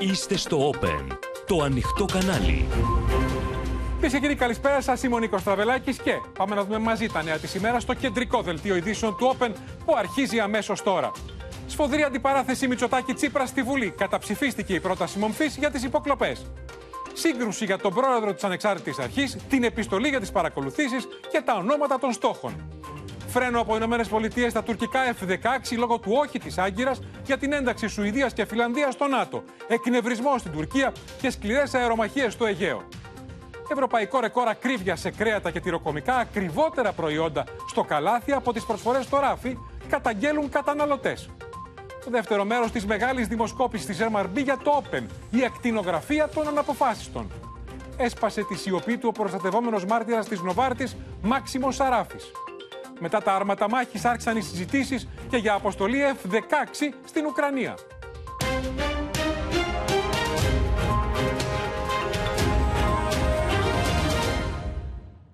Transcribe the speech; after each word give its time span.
Είστε 0.00 0.36
στο 0.36 0.70
Open, 0.70 1.16
το 1.46 1.62
ανοιχτό 1.62 2.04
κανάλι. 2.04 2.66
Κυρίε 3.94 4.10
και 4.10 4.18
κύριοι, 4.18 4.34
καλησπέρα 4.34 4.80
σας. 4.80 5.02
Είμαι 5.02 5.14
ο 5.14 5.18
Νίκος 5.18 5.42
Τραβελάκης 5.42 5.96
και 5.98 6.12
πάμε 6.38 6.54
να 6.54 6.64
δούμε 6.64 6.78
μαζί 6.78 7.08
τα 7.08 7.22
νέα 7.22 7.36
της 7.38 7.54
ημέρας 7.54 7.82
στο 7.82 7.94
κεντρικό 7.94 8.42
δελτίο 8.42 8.76
ειδήσεων 8.76 9.16
του 9.16 9.36
Open 9.38 9.50
που 9.84 9.96
αρχίζει 9.96 10.40
αμέσως 10.40 10.82
τώρα. 10.82 11.10
Σφοδρή 11.66 12.02
αντιπαράθεση 12.02 12.68
Μητσοτάκη 12.68 13.12
Τσίπρα 13.12 13.46
στη 13.46 13.62
Βουλή. 13.62 13.90
Καταψηφίστηκε 13.90 14.74
η 14.74 14.80
πρόταση 14.80 15.18
μομφής 15.18 15.56
για 15.56 15.70
τις 15.70 15.84
υποκλοπές. 15.84 16.46
Σύγκρουση 17.12 17.64
για 17.64 17.78
τον 17.78 17.94
πρόεδρο 17.94 18.34
της 18.34 18.44
Ανεξάρτητης 18.44 18.98
Αρχής, 18.98 19.36
την 19.48 19.64
επιστολή 19.64 20.08
για 20.08 20.20
τις 20.20 20.30
παρακολουθήσεις 20.30 21.08
και 21.32 21.42
τα 21.44 21.54
ονόματα 21.54 21.98
των 21.98 22.12
στόχων. 22.12 22.52
Φρένο 23.28 23.60
από 23.60 23.76
Ηνωμένες 23.76 24.08
Πολιτείες 24.08 24.50
στα 24.50 24.62
τουρκικά 24.62 25.00
F-16 25.20 25.76
λόγω 25.78 25.98
του 25.98 26.12
όχι 26.14 26.38
της 26.38 26.58
Άγκυρας 26.58 27.00
για 27.24 27.38
την 27.38 27.52
ένταξη 27.52 27.88
Σουηδίας 27.88 28.32
και 28.32 28.44
Φιλανδίας 28.44 28.94
στο 28.94 29.06
ΝΑΤΟ. 29.06 29.42
Εκνευρισμό 29.68 30.38
στην 30.38 30.52
Τουρκία 30.52 30.92
και 31.20 31.30
σκληρές 31.30 31.74
αερομαχίες 31.74 32.32
στο 32.32 32.46
Αιγαίο. 32.46 32.82
Ευρωπαϊκό 33.72 34.20
ρεκόρ 34.20 34.48
ακρίβεια 34.48 34.96
σε 34.96 35.10
κρέατα 35.10 35.50
και 35.50 35.60
τυροκομικά, 35.60 36.16
ακριβότερα 36.16 36.92
προϊόντα 36.92 37.44
στο 37.68 37.82
καλάθι 37.82 38.32
από 38.32 38.52
τις 38.52 38.64
προσφορές 38.64 39.04
στο 39.04 39.18
ράφι, 39.18 39.58
καταγγέλουν 39.88 40.48
καταναλωτές. 40.48 41.30
Το 42.04 42.10
δεύτερο 42.10 42.44
μέρος 42.44 42.70
της 42.70 42.86
μεγάλης 42.86 43.26
δημοσκόπησης 43.26 43.86
της 43.86 43.98
MRB 44.00 44.42
για 44.42 44.58
το 44.62 44.82
Open, 44.82 45.02
η 45.30 45.44
ακτινογραφία 45.44 46.28
των 46.28 46.48
αναποφάσιστων. 46.48 47.30
Έσπασε 47.96 48.42
τη 48.42 48.56
σιωπή 48.56 48.98
του 48.98 49.08
ο 49.08 49.12
προστατευόμενος 49.12 49.84
μάρτυρας 49.84 50.28
της 50.28 50.40
Νοβάρτης, 50.40 50.96
Μάξιμος 51.22 51.74
Σαράφης. 51.74 52.32
Μετά 52.98 53.22
τα 53.22 53.34
άρματα 53.34 53.68
μάχης 53.68 54.04
άρχισαν 54.04 54.36
οι 54.36 54.40
συζητήσεις 54.40 55.08
και 55.30 55.36
για 55.36 55.54
αποστολή 55.54 55.98
F-16 56.22 56.94
στην 57.04 57.26
Ουκρανία. 57.26 57.74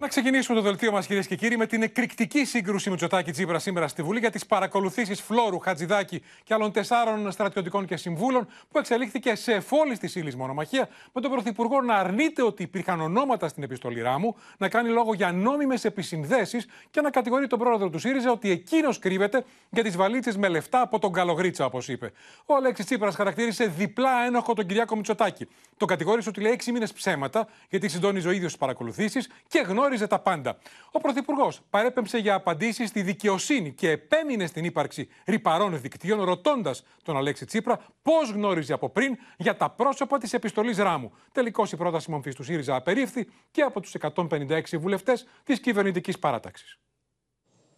Να 0.04 0.10
ξεκινήσουμε 0.10 0.56
το 0.56 0.62
δελτίο 0.62 0.92
μας, 0.92 1.06
κυρίες 1.06 1.26
και 1.26 1.36
κύριοι, 1.36 1.56
με 1.56 1.66
την 1.66 1.82
εκρηκτική 1.82 2.44
σύγκρουση 2.44 2.90
Μητσοτάκη 2.90 3.30
Τσίπρα 3.32 3.58
σήμερα 3.58 3.88
στη 3.88 4.02
Βουλή 4.02 4.18
για 4.18 4.30
τις 4.30 4.46
παρακολουθήσεις 4.46 5.20
Φλόρου, 5.20 5.58
Χατζηδάκη 5.58 6.22
και 6.42 6.54
άλλων 6.54 6.72
τεσσάρων 6.72 7.32
στρατιωτικών 7.32 7.86
και 7.86 7.96
συμβούλων, 7.96 8.46
που 8.70 8.78
εξελίχθηκε 8.78 9.34
σε 9.34 9.52
εφόλη 9.52 9.98
της 9.98 10.14
ύλης 10.14 10.36
μονομαχία, 10.36 10.88
με 11.12 11.20
τον 11.20 11.30
Πρωθυπουργό 11.30 11.80
να 11.80 11.94
αρνείται 11.94 12.42
ότι 12.42 12.62
υπήρχαν 12.62 13.00
ονόματα 13.00 13.48
στην 13.48 13.62
επιστολή 13.62 14.00
Ράμου, 14.00 14.36
να 14.58 14.68
κάνει 14.68 14.88
λόγο 14.88 15.14
για 15.14 15.32
νόμιμες 15.32 15.84
επισυνδέσεις 15.84 16.66
και 16.90 17.00
να 17.00 17.10
κατηγορεί 17.10 17.46
τον 17.46 17.58
πρόεδρο 17.58 17.90
του 17.90 17.98
ΣΥΡΙΖΑ 17.98 18.30
ότι 18.30 18.50
εκείνος 18.50 18.98
κρύβεται 18.98 19.44
για 19.70 19.82
τις 19.82 19.96
βαλίτσες 19.96 20.36
με 20.36 20.48
λεφτά 20.48 20.80
από 20.80 20.98
τον 20.98 21.12
Καλογρίτσα, 21.12 21.64
όπως 21.64 21.88
είπε. 21.88 22.12
Ο 22.46 22.54
Αλέξης 22.54 22.84
Τσίπρας 22.84 23.14
χαρακτήρισε 23.14 23.66
διπλά 23.66 24.24
ένοχο 24.26 24.54
τον 24.54 24.66
Κυριάκο 24.66 24.96
Μητσοτάκη. 24.96 25.48
Το 25.76 25.86
κατηγόρησε 25.86 26.28
ότι 26.28 26.40
λέει 26.40 26.52
έξι 26.52 26.72
μήνες 26.72 26.92
ψέματα, 26.92 27.48
γιατί 27.68 27.88
συντόνιζε 27.88 28.28
ο 28.28 28.30
ίδιος 28.30 28.52
τι 28.52 28.58
παρακολουθήσεις 28.58 29.28
και 29.48 29.64
γνώριζε 29.66 29.92
τα 29.98 30.18
πάντα. 30.18 30.58
Ο 30.90 31.00
Πρωθυπουργός 31.00 31.60
παρέπεμψε 31.70 32.18
για 32.18 32.34
απαντήσεις 32.34 32.88
στη 32.88 33.02
δικαιοσύνη 33.02 33.72
και 33.72 33.90
επέμεινε 33.90 34.46
στην 34.46 34.64
ύπαρξη 34.64 35.08
ρηπαρών 35.26 35.80
δικτύων, 35.80 36.22
ρωτώντας 36.22 36.84
τον 37.02 37.16
Αλέξη 37.16 37.44
Τσίπρα 37.44 37.80
πώς 38.02 38.30
γνώριζε 38.30 38.72
από 38.72 38.88
πριν 38.88 39.16
για 39.36 39.56
τα 39.56 39.70
πρόσωπα 39.70 40.18
της 40.18 40.32
επιστολής 40.32 40.76
Ράμου. 40.76 41.12
Τελικώς 41.32 41.72
η 41.72 41.76
πρόταση 41.76 42.10
μορφή 42.10 42.34
του 42.34 42.42
ΣΥΡΙΖΑ 42.42 42.74
απερίφθη 42.74 43.28
και 43.50 43.62
από 43.62 43.80
τους 43.80 43.94
156 43.94 44.78
βουλευτές 44.78 45.26
της 45.44 45.60
κυβερνητικής 45.60 46.18
παράταξης. 46.18 46.78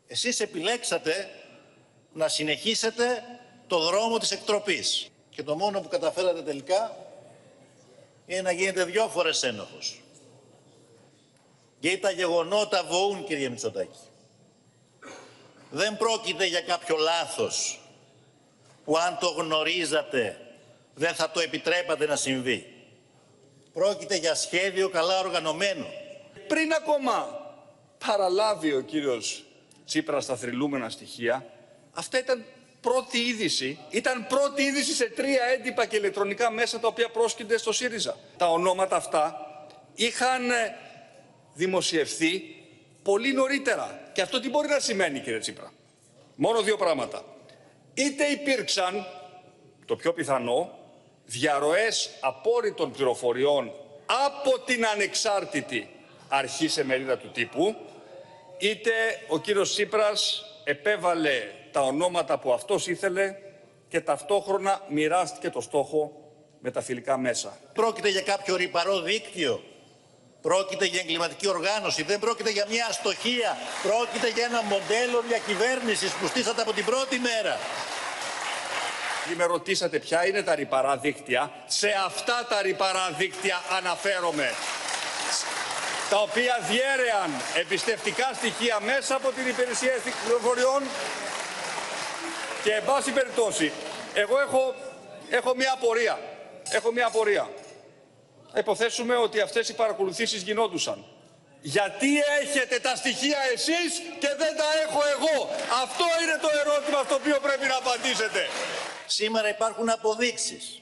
Εσείς 0.07 0.41
επιλέξατε 0.41 1.13
να 2.13 2.29
συνεχίσετε 2.29 3.05
το 3.67 3.79
δρόμο 3.79 4.19
της 4.19 4.31
εκτροπής. 4.31 5.11
Και 5.31 5.43
το 5.43 5.57
μόνο 5.57 5.81
που 5.81 5.89
καταφέρατε 5.89 6.43
τελικά 6.43 6.97
είναι 8.27 8.41
να 8.41 8.53
γίνετε 8.53 8.85
δυο 8.85 9.09
φορές 9.09 9.43
ένοχος. 9.43 10.01
Γιατί 11.79 11.99
τα 11.99 12.11
γεγονότα 12.11 12.85
βοούν, 12.85 13.25
κύριε 13.25 13.49
Μητσοτάκη. 13.49 13.99
Δεν 15.71 15.97
πρόκειται 15.97 16.47
για 16.47 16.61
κάποιο 16.61 16.97
λάθος 16.97 17.81
που 18.85 18.97
αν 18.99 19.19
το 19.21 19.29
γνωρίζατε 19.29 20.41
δεν 20.95 21.15
θα 21.15 21.31
το 21.31 21.41
επιτρέπατε 21.41 22.07
να 22.07 22.17
συμβεί. 22.17 22.75
Πρόκειται 23.73 24.17
για 24.17 24.35
σχέδιο 24.35 24.89
καλά 24.89 25.19
οργανωμένο. 25.19 25.87
Πριν 26.49 26.73
ακόμα 26.73 27.45
παραλάβει 28.07 28.73
ο 28.73 28.81
κύριος 28.81 29.45
Τσίπρας 29.87 30.27
τα 30.27 30.37
θρυλούμενα 30.37 30.89
στοιχεία, 30.89 31.47
αυτά 31.93 32.19
ήταν 32.19 32.45
πρώτη 32.81 33.19
είδηση. 33.19 33.79
Ήταν 33.91 34.27
πρώτη 34.27 34.63
είδηση 34.63 34.93
σε 34.93 35.05
τρία 35.05 35.45
έντυπα 35.45 35.87
και 35.87 35.97
ηλεκτρονικά 35.97 36.51
μέσα 36.51 36.81
τα 36.81 36.89
οποία 36.89 37.11
πρόσκυνται 37.11 37.59
στο 37.59 37.73
ΣΥΡΙΖΑ. 37.73 38.17
Τα 38.37 38.51
ονόματα 38.51 38.97
αυτά 38.97 39.37
είχαν 39.95 40.51
δημοσιευθεί 41.57 42.43
πολύ 43.03 43.33
νωρίτερα. 43.33 44.11
Και 44.13 44.23
αυτό 44.23 44.41
τι 44.41 44.49
μπορεί 44.49 44.69
να 44.69 44.79
σημαίνει 44.79 45.21
κύριε 45.21 45.39
Τσίπρα; 45.39 45.73
Μόνο 46.35 46.63
δύο 46.63 46.77
πράγματα. 46.77 47.25
Είτε 47.95 48.25
υπήρξαν, 48.25 49.07
το 49.85 49.97
πιο 49.97 50.13
πιθανό, 50.13 50.79
διαρροές 51.25 52.11
απόρριτων 52.21 52.91
πληροφοριών 52.93 53.73
από 54.07 54.59
την 54.65 54.87
ανεξάρτητη 54.87 55.89
αρχή 56.29 56.69
σε 56.69 56.85
μερίδα 56.85 57.19
του 57.19 57.31
τύπου, 57.31 57.77
είτε 58.59 58.91
ο 59.29 59.39
κύριος 59.39 59.73
Τσίπρας 59.73 60.45
επέβαλε 60.65 61.43
τα 61.73 61.81
ονόματα 61.81 62.39
που 62.39 62.53
αυτός 62.53 62.87
ήθελε 62.87 63.35
και 63.89 64.01
ταυτόχρονα 64.01 64.81
μοιράστηκε 64.89 65.51
το 65.51 65.61
στόχο 65.61 66.27
με 66.61 66.71
τα 66.71 66.81
φιλικά 66.81 67.19
μέσα. 67.19 67.59
Πρόκειται 67.73 68.09
για 68.09 68.21
κάποιο 68.21 68.57
ρηπαρό 68.57 69.01
δίκτυο; 69.01 69.63
Πρόκειται 70.49 70.85
για 70.85 71.01
εγκληματική 71.01 71.49
οργάνωση, 71.49 72.03
δεν 72.03 72.19
πρόκειται 72.19 72.51
για 72.51 72.67
μια 72.69 72.87
αστοχία. 72.89 73.57
Πρόκειται 73.83 74.29
για 74.29 74.45
ένα 74.45 74.63
μοντέλο 74.63 75.23
διακυβέρνησης 75.29 76.11
που 76.11 76.27
στήσατε 76.27 76.63
από 76.63 76.73
την 76.73 76.85
πρώτη 76.85 77.19
μέρα. 77.19 77.59
Με 79.37 79.45
ρωτήσατε 79.45 79.99
ποια 79.99 80.27
είναι 80.27 80.43
τα 80.43 80.55
ρηπαρά 80.55 80.97
δίκτυα. 80.97 81.51
Σε 81.67 81.89
αυτά 82.07 82.47
τα 82.49 82.63
ρηπαρά 82.63 83.11
δίκτυα 83.19 83.63
αναφέρομαι. 83.77 84.55
Τα 86.11 86.19
οποία 86.19 86.59
διέρεαν 86.69 87.31
εμπιστευτικά 87.55 88.31
στοιχεία 88.35 88.81
μέσα 88.81 89.15
από 89.15 89.29
την 89.33 89.47
υπηρεσία 89.49 89.93
πληροφοριών. 90.25 90.83
Και 92.63 92.73
εν 92.73 92.85
πάση 92.85 93.11
περιπτώσει, 93.11 93.73
εγώ 94.15 94.41
έχω, 94.41 94.75
έχω 95.31 95.55
μια 95.57 95.73
απορία. 95.73 96.19
Έχω 96.71 96.93
μια 96.93 97.07
απορία 97.07 97.49
υποθέσουμε 98.59 99.17
ότι 99.17 99.41
αυτές 99.41 99.69
οι 99.69 99.75
παρακολουθήσεις 99.75 100.43
γινόντουσαν. 100.43 101.05
Γιατί 101.61 102.09
έχετε 102.41 102.79
τα 102.79 102.97
στοιχεία 102.97 103.39
εσείς 103.53 104.03
και 104.19 104.29
δεν 104.39 104.57
τα 104.57 104.65
έχω 104.87 105.01
εγώ; 105.17 105.49
Αυτό 105.83 106.05
είναι 106.23 106.39
το 106.41 106.49
ερώτημα 106.61 107.03
στο 107.05 107.15
οποίο 107.15 107.39
πρέπει 107.41 107.67
να 107.67 107.77
απαντήσετε. 107.77 108.47
Σήμερα 109.07 109.49
υπάρχουν 109.49 109.91
αποδείξεις. 109.91 110.81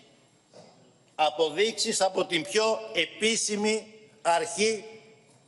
Αποδείξεις 1.15 2.01
από 2.01 2.25
την 2.25 2.43
πιο 2.43 2.79
επίσημη 2.95 3.95
αρχή 4.23 4.85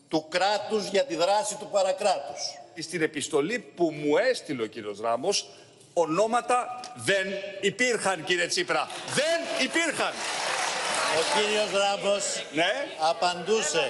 του 0.09 0.27
κράτους 0.29 0.89
για 0.89 1.05
τη 1.05 1.17
δράση 1.17 1.55
του 1.57 1.69
παρακράτους. 1.73 2.41
Στην 2.79 3.03
επιστολή 3.03 3.59
που 3.59 3.91
μου 3.91 4.17
έστειλε 4.17 4.63
ο 4.63 4.67
κύριος 4.67 5.01
Ράμος, 5.01 5.47
ονόματα 5.93 6.81
δεν 6.95 7.27
υπήρχαν 7.61 8.25
κύριε 8.25 8.47
Τσίπρα. 8.47 8.89
Δεν 9.15 9.67
υπήρχαν. 9.67 10.13
Ο 11.19 11.23
κύριος 11.35 11.71
Ράμπος 11.83 12.25
ναι. 12.59 12.71
απαντούσε 13.11 13.85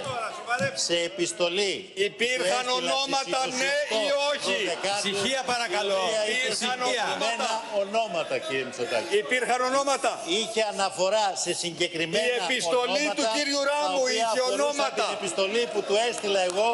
σε 0.87 0.97
επιστολή. 1.11 1.75
Υπήρχαν 2.09 2.67
ονόματα 2.79 3.41
ναι 3.61 3.75
ή 4.03 4.07
όχι; 4.31 4.59
Ψυχία 5.03 5.43
παρακαλώ. 5.53 6.01
Υπήρχαν 6.35 6.79
ονόματα. 6.93 7.51
ονόματα 7.83 8.35
κύριε 8.45 8.65
Μητσοτάκη. 8.69 9.17
Υπήρχαν 9.25 9.61
ονόματα. 9.71 10.11
Είχε 10.39 10.63
αναφορά 10.73 11.27
σε 11.45 11.53
συγκεκριμένα 11.63 12.25
Η 12.25 12.45
επιστολή 12.45 13.05
του 13.17 13.25
κύριου 13.35 13.61
Ράμου 13.71 14.05
είχε 14.17 14.41
ονόματα. 14.53 15.05
Την 15.09 15.17
επιστολή 15.21 15.63
που 15.73 15.81
του 15.87 15.97
έστειλα 16.09 16.41
εγώ 16.51 16.69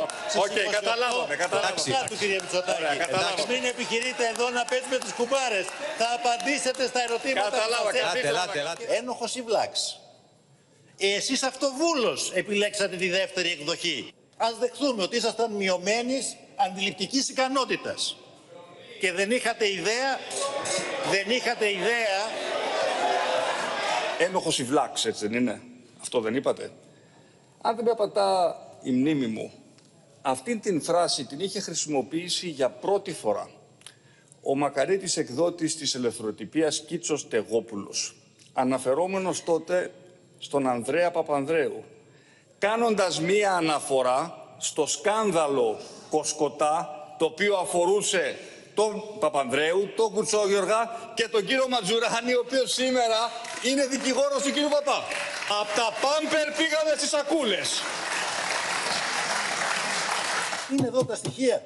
Οκ, 0.44 0.44
okay, 0.44 0.66
καταλάβαμε. 0.78 1.34
Καταλάβαμε. 1.44 2.06
του 2.10 2.16
κύριε 2.20 2.38
Μητσοτάκη. 2.42 3.42
Μην 3.52 3.64
επιχειρείτε 3.72 4.24
εδώ 4.32 4.46
να 4.58 4.62
παίζουμε 4.70 4.98
τις 5.04 5.12
κουμπάρες. 5.18 5.66
Θα 6.00 6.08
απαντήσετε 6.18 6.82
στα 6.90 7.00
ερωτήματα. 7.06 7.50
Κατάλαβα. 7.50 7.90
Ένοχος 8.98 9.34
ή 9.34 9.42
βλάξ; 9.42 10.01
Εσείς 10.96 11.42
αυτοβούλως 11.42 12.32
επιλέξατε 12.34 12.96
τη 12.96 13.08
δεύτερη 13.08 13.50
εκδοχή. 13.50 14.12
Ας 14.36 14.58
δεχθούμε 14.58 15.02
ότι 15.02 15.16
ήσασταν 15.16 15.52
μειωμένης 15.52 16.36
αντιληπτικής 16.56 17.28
ικανότητας. 17.28 18.16
Και 19.00 19.12
δεν 19.12 19.30
είχατε 19.30 19.68
ιδέα, 19.72 20.18
δεν 21.10 21.30
είχατε 21.30 21.70
ιδέα... 21.70 22.50
Ένοχος 24.18 24.58
η 24.58 24.64
βλάξ, 24.64 25.04
έτσι 25.04 25.26
δεν 25.26 25.40
είναι; 25.40 25.60
Αυτό 26.00 26.20
δεν 26.20 26.34
είπατε; 26.34 26.72
Αν 27.60 27.76
δεν 27.76 27.84
με 27.84 27.90
απατά 27.90 28.56
η 28.82 28.90
μνήμη 28.90 29.26
μου, 29.26 29.52
αυτήν 30.22 30.60
την 30.60 30.82
φράση 30.82 31.24
την 31.24 31.40
είχε 31.40 31.60
χρησιμοποιήσει 31.60 32.48
για 32.48 32.70
πρώτη 32.70 33.12
φορά 33.12 33.50
ο 34.42 34.56
μακαρίτης 34.56 35.16
εκδότης 35.16 35.76
της 35.76 35.94
ελευθεροτυπίας 35.94 36.80
Κίτσος 36.80 37.28
Τεγόπουλος 37.28 38.16
αναφερόμενος 38.52 39.44
τότε 39.44 39.92
στον 40.42 40.68
Ανδρέα 40.68 41.10
Παπανδρέου, 41.10 41.84
κάνοντας 42.58 43.20
μία 43.20 43.52
αναφορά 43.52 44.46
στο 44.58 44.86
σκάνδαλο 44.86 45.78
Κοσκοτά, 46.10 47.06
το 47.18 47.24
οποίο 47.24 47.56
αφορούσε 47.56 48.38
τον 48.74 49.02
Παπανδρέου, 49.18 49.88
τον 49.96 50.12
Κουτσόγιοργα 50.12 50.90
και 51.14 51.28
τον 51.28 51.44
κύριο 51.44 51.68
Ματζουράνη, 51.68 52.34
ο 52.34 52.42
οποίος 52.44 52.72
σήμερα 52.72 53.30
είναι 53.62 53.86
δικηγόρος 53.86 54.42
του 54.42 54.52
κύριου 54.52 54.68
Παπά. 54.68 55.04
Από 55.60 55.74
τα 55.74 55.92
πάμπερ 56.00 56.46
πήγαμε 56.56 56.92
στις 56.96 57.08
σακούλες. 57.08 57.82
Είναι 60.72 60.86
εδώ 60.86 61.04
τα 61.04 61.14
στοιχεία. 61.14 61.62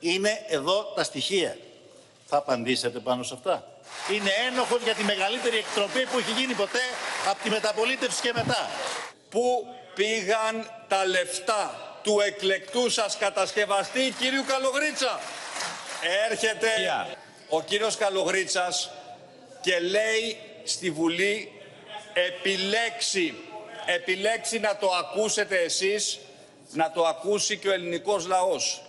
Είναι 0.00 0.44
εδώ 0.48 0.92
τα 0.94 1.02
στοιχεία. 1.04 1.56
Θα 2.26 2.36
απαντήσετε 2.36 2.98
πάνω 2.98 3.22
σε 3.22 3.34
αυτά. 3.34 3.77
Είναι 4.12 4.30
ένοχος 4.46 4.82
για 4.82 4.94
τη 4.94 5.04
μεγαλύτερη 5.04 5.56
εκτροπή 5.56 6.06
που 6.06 6.18
έχει 6.18 6.30
γίνει 6.30 6.54
ποτέ 6.54 6.82
από 7.28 7.42
τη 7.42 7.50
μεταπολίτευση 7.50 8.20
και 8.20 8.32
μετά. 8.34 8.70
Πού 9.30 9.66
πήγαν 9.94 10.70
τα 10.88 11.06
λεφτά 11.06 11.92
του 12.02 12.20
εκλεκτού 12.20 12.90
σας 12.90 13.16
κατασκευαστή 13.16 14.14
κύριου 14.18 14.44
Καλογρίτσα; 14.46 15.20
Έρχεται 16.30 16.68
ο 17.48 17.62
κύριος 17.62 17.96
Καλογρίτσας 17.96 18.90
και 19.60 19.80
λέει 19.80 20.38
στη 20.64 20.90
Βουλή 20.90 21.52
επιλέξει, 22.12 23.34
επιλέξει 23.86 24.58
να 24.58 24.76
το 24.76 24.90
ακούσετε 24.90 25.58
εσείς, 25.58 26.18
να 26.70 26.90
το 26.90 27.04
ακούσει 27.04 27.56
και 27.56 27.68
ο 27.68 27.72
ελληνικός 27.72 28.26
λαός. 28.26 28.82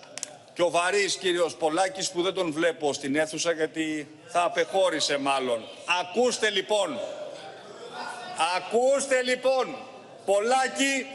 Και 0.60 0.66
ο 0.66 0.70
βαρύς 0.70 1.16
κύριος 1.16 1.56
Πολάκης 1.56 2.10
που 2.10 2.22
δεν 2.22 2.34
τον 2.34 2.52
βλέπω 2.52 2.94
στην 2.94 3.16
αίθουσα 3.16 3.52
γιατί 3.52 4.08
θα 4.28 4.44
απεχώρησε 4.44 5.18
μάλλον. 5.18 5.64
Ακούστε 6.02 6.50
λοιπόν, 6.50 7.00
ακούστε 8.58 9.22
λοιπόν, 9.22 9.76
Πολάκη, 10.26 11.06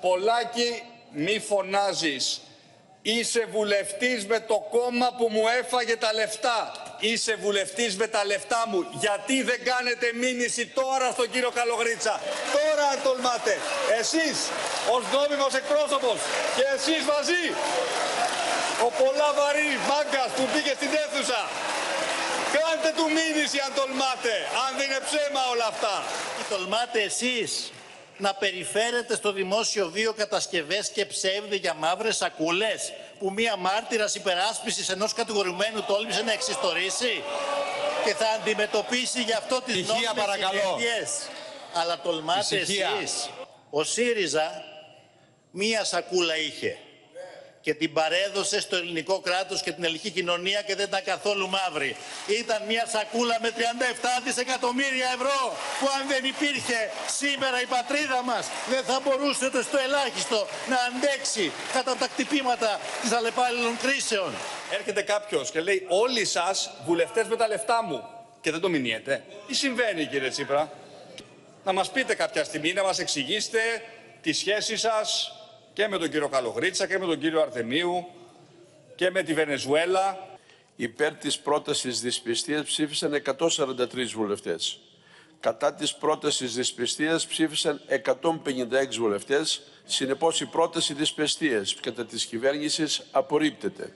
Πολάκη 0.00 0.82
μη 1.10 1.38
φωνάζεις. 1.38 2.40
Είσαι 3.02 3.46
βουλευτής 3.50 4.26
με 4.26 4.40
το 4.40 4.66
κόμμα 4.70 5.14
που 5.18 5.28
μου 5.30 5.44
έφαγε 5.60 5.96
τα 5.96 6.12
λεφτά. 6.12 6.72
Είσαι 7.00 7.34
βουλευτής 7.34 7.96
με 7.96 8.06
τα 8.06 8.24
λεφτά 8.24 8.64
μου. 8.68 8.86
Γιατί 9.00 9.42
δεν 9.42 9.64
κάνετε 9.64 10.06
μήνυση 10.14 10.66
τώρα 10.66 11.10
στον 11.10 11.30
κύριο 11.30 11.50
Καλογρίτσα; 11.50 12.20
Τώρα 12.52 12.88
αν 12.88 12.98
τολμάτε. 13.02 13.58
Εσείς 14.00 14.36
ως 14.90 15.02
νόμιμος 15.12 15.54
εκπρόσωπος 15.54 16.18
και 16.56 16.64
εσείς 16.76 17.02
μαζί. 17.12 17.44
Ο 18.82 18.88
πολλά 19.02 19.32
βαρύ 19.38 19.78
μάγκας 19.88 20.30
που 20.36 20.48
μπήκε 20.52 20.72
στην 20.78 20.90
αίθουσα. 21.02 21.42
Κάντε 22.56 22.90
του 22.96 23.06
μήνυση 23.16 23.58
αν 23.66 23.72
τολμάτε. 23.74 24.34
Αν 24.64 24.76
δεν 24.76 24.86
είναι 24.86 25.00
ψέμα 25.08 25.42
όλα 25.52 25.66
αυτά. 25.66 26.02
Τι 26.36 26.42
τολμάτε 26.52 27.00
εσείς 27.02 27.72
να 28.18 28.34
περιφέρετε 28.34 29.14
στο 29.14 29.32
δημόσιο 29.32 29.90
βίο 29.90 30.12
κατασκευές 30.12 30.90
και 30.90 31.06
ψεύδι 31.06 31.56
για 31.56 31.74
μαύρες 31.74 32.16
σακούλες 32.16 32.92
που 33.18 33.32
μία 33.32 33.56
μάρτυρας 33.56 34.14
υπεράσπισης 34.14 34.88
ενός 34.88 35.12
κατηγορουμένου 35.12 35.82
τόλμησε 35.82 36.22
να 36.22 36.32
εξιστορήσει 36.32 37.22
και 38.04 38.14
θα 38.14 38.26
αντιμετωπίσει 38.40 39.22
γι' 39.22 39.32
αυτό 39.32 39.60
τις 39.60 39.86
νόμιμες 39.86 40.14
συνέπειες. 40.34 41.28
Αλλά 41.74 42.00
τολμάτε 42.00 42.56
εσείς. 42.56 43.30
Ο 43.70 43.84
ΣΥΡΙΖΑ 43.84 44.64
μία 45.50 45.84
σακούλα 45.84 46.36
είχε 46.36 46.78
και 47.64 47.74
την 47.74 47.92
παρέδωσε 47.92 48.60
στο 48.60 48.76
ελληνικό 48.76 49.20
κράτος 49.20 49.62
και 49.62 49.72
την 49.72 49.84
ελληνική 49.84 50.10
κοινωνία 50.10 50.62
και 50.62 50.74
δεν 50.74 50.86
ήταν 50.86 51.02
καθόλου 51.04 51.48
μαύρη. 51.48 51.96
Ήταν 52.26 52.62
μια 52.68 52.86
σακούλα 52.86 53.36
με 53.42 53.50
37 53.56 53.60
δισεκατομμύρια 54.24 55.08
ευρώ 55.16 55.56
που 55.80 55.86
αν 55.98 56.08
δεν 56.08 56.24
υπήρχε 56.24 56.78
σήμερα 57.20 57.62
η 57.62 57.66
πατρίδα 57.66 58.22
μας 58.22 58.46
δεν 58.68 58.82
θα 58.84 59.00
μπορούσε 59.04 59.50
το 59.50 59.62
στο 59.62 59.78
ελάχιστο 59.78 60.46
να 60.68 60.78
αντέξει 60.88 61.52
κατά 61.72 61.96
τα 61.96 62.06
κτυπήματα 62.06 62.80
της 63.02 63.12
αλλεπάλληλων 63.12 63.76
κρίσεων. 63.82 64.32
Έρχεται 64.78 65.02
κάποιος 65.02 65.50
και 65.50 65.60
λέει 65.60 65.86
όλοι 65.88 66.24
σας 66.24 66.70
βουλευτές 66.86 67.26
με 67.26 67.36
τα 67.36 67.48
λεφτά 67.48 67.82
μου 67.82 68.08
και 68.40 68.50
δεν 68.50 68.60
το 68.60 68.68
μηνύετε. 68.68 69.24
Τι 69.46 69.54
συμβαίνει 69.54 70.06
κύριε 70.06 70.28
Τσίπρα; 70.28 70.72
Να 71.64 71.72
μας 71.72 71.90
πείτε 71.90 72.14
κάποια 72.14 72.44
στιγμή, 72.44 72.72
να 72.72 72.82
μας 72.82 72.98
εξηγήσετε 72.98 73.60
τη 74.20 74.32
σχέση 74.32 74.76
σας 74.76 75.32
και 75.74 75.88
με 75.88 75.98
τον 75.98 76.10
κύριο 76.10 76.28
Καλογρίτσα 76.28 76.86
και 76.86 76.98
με 76.98 77.06
τον 77.06 77.18
κύριο 77.18 77.40
Αρθεμίου 77.40 78.06
και 78.94 79.10
με 79.10 79.22
τη 79.22 79.34
Βενεζουέλα. 79.34 80.32
Υπέρ 80.76 81.14
της 81.14 81.38
πρότασης 81.38 82.00
δυσπιστίας 82.00 82.64
ψήφισαν 82.64 83.14
143 83.14 84.12
βουλευτές. 84.14 84.80
Κατά 85.40 85.74
της 85.74 85.94
πρότασης 85.94 86.54
δυσπιστίας 86.54 87.26
ψήφισαν 87.26 87.80
156 87.88 88.98
βουλευτές. 88.98 89.62
Συνεπώς 89.84 90.40
η 90.40 90.46
πρόταση 90.46 90.94
δυσπιστίας 90.94 91.74
κατά 91.74 92.06
της 92.06 92.24
κυβέρνησης 92.24 93.02
απορρίπτεται. 93.10 93.92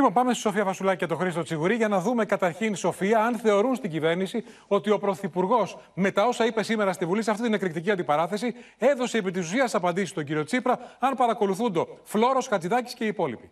Λοιπόν, 0.00 0.12
πάμε 0.12 0.32
στη 0.32 0.40
Σοφία 0.40 0.64
Βασουλάκη 0.64 0.98
και 0.98 1.06
τον 1.06 1.18
Χρήστο 1.18 1.42
Τσιγουρή 1.42 1.74
για 1.74 1.88
να 1.88 2.00
δούμε 2.00 2.24
καταρχήν, 2.24 2.76
Σοφία, 2.76 3.24
αν 3.24 3.36
θεωρούν 3.36 3.74
στην 3.74 3.90
κυβέρνηση 3.90 4.44
ότι 4.66 4.90
ο 4.90 4.98
Πρωθυπουργός, 4.98 5.78
με 5.94 6.10
τα 6.10 6.26
όσα 6.26 6.46
είπε 6.46 6.62
σήμερα 6.62 6.92
στη 6.92 7.06
Βουλή, 7.06 7.22
σε 7.22 7.30
αυτή 7.30 7.42
την 7.42 7.54
εκρηκτική 7.54 7.90
αντιπαράθεση, 7.90 8.54
έδωσε 8.78 9.18
επί 9.18 9.30
της 9.30 9.46
ουσίας 9.46 9.74
απαντήσεις 9.74 10.10
στον 10.10 10.24
κύριο 10.24 10.44
Τσίπρα, 10.44 10.78
αν 10.98 11.14
παρακολουθούν 11.14 11.72
το 11.72 11.98
Φλόρος, 12.02 12.48
Χατζηδάκης 12.48 12.94
και 12.94 13.04
οι 13.04 13.06
υπόλοιποι. 13.06 13.50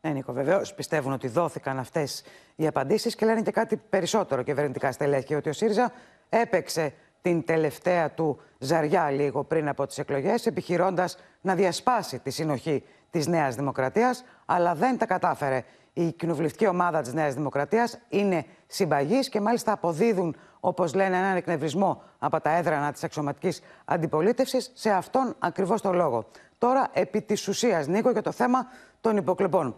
Ναι, 0.00 0.10
Νίκο, 0.10 0.32
βεβαίως 0.32 0.74
πιστεύουν 0.74 1.12
ότι 1.12 1.28
δόθηκαν 1.28 1.78
αυτές 1.78 2.24
οι 2.56 2.66
απαντήσεις 2.66 3.14
και 3.14 3.26
λένε 3.26 3.42
και 3.42 3.50
κάτι 3.50 3.76
περισσότερο 3.76 4.42
κυβερνητικά 4.42 4.92
στελέχη, 4.92 5.34
ότι 5.34 5.48
ο 5.48 5.52
ΣΥΡΙΖΑ 5.52 5.92
έπαιξε 6.28 6.94
την 7.22 7.44
τελευταία 7.44 8.10
του 8.10 8.40
ζαριά 8.58 9.10
λίγο 9.10 9.44
πριν 9.44 9.68
από 9.68 9.86
τις 9.86 9.98
εκλογές, 9.98 10.46
επιχειρώντας 10.46 11.18
να 11.40 11.54
διασπάσει 11.54 12.18
τη 12.18 12.30
συνοχή 12.30 12.82
της 13.10 13.26
Νέας 13.26 13.54
Δημοκρατίας, 13.54 14.24
αλλά 14.46 14.74
δεν 14.74 14.98
τα 14.98 15.06
κατάφερε 15.06 15.64
η 15.92 16.12
κοινοβουλευτική 16.12 16.66
ομάδα 16.66 17.00
της 17.00 17.12
Νέας 17.12 17.34
Δημοκρατίας 17.34 17.98
είναι 18.08 18.44
συμπαγής 18.66 19.28
και 19.28 19.40
μάλιστα 19.40 19.72
αποδίδουν, 19.72 20.36
όπως 20.60 20.94
λένε, 20.94 21.16
έναν 21.16 21.36
εκνευρισμό 21.36 22.02
από 22.18 22.40
τα 22.40 22.50
έδρανα 22.50 22.92
της 22.92 23.04
αξιωματικής 23.04 23.60
αντιπολίτευσης 23.84 24.70
σε 24.74 24.90
αυτόν 24.90 25.34
ακριβώς 25.38 25.80
τον 25.80 25.94
λόγο. 25.94 26.24
Τώρα, 26.58 26.88
επί 26.92 27.22
της 27.22 27.48
ουσίας, 27.48 27.86
Νίκο, 27.86 28.10
για 28.10 28.22
το 28.22 28.32
θέμα 28.32 28.66
των 29.00 29.16
υποκλεπών. 29.16 29.76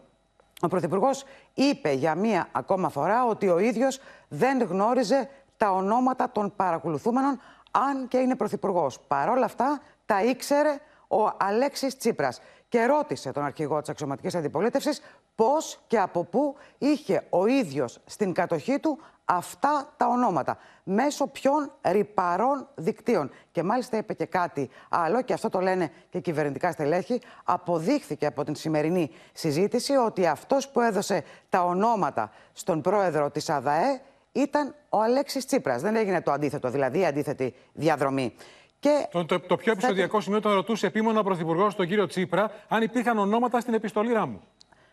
Ο 0.60 0.68
Πρωθυπουργός 0.68 1.24
είπε 1.54 1.92
για 1.92 2.14
μία 2.14 2.48
ακόμα 2.52 2.88
φορά 2.88 3.26
ότι 3.26 3.48
ο 3.48 3.58
ίδιος 3.58 4.00
δεν 4.28 4.62
γνώριζε 4.62 5.28
τα 5.56 5.70
ονόματα 5.70 6.30
των 6.30 6.52
παρακολουθούμενων, 6.56 7.40
αν 7.70 8.08
και 8.08 8.18
είναι 8.18 8.36
Πρωθυπουργός. 8.36 9.00
Παρ' 9.00 9.28
όλα 9.28 9.44
αυτά, 9.44 9.80
τα 10.06 10.24
ήξερε 10.24 10.78
ο 11.08 11.30
Αλέξης 11.38 11.96
Τσίπρας 11.96 12.40
και 12.70 12.84
ρώτησε 12.84 13.32
τον 13.32 13.44
αρχηγό 13.44 13.80
της 13.80 13.88
αξιωματικής 13.88 14.34
αντιπολίτευσης 14.34 15.00
πώς 15.34 15.80
και 15.86 15.98
από 15.98 16.24
πού 16.24 16.56
είχε 16.78 17.26
ο 17.30 17.46
ίδιος 17.46 18.00
στην 18.06 18.32
κατοχή 18.32 18.78
του 18.78 18.98
αυτά 19.24 19.92
τα 19.96 20.06
ονόματα. 20.06 20.58
Μέσω 20.84 21.26
ποιων 21.26 21.72
ρηπαρών 21.82 22.68
δικτύων. 22.74 23.30
Και 23.52 23.62
μάλιστα 23.62 23.96
είπε 23.96 24.14
και 24.14 24.24
κάτι 24.24 24.70
άλλο, 24.88 25.22
και 25.22 25.32
αυτό 25.32 25.48
το 25.48 25.60
λένε 25.60 25.90
και 26.10 26.20
κυβερνητικά 26.20 26.72
στελέχη, 26.72 27.20
αποδείχθηκε 27.44 28.26
από 28.26 28.44
την 28.44 28.54
σημερινή 28.54 29.10
συζήτηση 29.32 29.92
ότι 29.92 30.26
αυτός 30.26 30.68
που 30.68 30.80
έδωσε 30.80 31.24
τα 31.48 31.64
ονόματα 31.64 32.30
στον 32.52 32.80
πρόεδρο 32.80 33.30
της 33.30 33.50
ΑΔΑΕ 33.50 34.00
ήταν 34.32 34.74
ο 34.88 35.00
Αλέξης 35.00 35.46
Τσίπρας. 35.46 35.82
Δεν 35.82 35.96
έγινε 35.96 36.22
το 36.22 36.32
αντίθετο, 36.32 36.70
δηλαδή 36.70 36.98
η 36.98 37.06
αντίθετη 37.06 37.54
διαδρομή. 37.72 38.34
Και 38.80 39.06
το, 39.10 39.24
το, 39.24 39.40
το 39.40 39.56
πιο 39.56 39.72
επεισοδιακό 39.72 40.20
σημείο 40.20 40.40
τον 40.40 40.52
ρωτούσε 40.52 40.86
επίμονα 40.86 41.20
ο 41.20 41.22
Πρωθυπουργό, 41.22 41.74
τον 41.74 41.86
κύριο 41.86 42.06
Τσίπρα, 42.06 42.50
αν 42.68 42.82
υπήρχαν 42.82 43.18
ονόματα 43.18 43.60
στην 43.60 43.74
επιστολή 43.74 44.12
Ράμου. 44.12 44.40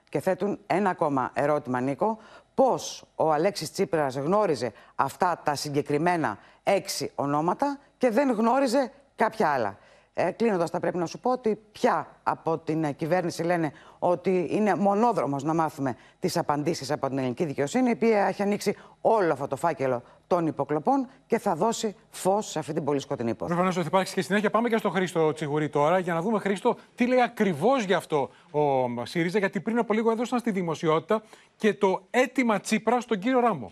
Και 0.09 0.19
θέτουν 0.19 0.59
ένα 0.67 0.89
ακόμα 0.89 1.31
ερώτημα, 1.33 1.79
Νίκο. 1.79 2.17
Πώς 2.53 3.03
ο 3.15 3.31
Αλέξης 3.31 3.71
Τσίπρας 3.71 4.15
γνώριζε 4.15 4.71
αυτά 4.95 5.41
τα 5.43 5.55
συγκεκριμένα 5.55 6.37
έξι 6.63 7.11
ονόματα 7.15 7.79
και 7.97 8.09
δεν 8.09 8.31
γνώριζε 8.31 8.91
κάποια 9.15 9.49
άλλα; 9.49 9.77
Ε, 10.13 10.31
Κλείνοντας, 10.31 10.69
θα 10.69 10.79
πρέπει 10.79 10.97
να 10.97 11.05
σου 11.05 11.19
πω 11.19 11.31
ότι 11.31 11.59
πια 11.71 12.07
από 12.23 12.57
την 12.57 12.95
κυβέρνηση 12.95 13.43
λένε 13.43 13.71
ότι 13.99 14.47
είναι 14.51 14.75
μονόδρομος 14.75 15.43
να 15.43 15.53
μάθουμε 15.53 15.95
τις 16.19 16.37
απαντήσεις 16.37 16.91
από 16.91 17.07
την 17.07 17.17
ελληνική 17.17 17.45
δικαιοσύνη, 17.45 17.89
η 17.89 17.93
οποία 17.93 18.25
έχει 18.25 18.41
ανοίξει 18.41 18.75
όλο 19.01 19.33
αυτό 19.33 19.47
το 19.47 19.55
φάκελο 19.55 20.03
των 20.27 20.47
υποκλοπών 20.47 21.07
και 21.27 21.39
θα 21.39 21.55
δώσει 21.55 21.95
φως 22.09 22.49
σε 22.49 22.59
αυτή 22.59 22.73
την 22.73 22.83
πολύ 22.83 22.99
σκοτεινή 22.99 23.29
υπόθεση. 23.29 23.53
Προφανώς 23.53 23.77
ότι 23.77 23.87
υπάρχει 23.87 24.13
και 24.13 24.21
συνέχεια. 24.21 24.49
Πάμε 24.49 24.69
και 24.69 24.77
στο 24.77 24.89
Χρήστο 24.89 25.33
Τσιγουρή 25.33 25.69
τώρα 25.69 25.99
για 25.99 26.13
να 26.13 26.21
δούμε, 26.21 26.39
Χρήστο, 26.39 26.77
τι 26.95 27.07
λέει 27.07 27.21
ακριβώς 27.21 27.83
γι' 27.83 27.93
αυτό 27.93 28.29
ο 28.51 29.05
ΣΥΡΙΖΑ, 29.05 29.39
γιατί 29.39 29.59
πριν 29.59 29.77
από 29.77 29.93
λίγο 29.93 30.11
έδωσαν 30.11 30.39
στη 30.39 30.51
δημοσιότητα 30.51 31.23
και 31.57 31.73
το 31.73 32.01
αίτημα 32.09 32.59
Τσίπρα 32.59 33.01
στον 33.01 33.19
κύριο 33.19 33.39
Ράμο 33.39 33.71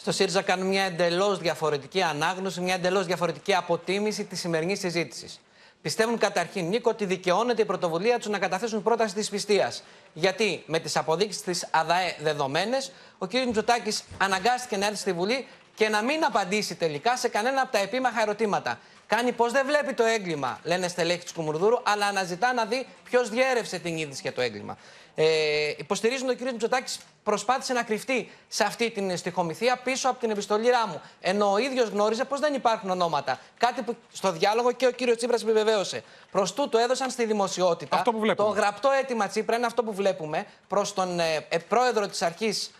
στο 0.00 0.12
ΣΥΡΙΖΑ 0.12 0.42
κάνουν 0.42 0.66
μια 0.66 0.82
εντελώς 0.82 1.38
διαφορετική 1.38 2.02
ανάγνωση, 2.02 2.60
μια 2.60 2.74
εντελώς 2.74 3.06
διαφορετική 3.06 3.54
αποτίμηση 3.54 4.24
της 4.24 4.40
σημερινής 4.40 4.78
συζήτησης. 4.78 5.40
Πιστεύουν 5.82 6.18
καταρχήν, 6.18 6.68
Νίκο, 6.68 6.90
ότι 6.90 7.04
δικαιώνεται 7.04 7.62
η 7.62 7.64
πρωτοβουλία 7.64 8.18
τους 8.18 8.28
να 8.28 8.38
καταθέσουν 8.38 8.82
πρόταση 8.82 9.14
της 9.14 9.28
πιστεία. 9.28 9.72
Γιατί 10.12 10.62
με 10.66 10.78
τις 10.78 10.96
αποδείξεις 10.96 11.42
της 11.42 11.68
ΑΔΑΕ 11.70 12.16
δεδομένες, 12.20 12.92
ο 13.18 13.26
κ. 13.26 13.32
Μητσοτάκης 13.32 14.02
αναγκάστηκε 14.18 14.76
να 14.76 14.86
έρθει 14.86 14.98
στη 14.98 15.12
Βουλή 15.12 15.46
και 15.74 15.88
να 15.88 16.02
μην 16.02 16.24
απαντήσει 16.24 16.74
τελικά 16.74 17.16
σε 17.16 17.28
κανένα 17.28 17.60
από 17.60 17.72
τα 17.72 17.78
επίμαχα 17.78 18.22
ερωτήματα. 18.22 18.78
Κάνει 19.16 19.32
πως 19.32 19.52
δεν 19.52 19.66
βλέπει 19.66 19.94
το 19.94 20.04
έγκλημα, 20.04 20.60
λένε 20.62 20.88
στελέχη 20.88 21.22
της 21.22 21.32
Κουμουρδούρου, 21.32 21.76
αλλά 21.82 22.06
αναζητά 22.06 22.52
να 22.52 22.64
δει 22.64 22.86
ποιος 23.04 23.28
διέρευσε 23.28 23.78
την 23.78 23.96
είδηση 23.96 24.20
για 24.22 24.32
το 24.32 24.40
έγκλημα. 24.40 24.76
Ε, 25.14 25.24
υποστηρίζουν 25.76 26.28
ότι 26.28 26.42
ο 26.42 26.46
κ. 26.46 26.50
Μητσοτάκης 26.50 26.98
προσπάθησε 27.22 27.72
να 27.72 27.82
κρυφτεί 27.82 28.30
σε 28.48 28.64
αυτή 28.64 28.90
την 28.90 29.16
στοιχομηθεία 29.16 29.76
πίσω 29.76 30.08
από 30.08 30.20
την 30.20 30.30
επιστολή 30.30 30.68
Ράμου. 30.68 31.00
Ενώ 31.20 31.52
ο 31.52 31.58
ίδιος 31.58 31.88
γνώριζε 31.88 32.24
πως 32.24 32.40
δεν 32.40 32.54
υπάρχουν 32.54 32.90
ονόματα. 32.90 33.38
Κάτι 33.58 33.82
που 33.82 33.96
στο 34.12 34.32
διάλογο 34.32 34.72
και 34.72 34.86
ο 34.86 34.90
κ. 34.90 35.16
Τσίπρας 35.16 35.42
επιβεβαίωσε. 35.42 36.02
Προς 36.30 36.54
τούτο 36.54 36.78
έδωσαν 36.78 37.10
στη 37.10 37.24
δημοσιότητα. 37.24 37.96
Αυτό 37.96 38.12
που 38.12 38.18
βλέπουμε. 38.18 38.48
Το 38.48 38.54
γραπτό 38.54 38.90
αίτημα 38.90 39.26
Τσίπρα 39.26 39.56
είναι 39.56 39.66
αυτό 39.66 39.82
που 39.82 39.92
βλέπουμε 39.92 40.46
προς 40.68 40.94
τον 40.94 41.20
ε, 41.20 41.46
ε, 41.48 41.58
πρόεδρο 41.58 42.06
της 42.06 42.22
αρχής 42.22 42.66
ε, 42.66 42.70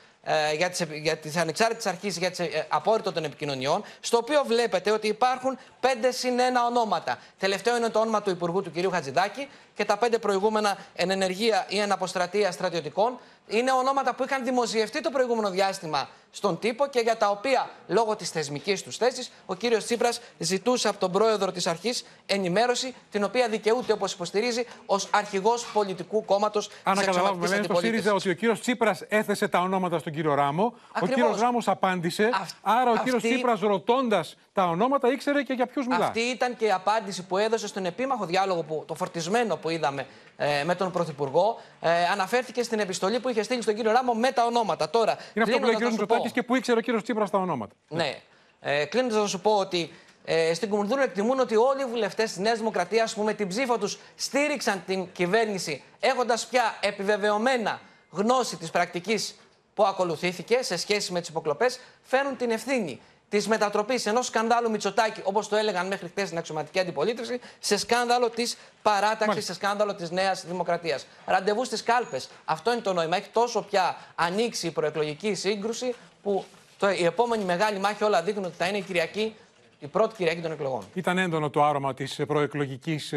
για 0.56 0.70
τις, 0.70 0.86
για 0.92 1.16
τις 1.16 1.36
ανεξάρτητες 1.36 1.86
αρχές 1.86 2.18
για 2.18 2.30
τις 2.30 2.38
ε, 2.38 2.66
απόρριτο 2.68 3.12
των 3.12 3.24
επικοινωνιών, 3.24 3.84
στο 4.00 4.16
οποίο 4.16 4.42
βλέπετε 4.46 4.90
ότι 4.90 5.06
υπάρχουν 5.06 5.58
πέντε 5.80 6.10
συν 6.10 6.38
ένα 6.38 6.66
ονόματα. 6.66 7.18
Τελευταίο 7.38 7.76
είναι 7.76 7.88
το 7.88 8.00
όνομα 8.00 8.22
του 8.22 8.30
Υπουργού 8.30 8.62
του 8.62 8.70
κ. 8.70 8.92
Χατζηδάκη 8.92 9.48
και 9.74 9.84
τα 9.84 9.96
πέντε 9.96 10.18
προηγούμενα 10.18 10.78
εν 10.94 11.10
ενεργεία 11.10 11.66
ή 11.68 11.78
εν 11.78 11.92
αποστρατεία 11.92 12.52
στρατιωτικών 12.52 13.18
είναι 13.50 13.73
ονόματα 13.73 14.14
που 14.14 14.25
είχαν 14.25 14.45
δημοσιευτεί 14.45 15.00
το 15.00 15.11
προηγούμενο 15.11 15.50
διάστημα 15.50 16.09
στον 16.33 16.59
τύπο 16.59 16.87
και 16.87 17.00
για 17.00 17.16
τα 17.16 17.30
οποία 17.30 17.71
λόγω 17.87 18.16
της 18.16 18.30
θεσμικής 18.30 18.83
τους 18.83 18.97
θέσης 18.97 19.30
ο 19.47 19.54
κύριος 19.54 19.85
Τσίπρας 19.85 20.21
ζητούσε 20.38 20.88
από 20.88 20.99
τον 20.99 21.12
πρόεδρο 21.12 21.52
της 21.52 21.66
αρχής 21.66 22.04
ενημέρωση, 22.26 22.95
την 23.11 23.25
οποία 23.25 23.49
δικαιούται 23.49 23.92
όπως 23.92 24.12
υποστηρίζει 24.12 24.66
ως 24.87 25.09
αρχηγός 25.11 25.66
πολιτικού 25.73 26.25
κόμματος 26.25 26.71
Αν 26.83 26.97
να 26.97 27.04
καταλάβουμε, 27.04 27.49
λένε 27.49 27.62
στο 27.62 27.75
ΣΥΡΙΖΑ 27.75 28.14
ότι 28.14 28.30
ο 28.30 28.35
κύριος 28.35 28.61
Τσίπρας 28.61 29.00
έθεσε 29.09 29.49
τα 29.49 29.61
ονόματα 29.61 29.99
στον 29.99 30.12
κύριο 30.12 30.35
Ράμο. 30.35 30.75
Ακριβώς. 30.92 31.11
Ο 31.11 31.14
κύριος 31.14 31.40
Ράμος 31.40 31.69
απάντησε. 31.69 32.30
Αυ- 32.33 32.54
άρα 32.62 32.90
ο 32.90 32.97
κύριος 32.97 33.14
αυτή- 33.16 33.28
Τσίπρας 33.33 33.61
ρωτώντας 33.61 34.37
τα 34.52 34.64
ονόματα 34.69 35.12
ήξερε 35.12 35.42
και 35.42 35.52
για 35.52 35.66
ποιους 35.66 35.87
μιλά. 35.87 36.04
Αυτή 36.04 36.21
ήταν 36.21 36.57
και 36.57 36.64
η 36.64 36.73
απάντηση 36.73 37.23
που 37.26 37.38
έδωσε 37.38 37.66
στον 37.66 37.85
επίμαχο 37.85 38.25
διάλογο, 38.26 38.62
που, 38.62 38.85
το 38.87 38.95
φορτισμένο 38.95 39.57
που 39.57 39.69
είδαμε 39.71 40.07
ε, 40.42 40.64
με 40.64 40.75
τον 40.75 40.90
Πρωθυπουργό. 40.90 41.61
Ε, 41.80 42.04
αναφέρθηκε 42.12 42.62
στην 42.62 42.78
επιστολή 42.78 43.20
που 43.20 43.28
είχε 43.28 43.42
στείλει 43.42 43.62
στον 43.62 43.75
κύριο 43.75 43.92
Ράμο 43.92 44.14
με 44.14 44.30
τα 44.32 44.44
ονόματα. 44.44 44.90
Τώρα, 44.90 45.12
Είναι 45.35 45.44
αυτό 45.44 45.59
που 45.59 45.64
λέει 45.64 45.75
ο 45.75 45.76
κλείνοντας 45.76 45.76
κύριος 45.76 45.94
θα 45.94 46.00
σου 46.00 46.06
πω- 46.06 46.14
Μητσοτάκης 46.16 46.32
και 46.32 46.42
που 46.42 46.56
ήξερε 46.56 46.78
ο 46.78 46.80
κύριος 46.82 47.02
Τσίπρας 47.02 47.30
τα 47.30 47.38
ονόματα. 47.38 47.75
Ναι. 47.88 48.18
Ε, 48.61 48.85
Κλείνοντας, 48.85 49.20
θα 49.20 49.26
σου 49.26 49.40
πω 49.40 49.56
ότι 49.56 49.92
ε, 50.25 50.54
στην 50.54 50.68
Κουμουνδούρου 50.68 51.00
εκτιμούν 51.02 51.40
ότι 51.40 51.56
όλοι 51.56 51.82
οι 51.82 51.85
βουλευτές 51.85 52.28
της 52.30 52.38
Νέας 52.38 52.59
Δημοκρατίας 52.59 53.14
που 53.14 53.23
με 53.23 53.32
την 53.32 53.49
ψήφο 53.49 53.78
τους 53.78 53.99
στήριξαν 54.16 54.82
την 54.87 55.12
κυβέρνηση, 55.12 55.82
έχοντας 56.00 56.47
πια 56.47 56.75
επιβεβαιωμένα 56.80 57.80
γνώση 58.11 58.56
της 58.56 58.70
πρακτικής 58.70 59.35
που 59.75 59.85
ακολουθήθηκε 59.85 60.59
σε 60.62 60.76
σχέση 60.76 61.12
με 61.12 61.20
τις 61.20 61.28
υποκλοπές, 61.28 61.80
φέρουν 62.02 62.37
την 62.37 62.50
ευθύνη 62.50 63.00
της 63.30 63.49
μετατροπής 63.49 64.06
ενός 64.06 64.26
σκανδάλου 64.26 64.70
Μητσοτάκη, 64.70 65.20
όπως 65.25 65.49
το 65.49 65.56
έλεγαν 65.56 65.87
μέχρι 65.87 66.08
χθες 66.08 66.26
στην 66.26 66.38
αξιωματική 66.38 66.78
αντιπολίτευση, 66.78 67.40
σε 67.58 67.76
σκάνδαλο 67.76 68.30
της 68.30 68.56
παράταξης, 68.82 69.26
Μάλιστα. 69.26 69.52
σε 69.52 69.58
σκάνδαλο 69.58 69.94
της 69.94 70.10
Νέας 70.10 70.44
Δημοκρατίας. 70.46 71.06
Ραντεβού 71.26 71.64
στις 71.64 71.82
κάλπες. 71.82 72.28
Αυτό 72.44 72.72
είναι 72.72 72.80
το 72.80 72.92
νόημα. 72.92 73.16
Έχει 73.16 73.28
τόσο 73.32 73.62
πια 73.62 73.96
ανοίξει 74.14 74.66
η 74.66 74.70
προεκλογική 74.70 75.34
σύγκρουση 75.34 75.94
που 76.22 76.44
το, 76.78 76.90
η 76.90 77.04
επόμενη 77.04 77.44
μεγάλη 77.44 77.78
μάχη 77.78 78.04
όλα 78.04 78.22
δείχνουν 78.22 78.44
ότι 78.44 78.54
θα 78.58 78.66
είναι 78.66 78.76
η 78.76 78.82
Κυριακή, 78.82 79.37
η 79.80 79.87
πρώτη 79.87 80.14
Κυριακή 80.14 80.40
των 80.40 80.52
εκλογών. 80.52 80.82
Ήταν 80.94 81.18
έντονο 81.18 81.50
το 81.50 81.64
άρωμα 81.64 81.94
της 81.94 82.20
προεκλογικής 82.26 83.14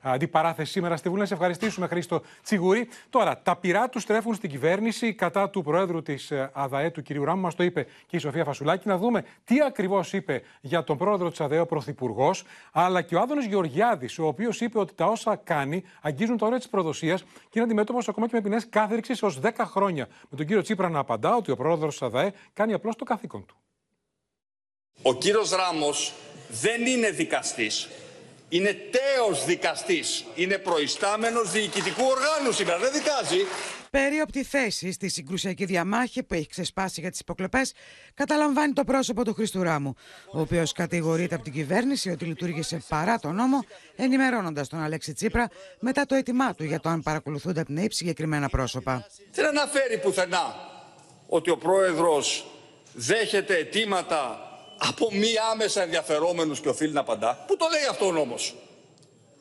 αντιπαράθεσης 0.00 0.72
σήμερα 0.72 0.96
στη 0.96 1.08
Βουλή. 1.08 1.20
Να 1.20 1.26
σε 1.26 1.34
ευχαριστήσουμε, 1.34 1.86
Χρήστο 1.86 2.22
Τσιγουρή. 2.42 2.88
Τώρα, 3.10 3.38
τα 3.42 3.56
πειρά 3.56 3.88
τους 3.88 4.02
στρέφουν 4.02 4.34
στην 4.34 4.50
κυβέρνηση 4.50 5.14
κατά 5.14 5.50
του 5.50 5.62
Προέδρου 5.62 6.02
της 6.02 6.32
ΑΔΑΕ, 6.52 6.90
του 6.90 7.02
κ. 7.02 7.06
Ράμου. 7.10 7.40
Μας 7.40 7.54
το 7.54 7.62
είπε 7.62 7.86
και 8.06 8.16
η 8.16 8.18
Σοφία 8.18 8.44
Φασουλάκη. 8.44 8.88
Να 8.88 8.96
δούμε 8.96 9.24
τι 9.44 9.62
ακριβώς 9.62 10.12
είπε 10.12 10.42
για 10.60 10.84
τον 10.84 10.96
πρόεδρο 10.96 11.30
της 11.30 11.40
ΑΔΑΕ, 11.40 11.60
ο 11.60 11.66
Πρωθυπουργός, 11.66 12.44
αλλά 12.72 13.02
και 13.02 13.16
ο 13.16 13.20
Άδωνος 13.20 13.44
Γεωργιάδης, 13.44 14.18
ο 14.18 14.26
οποίος 14.26 14.60
είπε 14.60 14.78
ότι 14.78 14.94
τα 14.94 15.04
όσα 15.04 15.36
κάνει 15.36 15.84
αγγίζουν 16.02 16.36
τα 16.36 16.46
όρια 16.46 16.58
της 16.58 16.68
προδοσίας 16.68 17.22
και 17.22 17.50
είναι 17.52 17.64
αντιμέτωπος 17.64 18.08
ακόμα 18.08 18.26
και 18.26 18.34
με 18.34 18.42
ποινές 18.42 18.68
κάθριξης 18.68 19.22
ως 19.22 19.40
10 19.40 19.64
χρόνια. 19.64 20.06
Με 20.28 20.36
τον 20.36 20.46
κύριο 20.46 20.62
Τσίπρα 20.62 20.88
να 20.88 20.98
απαντά 20.98 21.36
ότι 21.36 21.50
ο 21.50 21.56
πρόεδρος 21.56 21.90
της 21.90 22.02
ΑΔΑΕ 22.02 22.32
κάνει 22.52 22.72
απλώς 22.72 22.96
το 22.96 23.04
καθήκον 23.04 23.46
του. 23.46 23.56
Ο 25.02 25.14
κύριος 25.14 25.50
Ράμος 25.50 26.12
δεν 26.48 26.86
είναι 26.86 27.10
δικαστής. 27.10 27.88
Είναι 28.48 28.72
τέος 28.72 29.44
δικαστής. 29.44 30.24
Είναι 30.34 30.58
προϊστάμενος 30.58 31.50
διοικητικού 31.50 32.02
οργάνου 32.04 32.52
σήμερα. 32.52 32.78
Δεν 32.78 32.92
δικάζει. 32.92 33.44
Περίοπτη 33.90 34.44
θέση 34.44 34.92
στη 34.92 35.08
συγκρουσιακή 35.08 35.64
διαμάχη 35.64 36.22
που 36.22 36.34
έχει 36.34 36.46
ξεσπάσει 36.48 37.00
για 37.00 37.10
τις 37.10 37.20
υποκλοπές 37.20 37.72
καταλαμβάνει 38.14 38.72
το 38.72 38.84
πρόσωπο 38.84 39.24
του 39.24 39.34
Χρήστου 39.34 39.62
Ράμου, 39.62 39.94
ο 40.32 40.40
οποίος 40.40 40.72
κατηγορείται 40.72 41.34
από 41.34 41.44
την 41.44 41.52
κυβέρνηση 41.52 42.10
ότι 42.10 42.24
λειτουργήσε 42.24 42.82
παρά 42.88 43.18
τον 43.18 43.34
νόμο, 43.34 43.64
ενημερώνοντας 43.96 44.68
τον 44.68 44.82
Αλέξη 44.82 45.12
Τσίπρα 45.12 45.48
μετά 45.80 46.06
το 46.06 46.14
αίτημά 46.14 46.54
του 46.54 46.64
για 46.64 46.80
το 46.80 46.88
αν 46.88 47.02
παρακολουθούνται 47.02 47.60
από 47.60 47.68
την 47.68 47.78
ΑΕΠ 47.78 47.92
συγκεκριμένα 47.92 48.48
πρόσωπα. 48.48 49.06
Δεν 49.32 49.46
αναφέρει 49.46 49.98
πουθενά 49.98 50.54
ότι 51.26 51.50
ο 51.50 51.56
πρόεδρος 51.56 52.46
δέχεται 52.92 53.56
αιτήματα 53.56 54.47
από 54.78 55.08
μη 55.12 55.28
άμεσα 55.50 55.82
ενδιαφερόμενους 55.82 56.60
και 56.60 56.68
οφείλει 56.68 56.92
να 56.92 57.00
απαντά. 57.00 57.44
Πού 57.46 57.56
το 57.56 57.66
λέει 57.72 57.84
αυτό 57.90 58.06
ο 58.06 58.12
νόμος. 58.12 58.54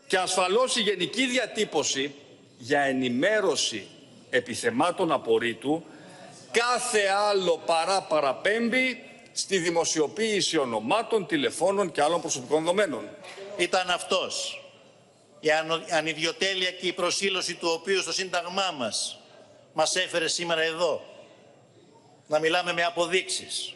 Και 0.08 0.18
ασφαλώς 0.18 0.76
η 0.76 0.82
γενική 0.82 1.26
διατύπωση 1.26 2.14
για 2.58 2.82
ενημέρωση 2.82 3.88
επιθεμάτων 4.30 5.12
απορρίτου 5.12 5.84
κάθε 6.52 7.02
άλλο 7.30 7.62
παρά 7.66 8.02
παραπέμπει 8.02 9.04
στη 9.32 9.58
δημοσιοποίηση 9.58 10.58
ονομάτων, 10.58 11.26
τηλεφώνων 11.28 11.92
και 11.92 12.02
άλλων 12.02 12.22
προσωπικών 12.22 12.60
δεδομένων. 12.60 13.10
Ήταν 13.58 13.90
αυτός. 13.90 14.62
Η 15.40 15.52
ανο- 15.52 15.82
ανιδιοτέλεια 15.92 16.72
και 16.72 16.88
η 16.88 16.94
προσήλωση 16.94 17.54
του 17.56 17.70
οποίου 17.74 18.02
στο 18.02 18.14
Σύνταγμά 18.14 18.72
μας 18.78 19.20
μας 19.74 19.96
έφερε 19.96 20.28
σήμερα 20.28 20.62
εδώ. 20.62 21.02
Να 22.28 22.40
μιλάμε 22.40 22.74
με 22.74 22.84
αποδείξεις. 22.84 23.74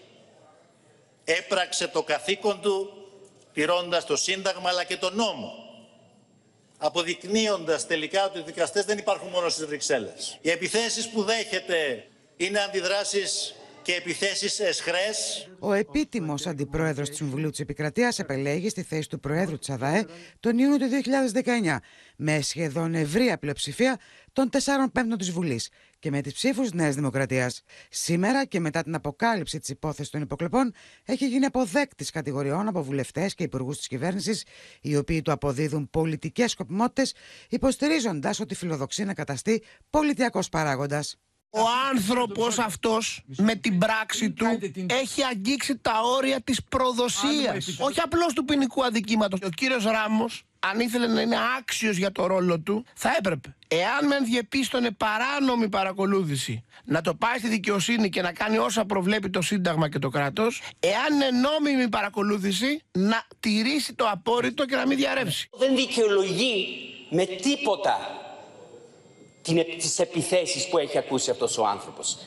Έπραξε 1.23 1.87
το 1.87 2.03
καθήκον 2.03 2.61
του 2.61 2.93
τηρώντας 3.53 4.05
το 4.05 4.15
Σύνταγμα 4.15 4.69
αλλά 4.69 4.83
και 4.83 4.97
τον 4.97 5.15
νόμο. 5.15 5.53
Αποδεικνύοντας 6.77 7.87
τελικά 7.87 8.25
ότι 8.25 8.39
οι 8.39 8.41
δικαστές 8.41 8.85
δεν 8.85 8.97
υπάρχουν 8.97 9.29
μόνο 9.29 9.49
στις 9.49 9.65
Βρυξέλλες. 9.65 10.37
Οι 10.41 10.49
επιθέσεις 10.49 11.09
που 11.09 11.23
δέχεται 11.23 12.07
είναι 12.37 12.59
αντιδράσεις 12.59 13.55
και 13.91 13.97
επιθέσεις 13.97 14.59
εσχρές 14.59 15.49
Ο 15.59 15.73
επίτιμος 15.73 16.47
αντιπρόεδρος 16.47 17.09
του 17.09 17.15
Συμβουλίου 17.15 17.49
της 17.49 17.59
Επικρατείας 17.59 18.19
επελέγει 18.19 18.69
στη 18.69 18.83
θέση 18.83 19.09
του 19.09 19.19
Προέδρου 19.19 19.57
της 19.57 19.69
ΑΔΑΕ 19.69 20.05
τον 20.39 20.57
Ιούνιο 20.57 20.77
του 20.77 20.85
2019 21.33 21.77
με 22.15 22.41
σχεδόν 22.41 22.95
ευρεία 22.95 23.37
πλειοψηφία 23.37 23.99
των 24.33 24.49
4 24.51 24.57
πέμπτων 24.91 25.17
της 25.17 25.31
Βουλής 25.31 25.69
και 25.99 26.09
με 26.09 26.21
τις 26.21 26.33
ψήφους 26.33 26.61
της 26.63 26.73
Νέας 26.73 26.95
Δημοκρατίας. 26.95 27.61
Σήμερα 27.89 28.45
και 28.45 28.59
μετά 28.59 28.83
την 28.83 28.95
αποκάλυψη 28.95 29.59
της 29.59 29.69
υπόθεσης 29.69 30.11
των 30.11 30.21
υποκλοπών, 30.21 30.73
έχει 31.05 31.27
γίνει 31.27 31.45
αποδέκτης 31.45 32.09
κατηγοριών 32.09 32.67
από 32.67 32.83
βουλευτές 32.83 33.33
και 33.33 33.43
υπουργούς 33.43 33.77
της 33.77 33.87
κυβέρνησης, 33.87 34.45
οι 34.81 34.97
οποίοι 34.97 35.21
του 35.21 35.31
αποδίδουν 35.31 35.89
πολιτικές 35.89 36.51
σκοπιμότητες, 36.51 37.13
υποστηρίζοντας 37.49 38.39
ότι 38.39 38.55
φιλοδοξεί 38.55 39.03
να 39.03 39.13
καταστεί 39.13 39.63
πολιτιακός 39.89 40.49
παράγοντας. 40.49 41.17
Ο 41.53 41.61
άνθρωπος 41.91 42.59
αυτός 42.59 43.21
με 43.37 43.55
την 43.55 43.77
πράξη 43.77 44.31
του 44.31 44.45
έχει 44.87 45.23
αγγίξει 45.23 45.77
τα 45.77 46.01
όρια 46.17 46.41
της 46.41 46.63
προδοσίας. 46.63 47.77
Όχι 47.79 47.99
απλώς 47.99 48.33
του 48.33 48.45
ποινικού 48.45 48.83
αδικήματος. 48.85 49.39
Ο 49.43 49.49
κύριος 49.49 49.83
Ράμος, 49.83 50.43
αν 50.59 50.79
ήθελε 50.79 51.07
να 51.07 51.21
είναι 51.21 51.37
άξιος 51.59 51.97
για 51.97 52.11
το 52.11 52.25
ρόλο 52.25 52.59
του, 52.59 52.85
θα 52.95 53.15
έπρεπε. 53.17 53.55
Εάν 53.67 54.07
μεν 54.07 54.25
διεπίστωνε 54.25 54.91
παράνομη 54.91 55.69
παρακολούθηση, 55.69 56.63
να 56.83 57.01
το 57.01 57.13
πάει 57.13 57.37
στη 57.37 57.47
δικαιοσύνη 57.47 58.09
και 58.09 58.21
να 58.21 58.31
κάνει 58.31 58.57
όσα 58.57 58.85
προβλέπει 58.85 59.29
το 59.29 59.41
Σύνταγμα 59.41 59.89
και 59.89 59.99
το 59.99 60.09
κράτος, 60.09 60.61
εάν 60.79 61.13
είναι 61.13 61.39
νόμιμη 61.39 61.89
παρακολούθηση, 61.89 62.81
να 62.91 63.23
τηρήσει 63.39 63.93
το 63.93 64.05
απόρριτο 64.11 64.65
και 64.65 64.75
να 64.75 64.87
μην 64.87 64.97
διαρρεύσει. 64.97 65.49
δεν 65.57 65.75
δικαιολογεί 65.75 66.67
με 67.09 67.25
τίποτα 67.25 67.97
την, 67.97 68.20
τις 69.77 69.99
επιθέσεις 69.99 70.67
που 70.67 70.77
έχει 70.77 70.97
ακούσει 70.97 71.29
αυτός 71.29 71.57
ο 71.57 71.65
άνθρωπος. 71.65 72.17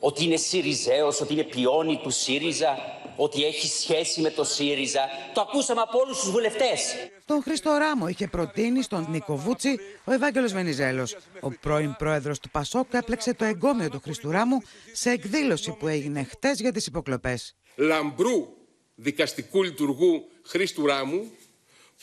Ότι 0.00 0.24
είναι 0.24 0.36
ΣΥΡΙΖΑΙΟΣ, 0.36 1.20
ότι 1.20 1.32
είναι 1.32 1.42
πιόνι 1.42 2.00
του 2.02 2.10
ΣΥΡΙΖΑ, 2.10 2.76
ότι 3.16 3.44
έχει 3.44 3.66
σχέση 3.66 4.20
με 4.20 4.30
το 4.30 4.44
ΣΥΡΙΖΑ. 4.44 5.08
Το 5.34 5.40
ακούσαμε 5.40 5.80
από 5.80 5.98
όλους 5.98 6.20
τους 6.20 6.30
βουλευτές. 6.30 6.94
Τον 7.24 7.42
Χρήστο 7.42 7.76
Ράμο 7.78 8.08
είχε 8.08 8.26
προτείνει 8.26 8.82
στον 8.82 9.06
Νίκο 9.10 9.36
Βούτσι 9.36 9.78
ο 10.04 10.12
Ευάγγελος 10.12 10.52
Βενιζέλος. 10.52 11.16
Ο 11.40 11.50
πρώην 11.50 11.94
πρόεδρος 11.98 12.38
του 12.38 12.50
Πασόκ 12.50 12.86
έπλεξε 12.92 13.34
το 13.34 13.44
εγκόμιο 13.44 13.90
του 13.90 14.00
Χρήστου 14.04 14.30
Ράμου 14.30 14.62
σε 14.92 15.10
εκδήλωση 15.10 15.70
που 15.70 15.88
έγινε 15.88 16.22
χτες 16.22 16.60
για 16.60 16.72
τις 16.72 16.86
υποκλοπές. 16.86 17.54
λαμπρού 17.76 18.48
δικαστικού 18.94 19.62
λειτουργού 19.62 20.24
Χρήστου 20.44 20.86
Ράμου 20.86 21.30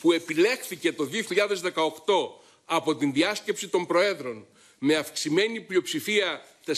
που 0.02 0.12
επιλέχθηκε 0.12 0.94
το 0.94 1.04
2018 1.04 1.10
από 2.70 2.96
την 2.96 3.14
διάσκεψη 3.14 3.68
των 3.68 3.86
Προέδρων 3.86 4.46
με 4.80 4.96
αυξημένη 4.96 5.62
πλειοψηφία 5.62 6.42
4 6.66 6.72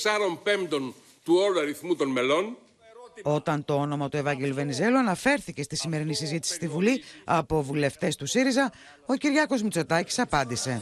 πέμπτων 0.44 0.94
του 1.24 1.36
όλου 1.36 1.60
αριθμού 1.60 1.96
των 1.96 2.10
μελών 2.10 2.58
Όταν 3.24 3.66
το 3.66 3.74
όνομα 3.74 4.10
του 4.10 4.18
Ευάγγελου 4.18 4.54
Βενιζέλου 4.54 4.98
αναφέρθηκε 4.98 5.64
στη 5.64 5.76
σημερινή 5.76 6.14
συζήτηση 6.14 6.54
στη 6.54 6.68
Βουλή 6.68 7.04
από 7.24 7.62
βουλευτές 7.62 8.16
του 8.16 8.26
ΣΥΡΙΖΑ, 8.26 8.72
ο 9.06 9.14
Κυριάκος 9.14 9.62
Μητσοτάκης 9.62 10.20
απάντησε. 10.20 10.82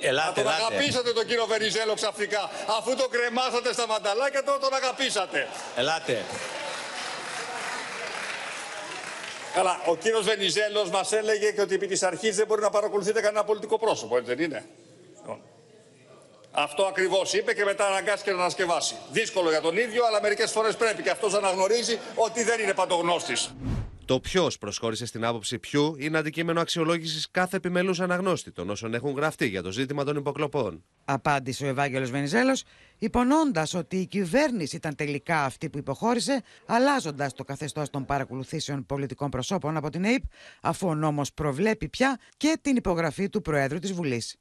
Ελάτε, 0.00 0.42
τον 0.42 0.52
αγαπήσατε 0.52 1.12
τον 1.12 1.26
κύριο 1.26 1.46
Βενιζέλο 1.46 1.94
ξαφνικά. 1.94 2.50
Αφού 2.78 2.96
τον 2.96 3.10
κρεμάσατε 3.10 3.72
στα 3.72 3.86
μανταλάκια, 3.86 4.42
τώρα 4.44 4.58
τον 4.58 4.74
αγαπήσατε. 4.74 5.48
Ελάτε. 5.76 6.24
Καλά, 9.56 9.80
ο 9.86 9.96
κύριος 9.96 10.24
Βενιζέλος 10.24 10.90
μας 10.90 11.12
έλεγε 11.12 11.50
και 11.50 11.60
ότι 11.60 11.74
επί 11.74 11.86
της 11.86 12.02
αρχής 12.02 12.36
δεν 12.36 12.46
μπορεί 12.46 12.60
να 12.60 12.70
παρακολουθείτε 12.70 13.20
κανένα 13.20 13.44
πολιτικό 13.44 13.78
πρόσωπο, 13.78 14.16
έτσι 14.16 14.34
δεν 14.34 14.44
είναι; 14.44 14.64
Λοιπόν, 15.16 15.40
αυτό 16.50 16.84
ακριβώς 16.84 17.32
είπε 17.32 17.54
και 17.54 17.64
μετά 17.64 17.86
αναγκάστηκε 17.86 18.30
να 18.30 18.38
ανασκευάσει. 18.38 18.96
Δύσκολο 19.10 19.50
για 19.50 19.60
τον 19.60 19.76
ίδιο, 19.76 20.04
αλλά 20.06 20.22
μερικές 20.22 20.50
φορές 20.50 20.76
πρέπει 20.76 21.02
και 21.02 21.10
αυτός 21.10 21.32
να 21.32 21.38
αναγνωρίζει 21.38 21.98
ότι 22.14 22.42
δεν 22.42 22.60
είναι 22.60 22.74
παντογνώστης. 22.74 23.54
Το 24.06 24.20
ποιος 24.20 24.58
προσχώρησε 24.58 25.06
στην 25.06 25.24
άποψη 25.24 25.58
ποιου 25.58 25.94
είναι 25.98 26.18
αντικείμενο 26.18 26.60
αξιολόγησης 26.60 27.30
κάθε 27.30 27.56
επιμελούς 27.56 28.00
αναγνώστη 28.00 28.50
των 28.50 28.70
όσων 28.70 28.94
έχουν 28.94 29.12
γραφτεί 29.12 29.46
για 29.46 29.62
το 29.62 29.70
ζήτημα 29.70 30.04
των 30.04 30.16
υποκλοπών. 30.16 30.84
Απάντησε 31.04 31.64
ο 31.64 31.68
Ευάγγελος 31.68 32.10
Βενιζέλος, 32.10 32.62
υπονοώντας 32.98 33.74
ότι 33.74 33.96
η 33.96 34.06
κυβέρνηση 34.06 34.76
ήταν 34.76 34.94
τελικά 34.94 35.44
αυτή 35.44 35.70
που 35.70 35.78
υποχώρησε, 35.78 36.42
αλλάζοντας 36.66 37.32
το 37.32 37.44
καθεστώς 37.44 37.90
των 37.90 38.04
παρακολουθήσεων 38.04 38.86
πολιτικών 38.86 39.30
προσώπων 39.30 39.76
από 39.76 39.90
την 39.90 40.04
ΑΕΠ, 40.04 40.22
αφού 40.60 40.88
ο 40.88 40.94
νόμος 40.94 41.32
προβλέπει 41.32 41.88
πια 41.88 42.18
και 42.36 42.58
την 42.62 42.76
υπογραφή 42.76 43.28
του 43.28 43.40
Προέδρου 43.40 43.78
της 43.78 43.92
Βουλής. 43.92 44.36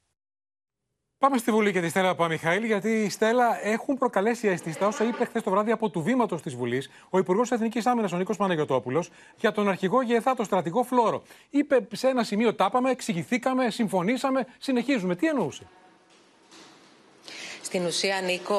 Πάμε 1.19 1.37
στη 1.37 1.51
Βουλή 1.51 1.71
και 1.71 1.81
τη 1.81 1.89
Στέλλα 1.89 2.15
Παμιχαήλ, 2.15 2.63
γιατί 2.63 2.89
η 2.89 3.09
Στέλλα 3.09 3.65
έχουν 3.65 3.97
προκαλέσει 3.97 4.47
αίσθηση 4.47 4.79
τα 4.79 4.87
όσα 4.87 5.03
είπε 5.03 5.25
χθες 5.25 5.43
το 5.43 5.51
βράδυ 5.51 5.71
από 5.71 5.89
του 5.89 6.01
βήματος 6.01 6.41
της 6.41 6.55
Βουλής 6.55 6.89
ο 7.09 7.17
Υπουργός 7.17 7.51
Εθνικής 7.51 7.85
Άμυνας, 7.85 8.11
ο 8.11 8.17
Νίκος 8.17 8.37
Παναγιοτόπουλος, 8.37 9.09
για 9.35 9.51
τον 9.51 9.69
αρχηγό 9.69 10.01
ΓΕΘΑ, 10.01 10.35
τον 10.35 10.45
στρατηγό 10.45 10.83
Φλόρο. 10.83 11.23
Είπε 11.49 11.87
σε 11.91 12.07
ένα 12.07 12.23
σημείο 12.23 12.55
τάπαμε, 12.55 12.89
εξηγηθήκαμε, 12.89 13.69
συμφωνήσαμε, 13.69 14.47
συνεχίζουμε. 14.59 15.15
Τι 15.15 15.27
εννοούσε; 15.27 15.67
Στην 17.65 17.85
ουσία, 17.85 18.21
Νίκο, 18.21 18.55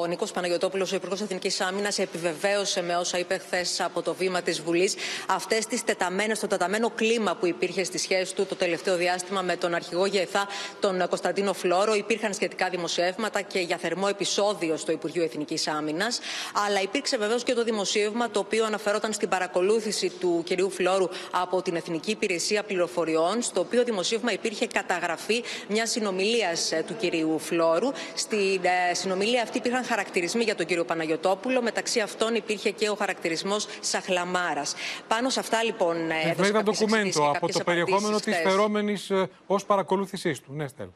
ο 0.00 0.06
Νίκος 0.06 0.30
Παναγιοτόπουλος, 0.30 0.92
ο 0.92 0.94
Υπουργός 0.94 1.20
Εθνικής 1.20 1.60
Άμυνας, 1.60 1.98
επιβεβαίωσε 1.98 2.82
με 2.82 2.96
όσα 2.96 3.18
είπε 3.18 3.38
χθες 3.38 3.80
από 3.80 4.02
το 4.02 4.14
βήμα 4.14 4.42
της 4.42 4.60
Βουλής 4.60 4.94
αυτές 5.28 5.66
τις 5.66 5.84
τεταμένες, 5.84 6.38
το 6.38 6.46
τεταμένο 6.46 6.90
κλίμα 6.90 7.34
που 7.34 7.46
υπήρχε 7.46 7.84
στη 7.84 7.98
σχέση 7.98 8.34
του 8.34 8.46
το 8.46 8.54
τελευταίο 8.54 8.96
διάστημα 8.96 9.42
με 9.42 9.56
τον 9.56 9.74
αρχηγό 9.74 10.06
ΓΕΘΑ, 10.06 10.46
τον 10.80 11.08
Κωνσταντίνο 11.08 11.52
Φλόρο. 11.52 11.94
Υπήρχαν 11.94 12.34
σχετικά 12.34 12.68
δημοσιεύματα 12.68 13.40
και 13.40 13.58
για 13.58 13.76
θερμό 13.76 14.06
επεισόδιο 14.10 14.76
στο 14.76 14.92
Υπουργείο 14.92 15.22
Εθνικής 15.22 15.68
Άμυνας. 15.68 16.20
Αλλά 16.66 16.82
υπήρξε 16.82 17.16
βεβαίως 17.16 17.42
και 17.42 17.54
το 17.54 17.64
δημοσίευμα 17.64 18.30
το 18.30 18.38
οποίο 18.38 18.64
αναφερόταν 18.64 19.12
στην 19.12 19.28
παρακολούθηση 19.28 20.08
του 20.20 20.42
κυρίου 20.44 20.70
Φλόρου 20.70 21.08
από 21.30 21.62
την 21.62 21.76
Εθνική 21.76 22.10
Υπηρεσία 22.10 22.62
Πληροφοριών, 22.62 23.42
στο 23.42 23.60
οποίο 23.60 23.84
δημοσίευμα 23.84 24.32
υπήρχε 24.32 24.66
καταγραφή 24.66 25.44
μιας 25.68 25.90
συνομιλίας 25.90 26.72
ε, 26.72 26.84
του 26.86 26.96
κυρίου 26.96 27.38
Φλόρου. 27.38 27.92
Στη 28.14 28.41
στην 28.42 28.64
ε, 28.64 28.94
συνομιλία 28.94 29.42
αυτή 29.42 29.58
υπήρχαν 29.58 29.84
χαρακτηρισμοί 29.84 30.42
για 30.44 30.54
τον 30.54 30.66
κύριο 30.66 30.84
Παναγιοτόπουλο. 30.84 31.62
Μεταξύ 31.62 32.00
αυτών 32.00 32.34
υπήρχε 32.34 32.70
και 32.70 32.88
ο 32.88 32.94
χαρακτηρισμός 32.94 33.66
Σαχλαμάρας. 33.80 34.74
Πάνω 35.08 35.28
σε 35.28 35.40
αυτά 35.40 35.62
λοιπόν. 35.62 35.96
Βέβαια, 36.34 36.46
ένα 36.48 36.62
ντοκουμέντο 36.62 37.30
από 37.30 37.48
το 37.48 37.60
περιεχόμενο 37.64 38.20
της 38.20 38.36
φερόμενης 38.36 39.10
ε, 39.10 39.28
ως 39.46 39.64
παρακολούθησής 39.64 40.40
του. 40.40 40.52
Ναι, 40.52 40.68
Στέλ. 40.68 40.88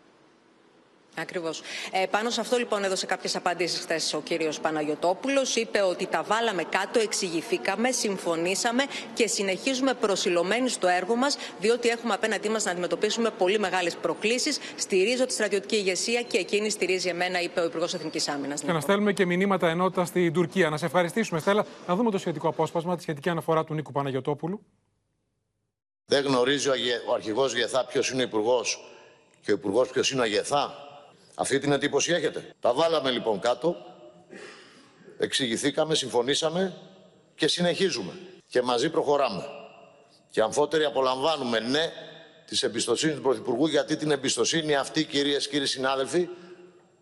Ακριβώς. 1.18 1.62
Ε, 1.92 2.06
πάνω 2.06 2.30
σε 2.30 2.40
αυτό 2.40 2.56
λοιπόν 2.56 2.84
έδωσε 2.84 3.06
κάποιες 3.06 3.36
απαντήσεις 3.36 3.80
χθες 3.80 4.14
ο 4.14 4.20
κύριος 4.20 4.60
Παναγιοτόπουλος. 4.60 5.56
Είπε 5.56 5.82
ότι 5.82 6.06
τα 6.06 6.22
βάλαμε 6.22 6.62
κάτω, 6.62 6.98
εξηγηθήκαμε, 6.98 7.90
συμφωνήσαμε 7.90 8.84
και 9.14 9.26
συνεχίζουμε 9.26 9.94
προσιλωμένοι 9.94 10.68
στο 10.68 10.86
έργο 10.86 11.16
μας, 11.16 11.36
διότι 11.60 11.88
έχουμε 11.88 12.14
απέναντί 12.14 12.48
μας 12.48 12.64
να 12.64 12.70
αντιμετωπίσουμε 12.70 13.30
πολύ 13.30 13.58
μεγάλες 13.58 13.96
προκλήσεις. 13.96 14.58
Στηρίζω 14.76 15.26
τη 15.26 15.32
στρατιωτική 15.32 15.76
ηγεσία 15.76 16.22
και 16.22 16.38
εκείνη 16.38 16.70
στηρίζει 16.70 17.08
εμένα, 17.08 17.40
είπε 17.40 17.60
ο 17.60 17.64
Υπουργός 17.64 17.94
Εθνικής 17.94 18.28
Άμυνας. 18.28 18.60
Και 18.60 18.72
να 18.72 18.80
στέλνουμε 18.80 19.12
και 19.12 19.26
μηνύματα 19.26 19.68
ενότητας 19.68 20.08
στην 20.08 20.32
Τουρκία. 20.32 20.70
Να 20.70 20.76
σε 20.76 20.84
ευχαριστήσουμε, 20.84 21.40
Στέλλα. 21.40 21.66
Να 21.86 21.94
δούμε 21.94 22.10
το 22.10 22.18
σχετικό 22.18 22.48
απόσπασμα, 22.48 22.96
τη 22.96 23.02
σχετική 23.02 23.28
αναφορά 23.28 23.64
του 23.64 23.74
Νίκου 23.74 23.92
Παναγιοτόπουλου. 23.92 24.64
Δεν 26.06 26.24
γνωρίζει 26.24 26.68
ο 27.08 27.14
αρχηγός 27.14 27.54
Γεθά 27.54 27.84
ποιος 27.84 28.10
είναι 28.10 28.22
ο 28.22 28.24
υπουργός 28.24 28.84
και 29.42 29.50
ο 29.50 29.54
υπουργός 29.54 29.88
ποιος 29.88 30.10
είναι 30.10 30.22
ο 30.22 30.24
Γεθά. 30.24 30.85
Αυτή 31.38 31.58
την 31.58 31.72
εντύπωση 31.72 32.12
έχετε. 32.12 32.54
Τα 32.60 32.74
βάλαμε 32.74 33.10
λοιπόν 33.10 33.40
κάτω, 33.40 33.76
εξηγηθήκαμε, 35.18 35.94
συμφωνήσαμε 35.94 36.76
και 37.34 37.48
συνεχίζουμε. 37.48 38.12
Και 38.48 38.62
μαζί 38.62 38.90
προχωράμε. 38.90 39.44
Και 40.30 40.40
αμφότεροι 40.40 40.84
απολαμβάνουμε 40.84 41.60
ναι 41.60 41.92
της 42.46 42.62
εμπιστοσύνης 42.62 43.16
του 43.16 43.22
Πρωθυπουργού, 43.22 43.66
γιατί 43.66 43.96
την 43.96 44.10
εμπιστοσύνη 44.10 44.76
αυτή, 44.76 45.04
κυρίες 45.04 45.44
και 45.44 45.50
κύριοι 45.50 45.66
συνάδελφοι, 45.66 46.28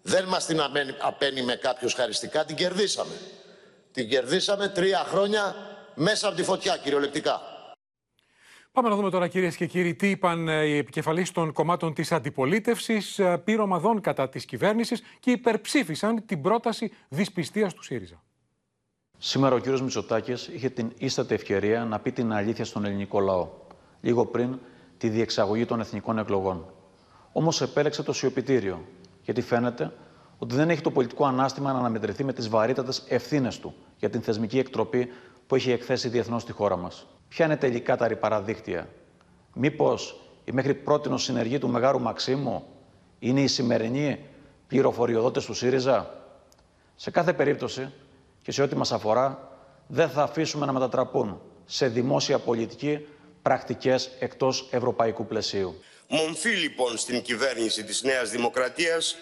δεν 0.03 0.25
μας 0.25 0.47
την 0.47 0.61
απένει 0.99 1.42
με 1.42 1.55
κάποιος 1.57 1.94
χαριστικά, 1.94 2.44
την 2.44 2.57
κερδίσαμε. 2.57 3.14
Την 3.92 4.09
κερδίσαμε 4.09 4.68
τρία 4.68 5.07
χρόνια 5.09 5.57
μέσα 5.94 6.29
από 6.29 6.37
τη 6.37 6.42
φωτιά, 6.42 6.77
κυριολεκτικά. 6.77 7.54
Πάμε 8.75 8.89
να 8.89 8.97
δούμε 8.97 9.11
τώρα, 9.11 9.29
κυρίες 9.29 9.57
και 9.57 9.67
κύριοι, 9.67 9.95
τι 9.95 10.11
είπαν 10.11 10.49
ε, 10.49 10.65
οι 10.65 10.77
επικεφαλεί 10.77 11.29
των 11.29 11.53
κομμάτων 11.53 11.95
της 11.95 12.13
αντιπολίτευσης, 12.13 13.19
ε, 13.19 13.39
πυρομαδών 13.45 14.01
κατά 14.01 14.29
της 14.29 14.45
κυβέρνησης 14.45 15.03
και 15.21 15.31
υπερψήφισαν 15.31 16.27
την 16.27 16.41
πρόταση 16.43 16.93
δυσπιστίας 17.09 17.75
του 17.75 17.83
ΣΥΡΙΖΑ. 17.83 18.23
Σήμερα 19.19 19.55
ο 19.55 19.59
κύριος 19.59 19.83
Μητσοτάκης 19.83 20.49
είχε 20.49 20.69
την 20.69 20.93
ίστατη 20.99 21.35
ευκαιρία 21.35 21.85
να 21.85 21.99
πει 21.99 22.13
την 22.13 22.33
αλήθεια 22.33 22.65
στον 22.65 22.85
ελληνικό 22.85 23.21
λαό, 23.21 23.49
λίγο 24.01 24.27
πριν 24.27 24.59
τη 24.99 25.09
διεξαγωγή 25.09 25.65
των 25.65 25.81
εθνικών 25.81 26.19
εκλογών. 26.19 26.67
Όμως 27.33 27.61
επέλεξε 27.61 28.03
το 28.03 28.13
σιωπητήριο, 28.13 28.85
γιατί 29.23 29.41
φαίνεται 29.41 29.93
ότι 30.39 30.55
δεν 30.55 30.71
έχει 30.71 30.81
το 30.81 30.91
πολιτικό 30.91 31.25
ανάστημα 31.25 31.73
να 31.73 31.79
αναμετρηθεί 31.79 32.25
με 32.25 32.33
τις 32.33 32.49
βαρύτατες 32.49 33.05
ευθύνες 33.09 33.59
του 33.61 33.75
για 33.99 34.11
την 34.11 34.23
θεσμική 34.23 34.59
εκτροπή 34.59 35.09
που 35.47 35.55
έχει 35.55 35.71
εκθέσει 35.71 36.09
διεθνώς 36.09 36.43
στη 36.43 36.53
χώρα 36.53 36.77
μας. 36.77 37.07
Ποια 37.35 37.44
είναι 37.44 37.57
τελικά 37.57 37.97
τα 37.97 38.16
παραδίκτυα. 38.16 38.88
Μήπως 39.55 40.20
η 40.44 40.53
μέχρι 40.53 40.75
πρώτη 40.75 41.18
συνεργή 41.18 41.59
του 41.59 41.68
Μεγάρου 41.68 42.01
Μαξίμου 42.01 42.64
είναι 43.18 43.40
η 43.40 43.47
σημερινή 43.47 44.18
πληροφοριοδότες 44.68 45.44
του 45.44 45.55
ΣΥΡΙΖΑ; 45.55 46.25
Σε 46.97 47.11
κάθε 47.11 47.33
περίπτωση 47.33 47.92
και 48.42 48.53
σε 48.53 48.62
ό,τι 48.62 48.77
μας 48.77 48.92
αφορά 48.92 49.49
δεν 49.87 50.09
θα 50.09 50.23
αφήσουμε 50.23 50.66
να 50.66 50.73
μετατραπούν 50.73 51.40
σε 51.64 51.88
δημόσια 51.88 52.38
πολιτική 52.38 53.07
πρακτικές 53.42 54.11
εκτός 54.18 54.68
ευρωπαϊκού 54.70 55.27
πλαισίου. 55.27 55.75
Μομφή 56.09 56.51
λοιπόν 56.51 56.97
στην 56.99 57.23
κυβέρνηση 57.23 57.85
της 57.85 58.03
Νέας 58.03 58.31
Δημοκρατίας 58.31 59.16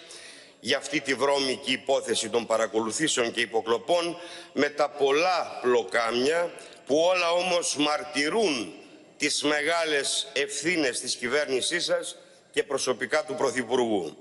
για 0.65 0.77
αυτή 0.77 1.01
τη 1.01 1.15
βρώμικη 1.15 1.73
υπόθεση 1.73 2.29
των 2.29 2.47
παρακολουθήσεων 2.47 3.33
και 3.33 3.41
υποκλοπών 3.41 4.17
με 4.53 4.69
τα 4.69 4.91
πολλά 4.91 5.59
πλοκάμια 5.63 6.53
που 6.87 6.97
όλα 6.97 7.31
όμως 7.31 7.77
μαρτυρούν 7.77 8.73
τις 9.17 9.43
μεγάλες 9.43 10.27
ευθύνες 10.33 11.01
της 11.01 11.15
κυβέρνησής 11.15 11.85
σας 11.85 12.17
και 12.51 12.63
προσωπικά 12.63 13.25
του 13.25 13.35
Πρωθυπουργού. 13.35 14.17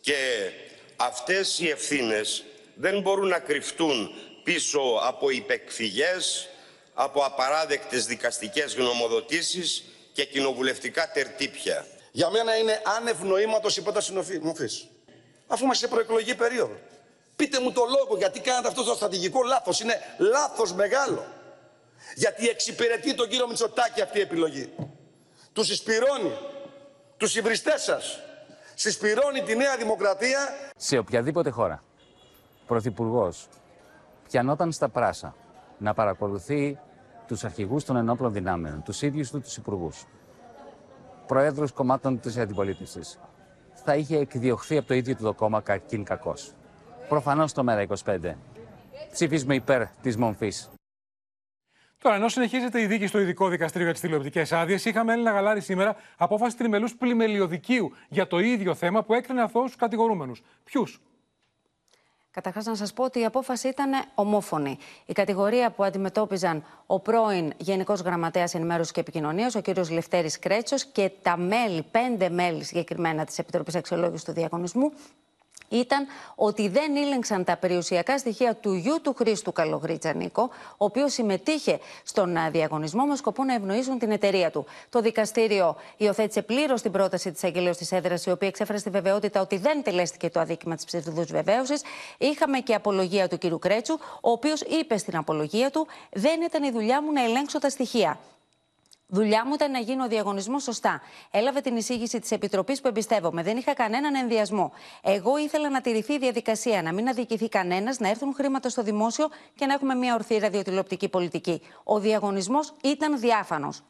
Και 0.00 0.50
αυτές 0.96 1.58
οι 1.58 1.68
ευθύνες 1.68 2.44
δεν 2.74 3.00
μπορούν 3.00 3.28
να 3.28 3.38
κρυφτούν 3.38 4.10
πίσω 4.42 4.80
από 5.02 5.30
υπεκφυγές, 5.30 6.48
από 6.94 7.20
απαράδεκτες 7.20 8.06
δικαστικές 8.06 8.74
γνωμοδοτήσεις 8.74 9.84
και 10.12 10.24
κοινοβουλευτικά 10.24 11.10
τερτύπια. 11.10 11.86
Για 12.12 12.30
μένα 12.30 12.56
είναι 12.56 12.82
άνευ 12.98 13.22
νοήματος 13.22 13.76
η 13.76 13.82
πρόταση 13.82 14.12
μορφής. 14.40 14.88
Αφού 15.46 15.64
είμαστε 15.64 15.86
σε 15.86 15.92
προεκλογική 15.92 16.36
περίοδο. 16.36 16.76
Πείτε 17.36 17.60
μου 17.60 17.72
το 17.72 17.80
λόγο 17.80 18.16
γιατί 18.16 18.40
κάνατε 18.40 18.68
αυτό 18.68 18.82
το 18.84 18.94
στρατηγικό 18.94 19.42
λάθος. 19.42 19.80
Είναι 19.80 19.94
λάθος 20.18 20.72
μεγάλο. 20.72 21.24
Γιατί 22.14 22.48
εξυπηρετεί 22.48 23.14
τον 23.14 23.28
κύριο 23.28 23.48
Μητσοτάκη 23.48 24.02
αυτή 24.02 24.18
η 24.18 24.20
επιλογή. 24.20 24.72
Τους 25.52 25.66
συσπηρώνει 25.66 26.32
τους 27.16 27.36
υβριστές 27.36 27.82
σας. 27.82 28.20
Συσπηρώνει 28.74 29.42
τη 29.42 29.56
Νέα 29.56 29.76
Δημοκρατία. 29.76 30.38
Σε 30.76 30.98
οποιαδήποτε 30.98 31.50
χώρα, 31.50 31.82
πρωθυπουργός 32.66 33.48
πιανόταν 34.28 34.72
στα 34.72 34.88
πράσα 34.88 35.34
να 35.78 35.94
παρακολουθεί 35.94 36.78
τους 37.26 37.44
αρχηγούς 37.44 37.84
των 37.84 37.96
ενόπλων 37.96 38.32
δυνάμεων, 38.32 38.82
τους 38.82 39.02
ίδιους 39.02 39.30
τους 39.30 39.42
τους 39.42 39.56
υπουργούς, 39.56 40.04
προέδρους 41.26 41.72
κομμάτων 41.72 42.20
της 42.20 42.36
αντιπολίτευσης, 42.36 43.18
θα 43.86 43.96
είχε 43.96 44.18
εκδιωχθεί 44.18 44.76
από 44.76 44.86
το 44.86 44.94
ίδιο 44.94 45.16
του 45.16 45.22
το 45.22 45.34
κόμμα 45.34 45.60
κακήν 45.60 46.04
κακός. 46.04 46.52
Προφανώς 47.08 47.52
το 47.52 47.64
ΜΕΡΑ25 47.68 48.34
ψηφίζουμε 49.12 49.54
υπέρ 49.54 49.86
της 49.86 50.16
μομφής. 50.16 50.70
Τώρα, 51.98 52.16
ενώ 52.16 52.28
συνεχίζεται 52.28 52.80
η 52.80 52.86
δίκη 52.86 53.06
στο 53.06 53.20
ειδικό 53.20 53.48
δικαστήριο 53.48 53.84
για 53.84 53.92
τις 53.92 54.02
τηλεοπτικές 54.02 54.52
άδειες, 54.52 54.84
είχαμε 54.84 55.12
Έλληνα 55.12 55.30
Γαλάρη 55.30 55.60
σήμερα 55.60 55.96
απόφαση 56.16 56.56
τριμελούς 56.56 56.96
πλημελιωδικίου 56.96 57.92
για 58.08 58.26
το 58.26 58.38
ίδιο 58.38 58.74
θέμα 58.74 59.02
που 59.04 59.14
έκρινε 59.14 59.42
αθώους 59.42 59.76
κατηγορούμενους. 59.76 60.42
Ποιους; 60.64 61.00
Καταρχάς, 62.36 62.64
να 62.64 62.74
σας 62.74 62.92
πω 62.92 63.04
ότι 63.04 63.20
η 63.20 63.24
απόφαση 63.24 63.68
ήταν 63.68 63.90
ομόφωνη. 64.14 64.78
Η 65.06 65.12
κατηγορία 65.12 65.70
που 65.70 65.84
αντιμετώπιζαν 65.84 66.64
ο 66.86 67.00
πρώην 67.00 67.52
Γενικός 67.56 68.00
Γραμματέας 68.00 68.54
Ενημέρωσης 68.54 68.92
και 68.92 69.00
Επικοινωνίας, 69.00 69.54
ο 69.54 69.60
κ. 69.62 69.90
Λευτέρης 69.90 70.38
Κρέτσος, 70.38 70.84
και 70.84 71.10
τα 71.22 71.36
μέλη, 71.36 71.82
πέντε 71.90 72.28
μέλη 72.28 72.64
συγκεκριμένα 72.64 73.24
της 73.24 73.38
Επιτροπής 73.38 73.74
Αξιολόγησης 73.74 74.24
του 74.24 74.32
Διαγωνισμού, 74.32 74.92
ήταν 75.68 76.06
ότι 76.34 76.68
δεν 76.68 76.96
ήλεγξαν 76.96 77.44
τα 77.44 77.56
περιουσιακά 77.56 78.18
στοιχεία 78.18 78.54
του 78.54 78.72
γιου 78.74 79.00
του 79.02 79.14
Χρήστου 79.14 79.52
Καλογρίτσα 79.52 80.14
Νίκο, 80.14 80.42
ο 80.70 80.84
οποίος 80.84 81.12
συμμετείχε 81.12 81.78
στον 82.04 82.36
διαγωνισμό 82.50 83.04
με 83.04 83.16
σκοπό 83.16 83.44
να 83.44 83.54
ευνοήσουν 83.54 83.98
την 83.98 84.10
εταιρεία 84.10 84.50
του. 84.50 84.66
Το 84.90 85.00
δικαστήριο 85.00 85.76
υιοθέτησε 85.96 86.42
πλήρως 86.42 86.82
την 86.82 86.92
πρόταση 86.92 87.32
της 87.32 87.44
αγγελία 87.44 87.74
της 87.74 87.92
έδρας, 87.92 88.26
η 88.26 88.30
οποία 88.30 88.48
εξέφρασε 88.48 88.84
τη 88.84 88.90
βεβαιότητα 88.90 89.40
ότι 89.40 89.56
δεν 89.56 89.82
τελέστηκε 89.82 90.30
το 90.30 90.40
αδίκημα 90.40 90.74
της 90.74 90.84
ψευδούς 90.84 91.26
βεβαίωσης. 91.32 91.82
Είχαμε 92.18 92.58
και 92.58 92.74
απολογία 92.74 93.28
του 93.28 93.38
κ. 93.38 93.58
Κρέτσου, 93.58 93.98
ο 94.20 94.30
οποίος 94.30 94.60
είπε 94.60 94.96
στην 94.96 95.16
απολογία 95.16 95.70
του: 95.70 95.86
Δεν 96.12 96.42
ήταν 96.42 96.62
η 96.62 96.70
δουλειά 96.70 97.02
μου 97.02 97.12
να 97.12 97.22
ελέγξω 97.24 97.58
τα 97.58 97.70
στοιχεία. 97.70 98.18
Δουλειά 99.08 99.46
μου 99.46 99.54
ήταν 99.54 99.70
να 99.70 99.78
γίνει 99.78 100.02
ο 100.02 100.08
διαγωνισμός 100.08 100.62
σωστά. 100.62 101.00
Έλαβε 101.30 101.60
την 101.60 101.76
εισήγηση 101.76 102.20
της 102.20 102.30
Επιτροπής 102.30 102.80
που 102.80 102.88
εμπιστεύομαι. 102.88 103.42
Δεν 103.42 103.56
είχα 103.56 103.74
κανέναν 103.74 104.14
ενδιασμό. 104.14 104.72
Εγώ 105.02 105.38
ήθελα 105.38 105.70
να 105.70 105.80
τηρηθεί 105.80 106.12
η 106.12 106.18
διαδικασία, 106.18 106.82
να 106.82 106.92
μην 106.92 107.08
αδικηθεί 107.08 107.48
κανένας, 107.48 107.98
να 107.98 108.08
έρθουν 108.08 108.34
χρήματα 108.34 108.68
στο 108.68 108.82
δημόσιο 108.82 109.28
και 109.54 109.66
να 109.66 109.72
έχουμε 109.74 109.94
μια 109.94 110.14
ορθή 110.14 110.38
ραδιοτηλεοπτική 110.38 111.08
πολιτική. 111.08 111.60
Ο 111.84 111.98
διαγωνισμός 111.98 112.72
ήταν 112.82 113.18
διάφανος. 113.20 113.82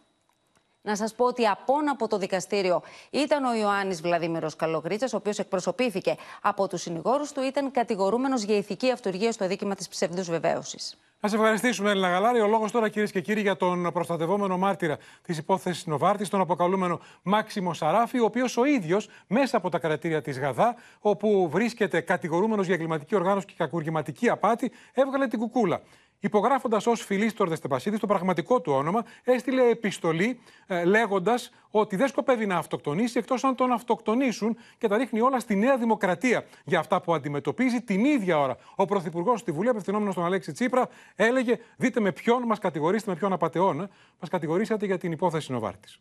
Να 0.87 0.97
σας 0.97 1.15
πω 1.15 1.25
ότι 1.25 1.47
απόν 1.47 1.89
από 1.89 2.09
το 2.09 2.19
δικαστήριο 2.19 2.83
ήταν 3.11 3.45
ο 3.45 3.55
Ιωάννης 3.55 4.01
Βλαδίμηρο 4.01 4.51
Καλογρίτσας, 4.57 5.13
ο 5.13 5.17
οποίος 5.17 5.39
εκπροσωπήθηκε 5.39 6.17
από 6.43 6.69
τους 6.69 6.81
συνηγόρους 6.81 7.33
του, 7.33 7.43
ήταν 7.43 7.71
κατηγορούμενος 7.71 8.43
για 8.43 8.57
ηθική 8.57 8.91
αυτοργία 8.91 9.33
στο 9.33 9.47
δίκημα 9.47 9.75
της 9.75 9.89
ψευδούς 9.89 10.31
βεβαίωσης. 10.31 10.97
Να 11.21 11.29
σε 11.29 11.37
ευχαριστήσουμε, 11.37 11.91
Έλληνα 11.91 12.09
Γαλάρη. 12.09 12.41
Ο 12.41 12.47
λόγος 12.47 12.71
τώρα, 12.71 12.89
κυρίες 12.89 13.11
και 13.11 13.21
κύριοι, 13.21 13.41
για 13.41 13.57
τον 13.57 13.93
προστατευόμενο 13.93 14.59
μάρτυρα 14.59 14.99
της 15.23 15.39
υπόθεσης 15.39 15.87
Νοβάρτης, 15.87 16.29
τον 16.29 16.41
αποκαλούμενο 16.41 17.01
Μάξιμο 17.23 17.75
Σαράφη, 17.75 18.19
ο 18.21 18.25
οποίος 18.25 18.57
ο 18.57 18.65
ίδιος 18.65 19.09
μέσα 19.27 19.57
από 19.57 19.69
τα 19.69 19.79
κρατήρια 19.79 20.23
της 20.23 20.39
Γαδά, 20.39 20.75
όπου 21.01 21.49
βρίσκεται 21.49 22.01
κατηγορούμενος 22.01 22.67
για 22.67 22.75
εγκληματική 22.75 23.15
οργάνωση 23.15 23.47
και 23.47 23.55
κακουργηματική 23.57 24.29
απάτη, 24.29 24.73
έβγαλε 24.93 25.27
την 25.27 25.39
κουκούλα. 25.39 25.81
Υπογράφοντας 26.21 26.87
ως 26.87 27.05
φιλίστορ 27.05 27.49
Δεστεπασίδη 27.49 27.99
το 27.99 28.07
πραγματικό 28.07 28.61
του 28.61 28.73
όνομα, 28.73 29.05
έστειλε 29.25 29.69
επιστολή 29.69 30.41
ε, 30.67 30.85
λέγοντας 30.85 31.53
ότι 31.71 31.97
δεν 31.97 32.09
σκοπεύει 32.09 32.47
να 32.47 32.57
αυτοκτονήσει 32.57 33.19
εκτός 33.19 33.45
αν 33.45 33.55
τον 33.55 33.73
αυτοκτονήσουν 33.73 34.57
και 34.79 34.89
τα 34.89 34.97
ρίχνει 34.97 35.21
όλα 35.21 35.41
στη 35.41 35.57
Νέα 35.57 35.77
Δημοκρατία 35.77 36.45
για 36.65 36.79
αυτά 36.79 37.01
που 37.01 37.15
αντιμετωπίζει. 37.15 37.83
Την 37.83 38.05
ίδια 38.05 38.39
ώρα 38.39 38.57
ο 38.75 38.85
Πρωθυπουργός 38.85 39.41
στη 39.41 39.53
Βουλή, 39.53 39.69
απευθυνόμενος 39.69 40.13
στον 40.13 40.25
Αλέξη 40.25 40.53
Τσίπρα, 40.53 40.89
έλεγε: 41.15 41.59
Δείτε 41.77 42.01
με 42.01 42.13
ποιον 42.13 42.43
μας 42.43 42.59
κατηγορήσετε, 42.59 43.11
με 43.11 43.17
ποιον 43.17 43.33
απαταιώνα 43.33 43.91
μας 44.21 44.31
κατηγορήσατε 44.31 44.87
για 44.87 44.99
την 44.99 45.13
υπόθεση 45.13 45.53
Νοβάρτης. 45.53 46.01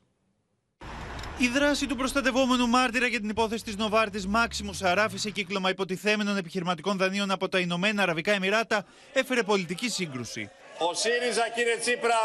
Η 1.37 1.47
δράση 1.47 1.87
του 1.87 1.95
προστατευόμενου 1.95 2.67
μάρτυρα 2.67 3.07
για 3.07 3.19
την 3.19 3.29
υπόθεση 3.29 3.63
της 3.63 3.75
Νοβάρτης 3.75 4.27
Μάξιμου 4.27 4.73
Σαράφης 4.73 5.21
σε 5.21 5.29
κύκλωμα 5.29 5.69
υποτιθέμενων 5.69 6.37
επιχειρηματικών 6.37 6.97
δανείων 6.97 7.31
από 7.31 7.49
τα 7.49 7.59
Ηνωμένα 7.59 8.01
Αραβικά 8.01 8.31
Εμμυράτα 8.31 8.85
έφερε 9.13 9.43
πολιτική 9.43 9.89
σύγκρουση. 9.89 10.49
Ο 10.77 10.93
ΣΥΡΙΖΑ, 10.93 11.49
κύριε 11.55 11.77
Τσίπρα, 11.77 12.21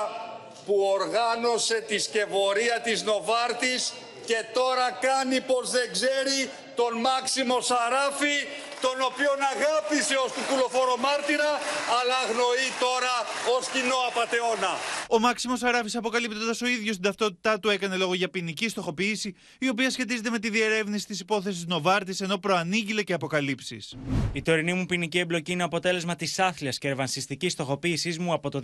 που 0.67 0.75
οργάνωσε 1.01 1.85
τη 1.89 1.99
σκευωρία 1.99 2.81
της 2.81 3.03
Νοβάρτης 3.03 3.93
και 4.27 4.45
τώρα 4.53 4.91
κάνει 5.01 5.41
πως 5.41 5.71
δεν 5.71 5.93
ξέρει 5.93 6.51
τον 6.75 7.01
Μάξιμο 7.01 7.61
Σαράφη 7.61 8.37
τον 8.85 8.97
οποίον 9.11 9.39
αγάπησε 9.53 10.15
ως 10.25 10.31
του 10.35 10.43
κουλοφόρο 10.49 10.95
μάρτυρα, 11.07 11.51
αλλά 11.99 12.17
αγνοεί 12.25 12.69
τώρα 12.85 13.15
ως 13.57 13.65
κοινό 13.75 13.99
απατεώνα. 14.11 14.73
Ο 15.15 15.19
Μάξιμος 15.19 15.63
Αράφης, 15.63 15.97
αποκαλύπτοντας 15.97 16.59
ο 16.63 16.67
ίδιος 16.77 16.95
την 16.97 17.05
ταυτότητά 17.09 17.53
του, 17.59 17.69
έκανε 17.69 17.97
λόγο 18.03 18.15
για 18.15 18.29
ποινική 18.35 18.69
στοχοποίηση, 18.69 19.29
η 19.59 19.69
οποία 19.69 19.91
σχετίζεται 19.91 20.31
με 20.31 20.39
τη 20.39 20.49
διερεύνηση 20.51 21.07
της 21.07 21.21
υπόθεσης 21.21 21.67
Νοβάρτης, 21.67 22.21
ενώ 22.21 22.37
προανήγγειλε 22.39 23.03
και 23.03 23.13
αποκαλύψεις. 23.13 23.97
Η 24.33 24.43
τωρινή 24.43 24.73
μου 24.73 24.87
ποινική 24.87 25.19
εμπλοκή 25.19 25.53
είναι 25.53 25.63
αποτέλεσμα 25.63 26.15
της 26.17 26.39
άθλιας 26.39 26.79
και 26.79 26.89
ερβανσιστική 26.89 27.49
στοχοποίησής 27.49 28.19
μου 28.19 28.33
από 28.33 28.51
το 28.51 28.61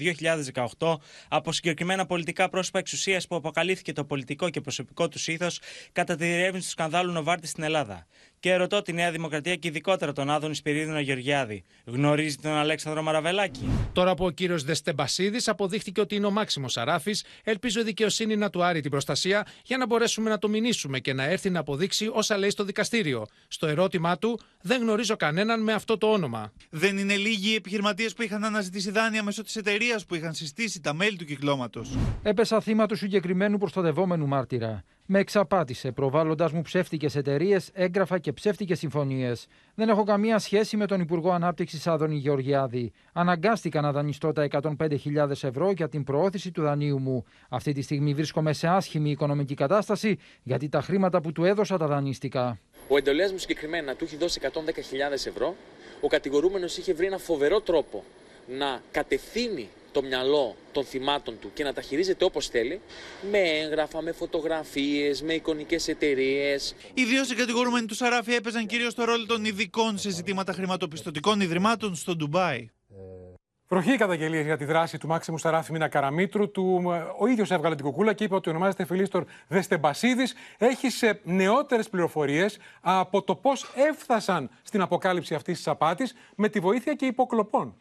2018 0.78 0.96
από 1.28 1.52
συγκεκριμένα 1.52 2.06
πολιτικά 2.06 2.48
πρόσωπα 2.48 2.78
εξουσίας 2.78 3.26
που 3.26 3.36
αποκαλύφθηκε 3.36 3.92
το 3.92 4.04
πολιτικό 4.04 4.50
και 4.50 4.60
προσωπικό 4.60 5.08
τους 5.08 5.28
ήθος 5.28 5.60
κατά 5.92 6.16
τη 6.16 6.24
διερεύνηση 6.24 6.64
του 6.64 6.70
σκανδάλου 6.70 7.12
Νοβάρτη 7.12 7.46
στην 7.46 7.62
Ελλάδα. 7.62 8.06
Και 8.40 8.56
ρωτώ 8.56 8.82
τη 8.82 8.92
Νέα 8.92 9.10
Δημοκρατία 9.10 9.56
και 9.56 9.68
ειδικότερα 9.68 10.12
τον 10.12 10.30
Άδωνη 10.30 10.54
Σπυρίδωνα 10.54 11.00
Γεωργιάδη. 11.00 11.62
Γνωρίζει 11.84 12.36
τον 12.36 12.52
Αλέξανδρο 12.52 13.02
Μαραβελάκη. 13.02 13.68
Τώρα 13.92 14.14
που 14.14 14.24
ο 14.24 14.30
κύριος 14.30 14.62
Δεστεμπασίδης 14.64 15.48
αποδείχτηκε 15.48 16.00
ότι 16.00 16.14
είναι 16.14 16.26
ο 16.26 16.30
Μάξιμος 16.30 16.76
Αράφη, 16.76 17.14
ελπίζω 17.44 17.80
η 17.80 17.82
δικαιοσύνη 17.82 18.36
να 18.36 18.50
του 18.50 18.62
άρει 18.62 18.80
την 18.80 18.90
προστασία 18.90 19.46
για 19.64 19.76
να 19.76 19.86
μπορέσουμε 19.86 20.30
να 20.30 20.38
το 20.38 20.48
μηνύσουμε 20.48 20.98
και 20.98 21.12
να 21.12 21.24
έρθει 21.24 21.50
να 21.50 21.60
αποδείξει 21.60 22.10
όσα 22.12 22.36
λέει 22.36 22.50
στο 22.50 22.64
δικαστήριο. 22.64 23.26
Στο 23.48 23.66
ερώτημά 23.66 24.18
του, 24.18 24.40
δεν 24.60 24.80
γνωρίζω 24.80 25.16
κανέναν 25.16 25.62
με 25.62 25.72
αυτό 25.72 25.98
το 25.98 26.06
όνομα. 26.06 26.52
Δεν 26.70 26.98
είναι 26.98 27.16
λίγοι 27.16 27.50
οι 27.50 27.54
επιχειρηματίες 27.54 28.14
που 28.14 28.22
είχαν 28.22 28.44
αναζητήσει 28.44 28.90
δάνεια 28.90 29.22
μέσω 29.22 29.42
της 29.42 29.56
εταιρείας 29.56 30.06
που 30.06 30.14
είχαν 30.14 30.34
συστήσει 30.34 30.80
τα 30.80 30.94
μέλη 30.94 31.16
του 31.16 31.24
κυκλώματος. 31.24 31.96
Έπεσα 32.22 32.60
θύμα 32.60 32.86
του 32.86 32.96
συγκεκριμένου 32.96 33.58
προστατευόμενου 33.58 34.26
μάρτυρα. 34.26 34.84
Με 35.08 35.18
εξαπάτησε, 35.18 35.92
προβάλλοντας 35.92 36.52
μου 36.52 36.62
ψεύτικες 36.62 37.16
εταιρείες, 37.16 37.70
έγγραφα 37.74 38.18
και 38.18 38.32
ψεύτικες 38.32 38.78
συμφωνίες. 38.78 39.46
Δεν 39.74 39.88
έχω 39.88 40.04
καμία 40.04 40.38
σχέση 40.38 40.76
με 40.76 40.86
τον 40.86 41.00
Υπουργό 41.00 41.30
Ανάπτυξης 41.30 41.86
Άδωνη 41.86 42.16
Γεωργιάδη. 42.16 42.92
Αναγκάστηκα 43.12 43.80
να 43.80 43.92
δανειστώ 43.92 44.32
τα 44.32 44.48
105.000 44.50 45.30
ευρώ 45.42 45.70
για 45.70 45.88
την 45.88 46.04
προώθηση 46.04 46.50
του 46.50 46.62
δανείου 46.62 46.98
μου. 46.98 47.24
Αυτή 47.48 47.72
τη 47.72 47.82
στιγμή 47.82 48.14
βρίσκομαι 48.14 48.52
σε 48.52 48.68
άσχημη 48.68 49.10
οικονομική 49.10 49.54
κατάσταση, 49.54 50.18
γιατί 50.42 50.68
τα 50.68 50.80
χρήματα 50.80 51.20
που 51.20 51.32
του 51.32 51.44
έδωσα 51.44 51.76
τα 51.76 51.86
δανείστηκα. 51.86 52.58
Ο 52.88 52.96
εντολέας 52.96 53.32
μου 53.32 53.38
συγκεκριμένα 53.38 53.94
του 53.94 54.04
έχει 54.04 54.16
δώσει 54.16 54.40
110.000 54.42 54.48
ευρώ. 55.12 55.54
Ο 56.00 56.06
κατηγορούμενος 56.06 56.76
είχε 56.76 56.94
βρει 56.94 57.06
ένα 57.06 57.18
φοβερό 57.18 57.60
τρόπο 57.60 58.04
να 58.58 58.80
κατευθύνει 58.90 59.68
το 59.96 60.02
μυαλό 60.02 60.56
των 60.72 60.84
θυμάτων 60.84 61.38
του 61.40 61.50
και 61.54 61.64
να 61.64 61.72
τα 61.72 61.80
χειρίζεται 61.80 62.24
όπως 62.24 62.48
θέλει, 62.48 62.80
με 63.30 63.38
έγγραφα, 63.38 64.02
με 64.02 64.12
φωτογραφίες, 64.12 65.22
με 65.22 65.32
εικονικές 65.32 65.88
εταιρείες. 65.88 66.74
Οι 66.94 67.04
δύο 67.04 67.24
συγκατηγορούμενοι 67.24 67.86
του 67.86 67.94
Σαράφη 67.94 68.34
έπαιζαν 68.34 68.66
κυρίως 68.66 68.94
το 68.94 69.04
ρόλο 69.04 69.26
των 69.26 69.44
ειδικών 69.44 69.98
σε 69.98 70.10
ζητήματα 70.10 70.52
χρηματοπιστωτικών 70.52 71.40
ιδρυμάτων 71.40 71.94
στο 71.94 72.16
Ντουμπάι. 72.16 72.70
Βροχή 73.68 73.96
καταγγελίες 73.96 74.44
για 74.44 74.56
τη 74.56 74.64
δράση 74.64 74.98
του 74.98 75.06
Μάξιμου 75.06 75.38
Σαράφη 75.38 75.72
Μίνα 75.72 75.88
Καραμίτρου. 75.88 76.50
Του, 76.50 76.82
ο 77.18 77.26
ίδιος 77.26 77.50
έβγαλε 77.50 77.74
την 77.74 77.84
κουκούλα 77.84 78.12
και 78.12 78.24
είπε 78.24 78.34
ότι 78.34 78.50
ονομάζεται 78.50 78.84
Φιλίστορ 78.84 79.24
Δεστεμπασίδης. 79.48 80.34
Έχει 80.58 80.88
νεότερες 81.22 81.88
πληροφορίες 81.88 82.58
από 82.80 83.22
το 83.22 83.34
πώς 83.34 83.72
έφτασαν 83.74 84.50
στην 84.62 84.80
αποκάλυψη 84.80 85.34
αυτής 85.34 85.56
της 85.56 85.68
απάτης 85.68 86.14
με 86.34 86.48
τη 86.48 86.58
βοήθεια 86.60 86.94
και 86.94 87.06
υποκλοπών. 87.06 87.74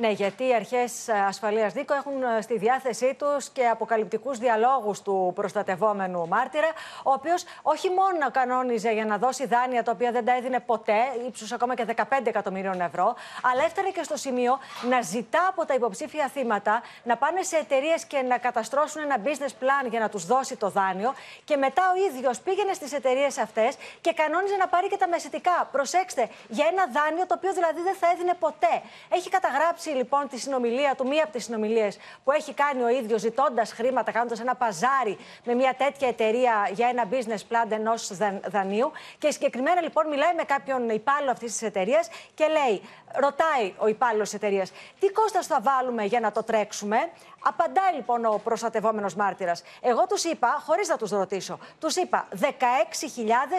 Ναι, 0.00 0.10
γιατί 0.10 0.46
οι 0.46 0.54
αρχές 0.54 1.08
ασφαλείας 1.08 1.72
δίκο 1.72 1.94
έχουν 1.94 2.22
ε, 2.22 2.40
στη 2.40 2.58
διάθεσή 2.58 3.14
τους 3.18 3.48
και 3.48 3.66
αποκαλυπτικούς 3.66 4.38
διαλόγους 4.38 5.02
του 5.02 5.32
προστατευόμενου 5.34 6.28
μάρτυρα, 6.28 6.68
ο 7.02 7.12
οποίος 7.12 7.44
όχι 7.62 7.88
μόνο 7.88 8.30
κανόνιζε 8.32 8.92
για 8.92 9.04
να 9.04 9.18
δώσει 9.18 9.46
δάνεια 9.46 9.82
τα 9.82 9.92
οποία 9.92 10.10
δεν 10.10 10.24
τα 10.24 10.36
έδινε 10.36 10.60
ποτέ, 10.60 10.98
ύψους 11.26 11.52
ακόμα 11.52 11.74
και 11.74 11.84
15 11.96 12.02
εκατομμυρίων 12.24 12.80
ευρώ, 12.80 13.14
αλλά 13.52 13.64
έφτανε 13.64 13.88
και 13.88 14.02
στο 14.02 14.16
σημείο 14.16 14.58
να 14.88 15.00
ζητά 15.00 15.46
από 15.48 15.66
τα 15.66 15.74
υποψήφια 15.74 16.28
θύματα 16.28 16.82
να 17.02 17.16
πάνε 17.16 17.42
σε 17.42 17.56
εταιρείες 17.56 18.04
και 18.04 18.22
να 18.22 18.38
καταστρώσουν 18.38 19.02
ένα 19.02 19.16
business 19.24 19.54
plan 19.62 19.90
για 19.90 20.00
να 20.00 20.08
τους 20.08 20.26
δώσει 20.26 20.56
το 20.56 20.68
δάνειο. 20.68 21.14
Και 21.44 21.56
μετά 21.56 21.82
ο 21.92 21.94
ίδιος 22.08 22.40
πήγαινε 22.40 22.72
στις 22.72 22.92
εταιρείες 22.92 23.38
αυτές 23.38 23.76
και 24.00 24.12
κανόνιζε 24.12 24.56
να 24.56 24.68
πάρει 24.68 24.88
και 24.88 24.96
τα 24.96 25.08
μεσητικά. 25.08 25.68
Προσέξτε, 25.72 26.28
για 26.48 26.66
ένα 26.70 26.86
δάνειο 26.92 27.26
το 27.26 27.34
οποίο 27.36 27.52
δηλαδή 27.52 27.80
δεν 27.82 27.94
θα 27.94 28.06
έδινε 28.12 28.34
ποτέ. 28.38 28.82
Έχει 29.08 29.28
καταγράψει 29.30 29.89
λοιπόν 29.94 30.28
τη 30.28 30.38
συνομιλία 30.38 30.94
του, 30.94 31.06
μία 31.06 31.22
από 31.22 31.32
τις 31.32 31.44
συνομιλίες 31.44 31.98
που 32.24 32.32
έχει 32.32 32.54
κάνει 32.54 32.82
ο 32.82 32.88
ίδιος, 32.88 33.20
ζητώντας 33.20 33.72
χρήματα, 33.72 34.12
κάνοντας 34.12 34.40
ένα 34.40 34.54
παζάρι 34.54 35.18
με 35.44 35.54
μια 35.54 35.74
τέτοια 35.74 36.08
εταιρεία 36.08 36.68
για 36.72 36.88
ένα 36.88 37.08
business 37.10 37.54
plan 37.54 37.66
ενός 37.68 38.10
δανείου. 38.48 38.92
Και 39.18 39.30
συγκεκριμένα 39.30 39.80
λοιπόν 39.80 40.08
μιλάει 40.08 40.34
με 40.34 40.42
κάποιον 40.42 40.88
υπάλληλο 40.88 41.30
αυτής 41.30 41.52
της 41.52 41.62
εταιρείας 41.62 42.08
και 42.34 42.46
λέει, 42.46 42.82
ρωτάει 43.14 43.74
ο 43.78 43.86
υπάλληλος 43.86 44.28
της 44.28 44.38
εταιρείας, 44.38 44.72
τι 45.00 45.08
κόστα 45.10 45.42
θα 45.42 45.60
βάλουμε 45.60 46.04
για 46.04 46.20
να 46.20 46.32
το 46.32 46.42
τρέξουμε; 46.42 47.10
Απαντάει 47.42 47.94
λοιπόν 47.94 48.24
ο 48.24 48.40
προστατευόμενος 48.44 49.14
μάρτυρας. 49.14 49.62
Εγώ 49.80 50.06
τους 50.06 50.24
είπα, 50.24 50.62
χωρίς 50.66 50.88
να 50.88 50.96
τους 50.96 51.10
ρωτήσω, 51.10 51.58
τους 51.78 51.96
είπα 51.96 52.28
16.000 52.40 52.46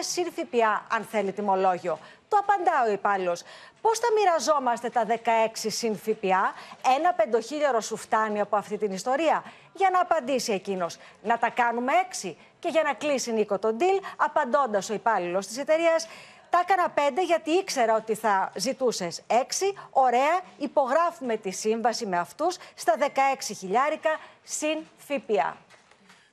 συν 0.00 0.26
ΦΠΑ, 0.32 0.86
αν 0.90 1.04
θέλει 1.10 1.32
τιμολόγιο. 1.32 1.98
Το 2.32 2.38
απαντά 2.38 2.82
ο 2.86 2.92
υπάλληλος. 2.92 3.42
Πώς 3.80 3.98
θα 3.98 4.06
μοιραζόμαστε 4.14 4.88
τα 4.88 5.06
16 5.06 5.70
συν 5.70 5.96
ΦΠΑ, 5.96 6.54
ένα 6.96 7.12
πεντοχίλιαρο 7.16 7.80
σου 7.80 7.96
φτάνει 7.96 8.40
από 8.40 8.56
αυτή 8.56 8.78
την 8.78 8.92
ιστορία. 8.92 9.44
Για 9.72 9.90
να 9.92 10.00
απαντήσει 10.00 10.52
εκείνος, 10.52 10.98
να 11.22 11.38
τα 11.38 11.50
κάνουμε 11.50 11.92
έξι. 12.06 12.36
Και 12.58 12.68
για 12.68 12.82
να 12.82 12.94
κλείσει 12.94 13.32
Νίκο 13.32 13.58
τον 13.58 13.76
deal, 13.80 14.00
απαντώντας 14.16 14.90
ο 14.90 14.94
υπάλληλος 14.94 15.46
της 15.46 15.58
εταιρείας, 15.58 16.08
τα 16.50 16.58
έκανα 16.68 16.90
πέντε 16.90 17.24
γιατί 17.24 17.50
ήξερα 17.50 17.94
ότι 17.94 18.14
θα 18.14 18.52
ζητούσες 18.54 19.22
έξι. 19.26 19.74
Ωραία, 19.90 20.40
υπογράφουμε 20.56 21.36
τη 21.36 21.50
σύμβαση 21.50 22.06
με 22.06 22.18
αυτούς 22.18 22.56
στα 22.74 22.94
16 22.98 23.54
χιλιάρικα 23.58 24.18
συν 24.42 24.78
ΦΠΑ. 24.96 25.56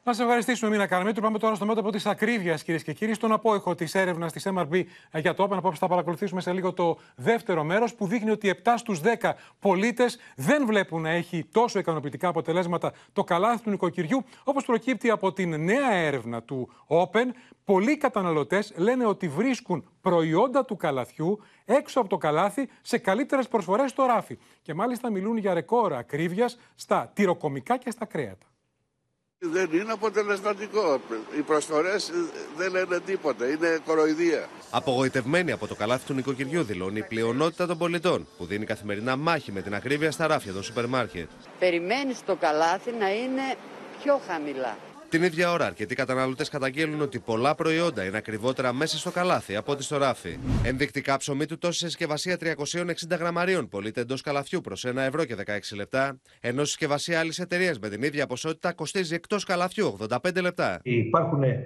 Να 0.10 0.15
σε 0.15 0.24
ευχαριστήσουμε, 0.24 0.72
Μίνα 0.72 0.88
Καραμίτρου. 0.88 1.22
Πάμε 1.22 1.38
τώρα 1.39 1.56
στο 1.56 1.65
μέτωπο 1.65 1.91
της 1.91 2.06
ακρίβειας, 2.06 2.63
κυρίες 2.63 2.84
και 2.84 2.93
κύριοι, 2.93 3.13
στον 3.13 3.32
απόϊχο 3.32 3.76
της 3.76 3.95
έρευνας 3.95 4.32
της 4.32 4.48
MRB 4.56 4.84
για 5.13 5.34
το 5.34 5.43
Open. 5.43 5.56
Απόψε 5.58 5.80
θα 5.80 5.88
παρακολουθήσουμε 5.88 6.41
σε 6.41 6.54
λίγο 6.54 6.74
το 6.74 6.98
δεύτερο 7.15 7.63
μέρος 7.63 7.93
που 7.93 8.08
δείχνει 8.08 8.30
ότι 8.30 8.50
7 8.63 8.74
στους 8.78 9.02
10 9.02 9.36
πολίτες 9.60 10.17
δεν 10.36 10.65
βλέπουν 10.65 11.02
να 11.02 11.10
έχει 11.10 11.45
τόσο 11.52 11.80
ικανοποιητικά 11.80 12.28
αποτελέσματα 12.28 12.93
το 13.13 13.24
καλάθι 13.24 13.63
του 13.63 13.69
νοικοκυριού. 13.69 14.24
Όπως 14.43 14.65
προκύπτει 14.65 15.10
από 15.10 15.34
την 15.34 15.63
νέα 15.63 15.91
έρευνα 15.91 16.43
του 16.43 16.69
Open, 16.88 17.26
πολλοί 17.65 17.98
καταναλωτές 17.98 18.74
λένε 18.76 19.06
ότι 19.06 19.28
βρίσκουν 19.28 19.89
προϊόντα 20.02 20.65
του 20.65 20.76
καλαθιού 20.76 21.39
έξω 21.65 22.00
από 22.00 22.10
το 22.10 22.17
καλάθι 22.17 22.69
σε 22.82 22.98
καλύτερες 22.98 23.48
προσφορές 23.48 23.89
στο 23.89 24.06
ράφι. 24.06 24.38
Και 24.62 24.74
μάλιστα 24.74 25.12
μιλούν 25.12 25.38
για 25.38 25.54
ρεκόρ 25.54 25.93
ακρίβειας 25.93 26.60
στα 26.76 27.12
τυροκομικά 27.13 27.78
και 27.78 27.91
στα 27.91 28.06
κρέατα. 28.06 28.48
Δεν 29.41 29.69
είναι 29.71 29.91
αποτελεσματικό. 29.91 31.02
Οι 31.38 31.41
προσφορέ 31.41 31.95
δεν 32.58 32.71
λένε 32.71 32.99
τίποτα. 32.99 33.49
Είναι 33.49 33.80
κοροϊδία. 33.86 34.49
Απογοητευμένη 34.69 35.52
από 35.52 35.67
το 35.67 35.75
καλάθι 35.75 36.06
του 36.06 36.13
νοικοκυριού 36.13 36.63
δηλώνει 36.63 36.99
η 36.99 37.04
πλειονότητα 37.04 37.67
των 37.67 37.78
πολιτών 37.78 38.28
που 38.38 38.45
δίνει 38.45 38.65
καθημερινά 38.65 39.15
μάχη 39.15 39.52
με 39.52 39.62
την 39.62 39.75
ακρίβεια 39.75 40.12
στα 40.12 40.28
ράφια 40.28 40.54
των 40.54 40.63
σούπερ 40.63 40.88
μάρκετ. 40.88 41.30
Περιμένεις 41.60 42.23
το 42.25 42.36
καλάθι 42.36 42.91
να 42.91 43.13
είναι 43.13 43.56
πιο 44.02 44.21
χαμηλά. 44.28 44.78
Την 45.10 45.24
ίδια 45.24 45.52
ώρα, 45.52 45.65
αρκετοί 45.65 45.95
καταναλωτές 45.95 46.50
καταγγέλνουν 46.50 47.02
ότι 47.02 47.19
πολλά 47.19 47.56
προϊόντα 47.56 48.04
είναι 48.06 48.17
ακριβότερα 48.17 48.74
μέσα 48.74 48.98
στο 48.98 49.12
καλάθι 49.12 49.56
από 49.56 49.72
ό,τι 49.72 49.84
στο 49.84 49.98
ράφι. 49.98 50.38
Ενδεικτικά 50.65 51.17
ψωμί 51.17 51.45
του 51.45 51.58
τόσο 51.58 51.78
σε 51.80 51.86
συσκευασία 51.88 52.38
360 52.39 53.17
γραμμαρίων 53.19 53.69
πωλείται 53.69 54.02
εντός 54.02 54.22
καλαθιού 54.22 54.62
προς 54.62 54.86
1 54.88 54.95
ευρώ 54.95 55.26
και 55.26 55.36
16 55.45 55.60
λεπτά, 55.76 56.19
ενώ 56.41 56.63
συσκευασία 56.63 57.19
άλλης 57.19 57.39
εταιρείας 57.39 57.80
με 57.80 57.89
την 57.89 58.04
ίδια 58.04 58.28
ποσότητα 58.28 58.74
κοστίζει 58.74 59.15
εκτός 59.15 59.43
καλαθιού 59.43 59.98
85 60.10 60.41
λεπτά. 60.41 60.80
Υπάρχουν 60.84 61.43
ε, 61.43 61.65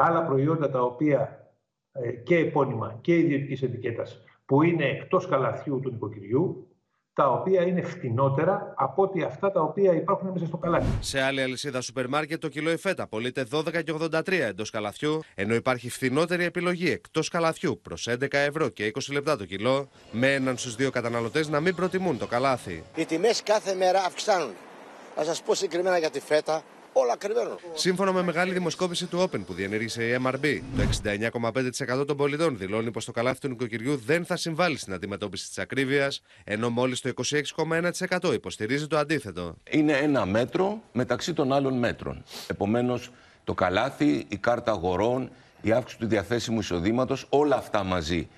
άλλα 0.00 0.24
προϊόντα 0.26 0.70
τα 0.70 0.82
οποία 0.82 1.50
ε, 1.92 2.10
και 2.10 2.36
επώνυμα 2.36 2.98
και 3.00 3.16
ιδιωτικής 3.16 3.62
ετικέτας 3.62 4.22
που 4.44 4.62
είναι 4.62 4.84
εκτός 4.84 5.28
καλαθιού 5.28 5.80
του 5.80 5.90
νοικοκυριού 5.90 6.67
τα 7.18 7.30
οποία 7.30 7.62
είναι 7.62 7.82
φτηνότερα 7.82 8.72
από 8.76 9.02
ότι 9.02 9.22
αυτά 9.22 9.52
τα 9.52 9.60
οποία 9.60 9.94
υπάρχουν 9.94 10.28
μέσα 10.28 10.46
στο 10.46 10.56
καλάθι. 10.56 10.86
Σε 11.00 11.20
άλλη 11.20 11.42
αλυσίδα 11.42 11.80
σούπερ 11.80 12.08
μάρκετ 12.08 12.40
το 12.40 12.48
κιλό 12.48 12.70
εφέτα 12.70 13.06
πωλείται 13.06 13.46
12,83 13.52 14.32
εντός 14.32 14.70
καλαθιού, 14.70 15.20
ενώ 15.34 15.54
υπάρχει 15.54 15.90
φθηνότερη 15.90 16.44
επιλογή 16.44 16.90
εκτός 16.90 17.28
καλαθιού 17.28 17.80
προς 17.82 18.08
11 18.10 18.26
ευρώ 18.30 18.68
και 18.68 18.92
20 18.94 19.12
λεπτά 19.12 19.36
το 19.36 19.44
κιλό, 19.44 19.88
με 20.10 20.34
έναν 20.34 20.56
στους 20.56 20.74
δύο 20.74 20.90
καταναλωτές 20.90 21.48
να 21.48 21.60
μην 21.60 21.74
προτιμούν 21.74 22.18
το 22.18 22.26
καλάθι. 22.26 22.84
Οι 22.94 23.04
τιμές 23.04 23.42
κάθε 23.42 23.74
μέρα 23.74 23.98
αυξάνουν. 23.98 24.54
Θα 25.14 25.24
σας 25.24 25.42
πω 25.42 25.54
συγκεκριμένα 25.54 25.98
για 25.98 26.10
τη 26.10 26.20
φέτα, 26.20 26.62
όλα 26.92 27.16
κρυβαίνουν. 27.16 27.58
Σύμφωνα 27.74 28.12
με 28.12 28.22
μεγάλη 28.22 28.52
δημοσκόπηση 28.52 29.06
του 29.06 29.20
Open 29.20 29.40
που 29.46 29.52
διενήργησε 29.52 30.04
η 30.04 30.18
MRB, 30.24 30.60
το 30.76 30.82
69,5% 32.00 32.06
των 32.06 32.16
πολιτών 32.16 32.58
δηλώνει 32.58 32.90
πως 32.90 33.04
το 33.04 33.12
καλάθι 33.12 33.40
του 33.40 33.48
νοικοκυριού 33.48 33.96
δεν 33.96 34.24
θα 34.24 34.36
συμβάλλει 34.36 34.78
στην 34.78 34.92
αντιμετώπιση 34.92 35.48
της 35.48 35.58
ακρίβειας, 35.58 36.22
ενώ 36.44 36.70
μόλις 36.70 37.00
το 37.00 37.12
26,1% 38.18 38.32
υποστηρίζει 38.32 38.86
το 38.86 38.98
αντίθετο. 38.98 39.54
Είναι 39.70 39.92
ένα 39.92 40.26
μέτρο 40.26 40.82
μεταξύ 40.92 41.32
των 41.32 41.52
άλλων 41.52 41.78
μέτρων. 41.78 42.24
Επομένως, 42.46 43.10
το 43.44 43.54
καλάθι, 43.54 44.26
η 44.28 44.36
κάρτα 44.36 44.72
αγορών, 44.72 45.30
η 45.60 45.72
αύξηση 45.72 46.00
του 46.00 46.06
διαθέσιμου 46.06 46.58
εισοδήματος, 46.58 47.26
όλα 47.28 47.56
αυτά 47.56 47.84
μαζί 47.84 48.28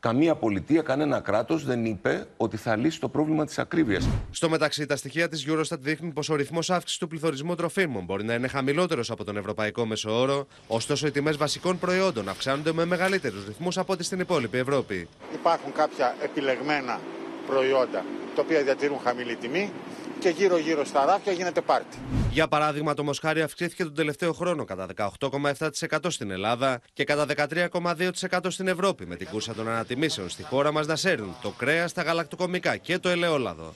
Καμία 0.00 0.34
πολιτεία, 0.34 0.82
κανένα 0.82 1.20
κράτος 1.20 1.64
δεν 1.64 1.84
είπε 1.84 2.26
ότι 2.36 2.56
θα 2.56 2.76
λύσει 2.76 3.00
το 3.00 3.08
πρόβλημα 3.08 3.44
της 3.44 3.58
ακρίβειας. 3.58 4.08
Στο 4.30 4.48
μεταξύ, 4.48 4.86
τα 4.86 4.96
στοιχεία 4.96 5.28
της 5.28 5.46
Eurostat 5.48 5.78
δείχνουν 5.78 6.12
πως 6.12 6.28
ο 6.28 6.34
ρυθμός 6.34 6.70
αύξησης 6.70 6.98
του 6.98 7.08
πληθωρισμού 7.08 7.54
τροφίμων 7.54 8.04
μπορεί 8.04 8.24
να 8.24 8.34
είναι 8.34 8.48
χαμηλότερος 8.48 9.10
από 9.10 9.24
τον 9.24 9.36
ευρωπαϊκό 9.36 9.86
μέσο 9.86 10.20
όρο, 10.20 10.46
ωστόσο 10.66 11.06
οι 11.06 11.10
τιμές 11.10 11.36
βασικών 11.36 11.78
προϊόντων 11.78 12.28
αυξάνονται 12.28 12.72
με 12.72 12.84
μεγαλύτερους 12.84 13.46
ρυθμούς 13.46 13.78
από 13.78 13.92
ό,τι 13.92 14.04
στην 14.04 14.20
υπόλοιπη 14.20 14.58
Ευρώπη. 14.58 15.08
Υπάρχουν 15.34 15.72
κάποια 15.72 16.14
επιλεγμένα 16.22 17.00
προϊόντα 17.46 18.04
τα 18.34 18.42
οποία 18.42 18.62
διατηρούν 18.62 18.98
χαμηλή 19.04 19.36
τιμή 19.36 19.72
και 20.18 20.28
γύρω-γύρω 20.28 20.84
στα 20.84 21.04
ράφια 21.04 21.32
γίνεται 21.32 21.60
πάρτι. 21.60 21.96
Για 22.32 22.48
παράδειγμα, 22.48 22.94
το 22.94 23.04
μοσχάρι 23.04 23.42
αυξήθηκε 23.42 23.84
τον 23.84 23.94
τελευταίο 23.94 24.32
χρόνο 24.32 24.64
κατά 24.64 24.86
18,7% 25.20 25.98
στην 26.08 26.30
Ελλάδα 26.30 26.80
και 26.92 27.04
κατά 27.04 27.26
13,2% 27.72 28.38
στην 28.48 28.68
Ευρώπη, 28.68 29.06
με 29.06 29.16
την 29.16 29.28
κούρσα 29.28 29.54
των 29.54 29.68
ανατιμήσεων 29.68 30.28
στη 30.28 30.42
χώρα 30.42 30.72
μας 30.72 30.86
να 30.86 30.96
σέρνουν 30.96 31.36
το 31.42 31.50
κρέας, 31.50 31.92
τα 31.92 32.02
γαλακτοκομικά 32.02 32.76
και 32.76 32.98
το 32.98 33.08
ελαιόλαδο. 33.08 33.74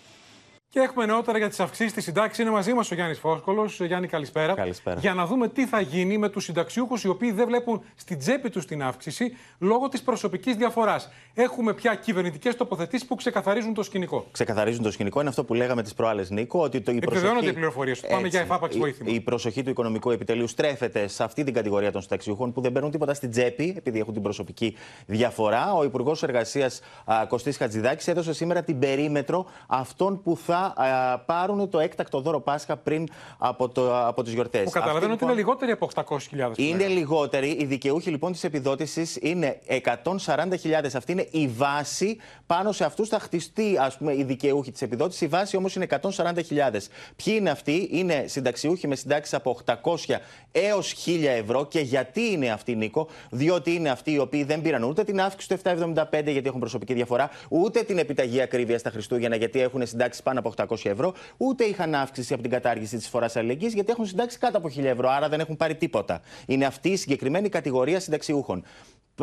Και 0.74 0.80
έχουμε 0.80 1.06
νεότερα 1.06 1.38
για 1.38 1.48
τις 1.48 1.60
αυξήσεις 1.60 1.92
της 1.92 2.04
συντάξης. 2.04 2.38
Είναι 2.38 2.50
μαζί 2.50 2.72
μας 2.72 2.90
ο 2.90 2.94
Γιάννης 2.94 3.18
Φόσκολος. 3.18 3.80
Γιάννη, 3.80 4.06
καλησπέρα. 4.06 4.54
Καλησπέρα. 4.54 5.00
Για 5.00 5.14
να 5.14 5.26
δούμε 5.26 5.48
τι 5.48 5.66
θα 5.66 5.80
γίνει 5.80 6.18
με 6.18 6.28
τους 6.28 6.44
συνταξιούχους 6.44 7.04
οι 7.04 7.08
οποίοι 7.08 7.32
δεν 7.32 7.46
βλέπουν 7.46 7.82
στην 7.94 8.18
τσέπη 8.18 8.50
τους 8.50 8.66
την 8.66 8.82
αύξηση 8.82 9.36
λόγω 9.58 9.88
της 9.88 10.02
προσωπικής 10.02 10.54
διαφοράς. 10.56 11.10
Έχουμε 11.34 11.74
πια 11.74 11.94
κυβερνητικές 11.94 12.56
τοποθετήσεις 12.56 13.06
που 13.06 13.14
ξεκαθαρίζουν 13.14 13.74
το 13.74 13.82
σκηνικό. 13.82 14.26
Ξεκαθαρίζουν 14.30 14.82
το 14.82 14.90
σκηνικό. 14.90 15.20
Είναι 15.20 15.28
αυτό 15.28 15.44
που 15.44 15.54
λέγαμε 15.54 15.82
τις 15.82 15.94
προάλλες, 15.94 16.30
Νίκο. 16.30 16.60
Ότι 16.62 16.80
το, 16.80 16.92
η 16.92 16.98
προσοχή... 16.98 17.46
οι 17.46 17.52
πληροφορίες. 17.52 18.00
Πάμε 18.00 18.28
για 18.28 18.40
εφάπαξ 18.40 18.76
βοήθεια. 18.76 19.06
Η 19.08 19.20
προσοχή 19.20 19.62
του 19.62 19.70
οικονομικού 19.70 20.10
επιτελείου 20.10 20.48
στρέφεται 20.48 21.06
σε 21.06 21.24
αυτή 21.24 21.44
την 21.44 21.54
κατηγορία 21.54 21.92
των 21.92 22.02
συνταξιούχων 22.02 22.52
που 22.52 22.60
δεν 22.60 22.72
παίρνουν 22.72 22.90
τίποτα 22.90 23.14
στην 23.14 23.30
τσέπη 23.30 23.74
επειδή 23.76 23.98
έχουν 23.98 24.12
την 24.12 24.22
προσωπική 24.22 24.76
διαφορά. 25.06 25.72
Ο 25.74 25.84
Υπουργός 25.84 26.22
Εργασίας 26.22 26.80
Κωστής 27.28 27.56
Χατζηδάκης 27.56 28.08
έδωσε 28.08 28.32
σήμερα 28.32 28.62
την 28.62 28.78
περίμετρο 28.78 29.46
αυτών 29.66 30.22
που 30.22 30.36
θα 30.36 30.62
πάρουν 31.26 31.70
το 31.70 31.78
έκτακτο 31.78 32.20
δώρο 32.20 32.40
Πάσχα 32.40 32.76
πριν 32.76 33.08
από, 33.38 33.68
το, 33.68 34.06
από 34.06 34.22
τις 34.22 34.32
γιορτές. 34.32 34.64
Που 34.64 34.70
καταλαβαίνω 34.70 35.12
ότι 35.12 35.24
είναι 35.24 35.32
λιγότεροι 35.32 35.70
από 35.70 35.88
800.000. 35.94 36.52
Είναι 36.56 36.86
λιγότεροι. 36.86 37.48
Οι 37.48 37.64
δικαιούχοι 37.64 38.10
λοιπόν 38.10 38.32
της 38.32 38.44
επιδότησης 38.44 39.18
είναι 39.20 39.58
140.000. 40.26 40.94
Αυτή 40.94 41.12
είναι 41.12 41.28
η 41.30 41.48
βάση. 41.48 42.16
Πάνω 42.46 42.72
σε 42.72 42.84
αυτούς 42.84 43.08
θα 43.08 43.18
χτιστεί 43.18 43.76
ας 43.78 43.96
πούμε, 43.96 44.14
η 44.14 44.24
δικαιούχοι 44.24 44.72
της 44.72 44.82
επιδότησης. 44.82 45.20
Η 45.20 45.26
βάση 45.26 45.56
όμως 45.56 45.74
είναι 45.74 45.86
140.000. 45.90 46.88
Ποιοι 47.24 47.34
είναι 47.38 47.50
αυτοί, 47.50 47.88
είναι 47.92 48.24
συνταξιούχοι 48.26 48.88
με 48.88 48.94
συντάξεις 48.94 49.34
από 49.34 49.58
800 49.66 50.20
έως 50.52 50.94
1000 51.06 51.24
ευρώ. 51.24 51.66
Και 51.66 51.80
γιατί 51.80 52.20
είναι 52.32 52.50
αυτοί, 52.50 52.76
Νίκο, 52.76 53.08
διότι 53.30 53.74
είναι 53.74 53.90
αυτοί 53.90 54.12
οι 54.12 54.18
οποίοι 54.18 54.44
δεν 54.44 54.62
πήραν 54.62 54.82
ούτε 54.82 55.04
την 55.04 55.20
αύξηση 55.20 55.48
του 55.48 55.70
775 55.94 56.04
γιατί 56.10 56.48
έχουν 56.48 56.60
προσωπική 56.60 56.94
διαφορά, 56.94 57.30
ούτε 57.48 57.82
την 57.82 57.98
επιταγή 57.98 58.40
ακρίβεια 58.40 58.78
στα 58.78 58.90
Χριστούγεννα 58.90 59.36
γιατί 59.36 59.60
έχουν 59.60 59.86
συντάξεις 59.86 60.22
πάνω 60.22 60.38
από 60.38 60.48
800 60.56 60.90
ευρώ, 60.90 61.14
ούτε 61.36 61.64
είχαν 61.64 61.94
αύξηση 61.94 62.32
από 62.32 62.42
την 62.42 62.50
κατάργηση 62.50 62.96
της 62.96 63.08
φοράς 63.08 63.36
αλληλεγγύης 63.36 63.74
γιατί 63.74 63.90
έχουν 63.90 64.06
συντάξει 64.06 64.38
κάτω 64.38 64.58
από 64.58 64.68
1000 64.68 64.84
ευρώ. 64.84 65.10
Άρα 65.10 65.28
δεν 65.28 65.40
έχουν 65.40 65.56
πάρει 65.56 65.74
τίποτα. 65.74 66.20
Είναι 66.46 66.64
αυτή 66.64 66.88
η 66.88 66.96
συγκεκριμένη 66.96 67.48
κατηγορία 67.48 68.00
συνταξιούχων. 68.00 68.64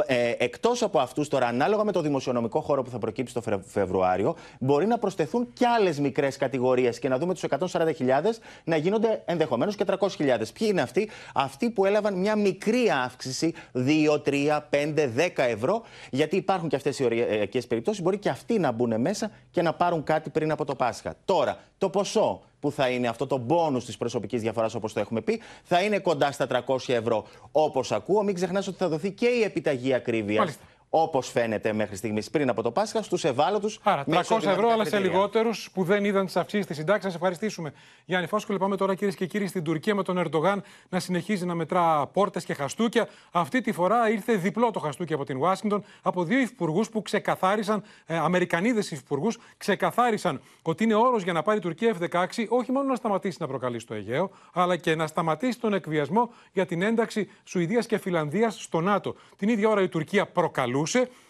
Ε, 0.06 0.34
Εκτός 0.38 0.82
από 0.82 1.00
αυτούς, 1.00 1.28
τώρα, 1.28 1.48
ανάλογα 1.48 1.84
με 1.84 1.92
το 1.92 2.02
δημοσιονομικό 2.02 2.62
χώρο 2.62 2.82
που 2.82 2.90
θα 2.90 2.98
προκύψει 2.98 3.34
το 3.34 3.62
Φεβρουάριο, 3.66 4.36
μπορεί 4.60 4.88
να 4.88 4.98
προσθεθούν 4.98 5.54
και 5.54 5.68
άλλες 5.68 6.00
μικρές 6.00 6.38
κατηγορίες 6.38 7.00
και 7.00 7.10
να 7.10 7.18
δούμε 7.18 7.34
τους 7.34 7.44
140.000 7.50 8.40
να 8.64 8.76
γίνονται 8.76 9.22
ενδεχομένως 9.26 9.76
και 9.76 9.86
300.000. 9.88 10.08
Ποιοι 10.54 10.68
είναι 10.72 10.82
αυτοί, 10.82 11.10
αυτοί 11.34 11.70
που 11.70 11.86
έλαβαν 11.86 12.14
μια 12.14 12.36
μικρή 12.36 12.90
αύξηση 13.06 13.54
2, 13.74 14.22
3, 14.26 14.60
5, 14.70 15.08
10 15.08 15.30
ευρώ, 15.36 15.82
γιατί 16.12 16.36
υπάρχουν 16.36 16.70
και 16.70 16.76
αυτές 16.76 17.00
οι 17.00 17.04
οριακές 17.04 17.68
περιπτώσεις. 17.68 18.02
Μπορεί 18.02 18.18
και 18.18 18.30
αυτοί 18.30 18.60
να 18.60 18.72
μπουν 18.72 19.02
μέσα 19.02 19.32
και 19.52 19.62
να 19.62 19.74
πάρουν 19.74 20.04
κάτι 20.04 20.30
πριν 20.30 20.52
από 20.52 20.66
το 20.66 20.76
Πάσχα. 20.76 21.16
Τώρα, 21.26 21.58
το 21.78 21.90
ποσό 21.90 22.42
που 22.62 22.72
θα 22.72 22.90
είναι 22.90 23.08
αυτό 23.08 23.28
το 23.28 23.38
μπόνους 23.38 23.86
της 23.86 23.98
προσωπικής 23.98 24.42
διαφοράς 24.42 24.76
όπως 24.76 24.94
το 24.94 25.00
έχουμε 25.00 25.22
πει, 25.22 25.42
θα 25.64 25.82
είναι 25.82 26.00
κοντά 26.00 26.32
στα 26.32 26.48
300 26.68 26.76
ευρώ 26.88 27.26
όπως 27.52 27.92
ακούω. 27.92 28.24
Μην 28.24 28.36
ξεχνάς 28.36 28.68
ότι 28.68 28.78
θα 28.78 28.88
δοθεί 28.88 29.12
και 29.12 29.28
η 29.28 29.44
επιταγή 29.44 29.94
ακρίβειας 29.94 30.58
όπως 30.94 31.30
φαίνεται 31.30 31.74
μέχρι 31.74 31.96
στιγμής 31.96 32.30
πριν 32.30 32.50
από 32.50 32.62
το 32.62 32.72
Πάσχα, 32.72 33.02
στους 33.02 33.24
ευάλωτους. 33.24 33.80
Άρα 33.84 34.04
300 34.04 34.46
ευρώ, 34.46 34.70
αλλά 34.70 34.86
σε 34.86 35.00
λιγότερους 35.00 35.70
που 35.74 35.84
δεν 35.84 36.06
είδαν 36.06 36.26
τις 36.26 36.36
αυξήσει 36.36 36.68
της 36.68 36.76
συντάξης. 36.78 37.04
Να 37.04 37.10
σε 37.10 37.16
ευχαριστήσουμε. 37.16 37.74
Γιάννη 38.06 38.28
Φάσκολη, 38.28 38.58
πάμε 38.58 38.78
τώρα 38.78 38.96
κυρίες 38.96 39.16
και 39.16 39.26
κύριοι 39.26 39.48
στην 39.48 39.64
Τουρκία 39.64 39.96
με 39.96 40.04
τον 40.04 40.18
Ερντογάν 40.18 40.64
να 40.90 41.00
συνεχίζει 41.00 41.46
να 41.46 41.56
μετρά 41.56 42.08
πόρτες 42.08 42.46
και 42.46 42.54
χαστούκια. 42.54 43.08
Αυτή 43.32 43.62
τη 43.62 43.72
φορά 43.72 44.10
ήρθε 44.10 44.36
διπλό 44.36 44.72
το 44.72 44.80
χαστούκι 44.80 45.14
από 45.14 45.26
την 45.26 45.38
Ουάσιγκτον 45.38 45.84
από 46.02 46.24
δύο 46.24 46.40
υπουργού 46.40 46.84
που 46.92 47.02
ξεκαθάρισαν, 47.02 47.84
ε, 48.06 48.18
Αμερικανίδες 48.18 48.92
υπουργού, 48.92 49.32
ξεκαθάρισαν 49.58 50.42
ότι 50.62 50.84
είναι 50.84 50.96
όρος 50.96 51.24
για 51.24 51.34
να 51.34 51.42
πάρει 51.42 51.58
η 51.58 51.62
Τουρκία 51.62 51.96
F-16 52.00 52.46
όχι 52.50 52.72
μόνο 52.72 52.88
να 52.88 52.96
σταματήσει 52.96 53.38
να 53.40 53.48
προκαλεί 53.48 53.80
στο 53.80 53.94
Αιγαίο, 53.94 54.32
αλλά 54.54 54.78
και 54.78 54.96
να 54.96 55.08
σταματήσει 55.08 55.60
τον 55.60 55.74
εκβιασμό 55.74 56.30
για 56.54 56.66
την 56.66 56.82
ένταξη 56.82 57.30
Σουηδίας 57.44 57.86
και 57.86 57.98
Φιλανδίας 57.98 58.64
στο 58.64 58.82
ΝΑΤΟ. 58.82 59.16
Την 59.38 59.50
ίδια 59.50 59.70
ώρα 59.70 59.82
η 59.82 59.88
Τουρκία 59.88 60.26
προκαλούσε 60.26 60.80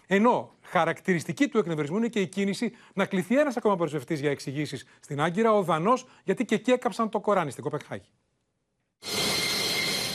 ενώ 0.07 0.51
χαρακτηριστική 0.61 1.47
του 1.47 1.57
εκνευρισμού 1.57 1.97
είναι 1.97 2.07
και 2.07 2.19
η 2.19 2.27
κίνηση 2.27 2.71
να 2.93 3.05
κληθεί 3.05 3.37
ένας 3.37 3.57
ακόμα 3.57 3.75
προσβευτή 3.75 4.15
για 4.15 4.29
εξηγήσεις 4.29 4.85
στην 4.99 5.21
Άγκυρα, 5.21 5.53
ο 5.53 5.63
Δανός, 5.63 6.05
γιατί 6.23 6.45
και 6.45 6.55
εκεί 6.55 6.71
έκαψαν 6.71 7.09
το 7.09 7.19
Κοράνι 7.19 7.51
στην 7.51 7.63
Κοπεχάγη. 7.63 8.09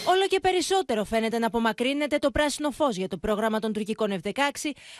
Όλο 0.09 0.27
Όλο 0.27 0.35
και 0.35 0.49
περισσότερο 0.49 1.05
φαίνεται 1.05 1.39
να 1.39 1.47
απομακρύνεται 1.47 2.19
το 2.19 2.31
πράσινο 2.31 2.71
φως 2.71 2.97
για 2.97 3.09
το 3.09 3.17
πρόγραμμα 3.17 3.59
των 3.59 3.73
τουρκικών 3.73 4.21
F-16, 4.23 4.41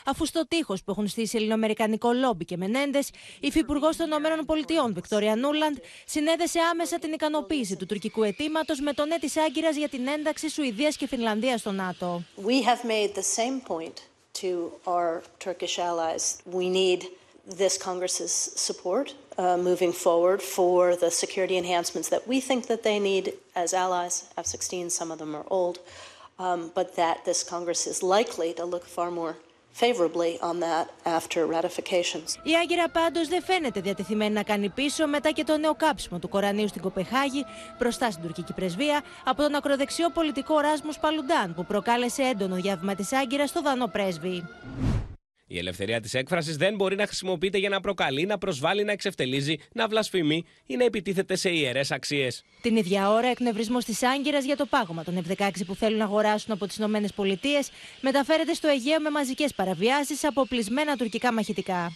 αφού 0.05 0.25
στο 0.25 0.47
τείχος 0.47 0.83
που 0.83 0.91
έχουν 0.91 1.07
στήσει 1.07 1.37
ελληνοαμερικανικό 1.37 2.13
λόμπι 2.13 2.45
και 2.45 2.57
Μενέντες, 2.57 3.07
η 3.09 3.13
υφυπουργός 3.39 3.95
των 3.95 4.07
ΗΠΑ, 4.07 4.91
Βικτόρια 4.93 5.35
Νούλαντ, 5.35 5.77
συνέδεσε 6.05 6.59
άμεσα 6.71 6.99
την 6.99 7.13
ικανοποίηση 7.13 7.75
του 7.75 7.85
τουρκικού 7.85 8.23
αιτήματος 8.23 8.79
με 8.79 8.93
τον 8.93 9.07
ναι 9.07 9.17
της 9.17 9.37
Άγκυρας 9.37 9.75
για 9.75 9.89
την 9.89 10.07
ένταξη 10.07 10.49
Σουηδίας 10.49 10.97
και 10.97 11.07
Φινλανδίας 11.07 11.59
στο 11.59 11.71
ΝΑΤΟ. 11.71 12.23
We 12.45 12.63
have 12.69 12.89
made 12.89 13.15
the 13.15 13.27
same 13.37 13.61
point 13.67 14.16
to 14.37 14.73
our 14.85 15.23
Turkish 15.39 15.79
allies. 15.79 16.41
We 16.45 16.69
need 16.69 17.07
this 17.45 17.77
Congress's 17.77 18.31
support 18.31 19.15
uh, 19.37 19.57
moving 19.57 19.93
forward 19.93 20.41
for 20.41 20.95
the 20.95 21.09
security 21.09 21.57
enhancements 21.57 22.09
that 22.09 22.27
we 22.27 22.41
think 22.41 22.67
that 22.67 22.83
they 22.83 22.99
need 22.99 23.33
as 23.55 23.73
allies. 23.73 24.29
F-16, 24.37 24.91
some 24.91 25.11
of 25.11 25.19
them 25.19 25.35
are 25.35 25.45
old, 25.47 25.79
um, 26.39 26.71
but 26.75 26.95
that 26.97 27.25
this 27.25 27.43
Congress 27.43 27.87
is 27.87 28.03
likely 28.03 28.53
to 28.53 28.65
look 28.65 28.85
far 28.85 29.09
more 29.11 29.37
favorably 29.81 30.31
on 30.49 30.55
that 30.59 30.85
after 31.19 31.39
ratifications. 31.45 32.35
Η 32.43 32.55
Άγκυρα 32.61 32.89
πάντως 32.89 33.27
δεν 33.27 33.43
φαίνεται 33.43 33.81
διατεθειμένη 33.81 34.33
να 34.33 34.43
κάνει 34.43 34.69
πίσω 34.69 35.07
μετά 35.07 35.31
και 35.31 35.43
το 35.43 35.57
νέο 35.57 35.75
κάψιμο 35.75 36.19
του 36.19 36.29
Κορανίου 36.29 36.67
στην 36.67 36.81
Κοπεχάγη 36.81 37.45
μπροστά 37.79 38.11
στην 38.11 38.23
τουρκική 38.23 38.53
πρεσβεία 38.53 39.01
από 39.23 39.41
τον 39.41 39.55
ακροδεξιό 39.55 40.09
πολιτικό 40.09 40.59
Ράσμου 40.59 40.91
Παλουντάν 41.01 41.53
που 41.55 41.65
προκάλεσε 41.65 42.21
έντονο 42.21 42.55
διάβημα 42.55 42.95
της 42.95 43.13
Άγκυρας 43.13 43.49
στο 43.49 43.61
δανό 43.61 43.87
πρέσβη. 43.87 44.43
Η 45.47 45.57
ελευθερία 45.57 46.01
της 46.01 46.13
έκφρασης 46.13 46.57
δεν 46.57 46.75
μπορεί 46.75 46.95
να 46.95 47.05
χρησιμοποιείται 47.05 47.57
για 47.57 47.69
να 47.69 47.79
προκαλεί, 47.79 48.25
να 48.25 48.37
προσβάλλει, 48.37 48.83
να 48.83 48.91
εξευτελίζει, 48.91 49.57
να 49.73 49.87
βλασφημεί 49.87 50.45
ή 50.65 50.75
να 50.75 50.83
επιτίθεται 50.83 51.35
σε 51.35 51.49
ιερές 51.49 51.91
αξίες. 51.91 52.43
Την 52.61 52.75
ίδια 52.75 53.09
ώρα, 53.09 53.27
εκνευρισμό 53.27 53.77
της 53.77 54.03
Άγκυρας 54.03 54.45
για 54.45 54.55
το 54.55 54.65
πάγωμα 54.65 55.03
των 55.03 55.25
F-16 55.27 55.49
που 55.65 55.75
θέλουν 55.75 55.97
να 55.97 56.03
αγοράσουν 56.03 56.53
από 56.53 56.67
τις 56.67 56.77
ΗΠΑ 56.77 56.89
μεταφέρεται 58.01 58.53
στο 58.53 58.67
Αιγαίο 58.67 58.99
με 58.99 59.09
μαζικές 59.09 59.53
παραβιάσεις 59.53 60.23
από 60.23 60.45
πλεισμένα 60.47 60.95
τουρκικά 60.95 61.33
μαχητικά. 61.33 61.91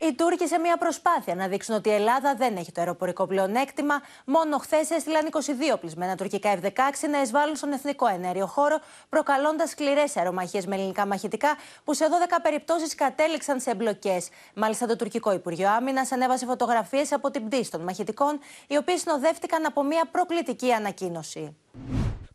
Οι 0.00 0.14
Τούρκοι 0.14 0.46
σε 0.46 0.58
μια 0.58 0.76
προσπάθεια 0.76 1.34
να 1.34 1.48
δείξουν 1.48 1.74
ότι 1.74 1.88
η 1.88 1.92
Ελλάδα 1.92 2.34
δεν 2.34 2.56
έχει 2.56 2.72
το 2.72 2.80
αεροπορικό 2.80 3.26
πλεονέκτημα, 3.26 4.00
μόνο 4.24 4.58
χθες 4.58 4.90
έστειλαν 4.90 5.28
22 5.72 5.80
πλεισμένα 5.80 6.16
τουρκικά 6.16 6.58
F-16 6.62 7.08
να 7.10 7.20
εισβάλλουν 7.20 7.56
στον 7.56 7.72
εθνικό 7.72 8.06
ενέργειο 8.06 8.46
χώρο, 8.46 8.78
προκαλώντας 9.08 9.70
σκληρές 9.70 10.16
αερομαχίες 10.16 10.66
με 10.66 10.74
ελληνικά 10.74 11.06
μαχητικά 11.06 11.56
που 11.84 11.94
σε 11.94 12.04
12 12.08 12.38
περιπτώσεις 12.42 12.94
κατέληξαν 12.94 13.60
σε 13.60 13.70
εμπλοκές. 13.70 14.28
Μάλιστα, 14.54 14.86
το 14.86 14.96
τουρκικό 14.96 15.32
Υπουργείο 15.32 15.68
Άμυνας 15.68 16.12
ανέβασε 16.12 16.46
φωτογραφίες 16.46 17.12
από 17.12 17.30
την 17.30 17.46
πτήση 17.46 17.70
των 17.70 17.80
μαχητικών, 17.80 18.38
οι 18.66 18.76
οποίοι 18.76 18.98
συνοδεύτηκαν 18.98 19.66
από 19.66 19.82
μια 19.82 20.04
προκλητική 20.10 20.72
ανακοίνωση. 20.72 21.56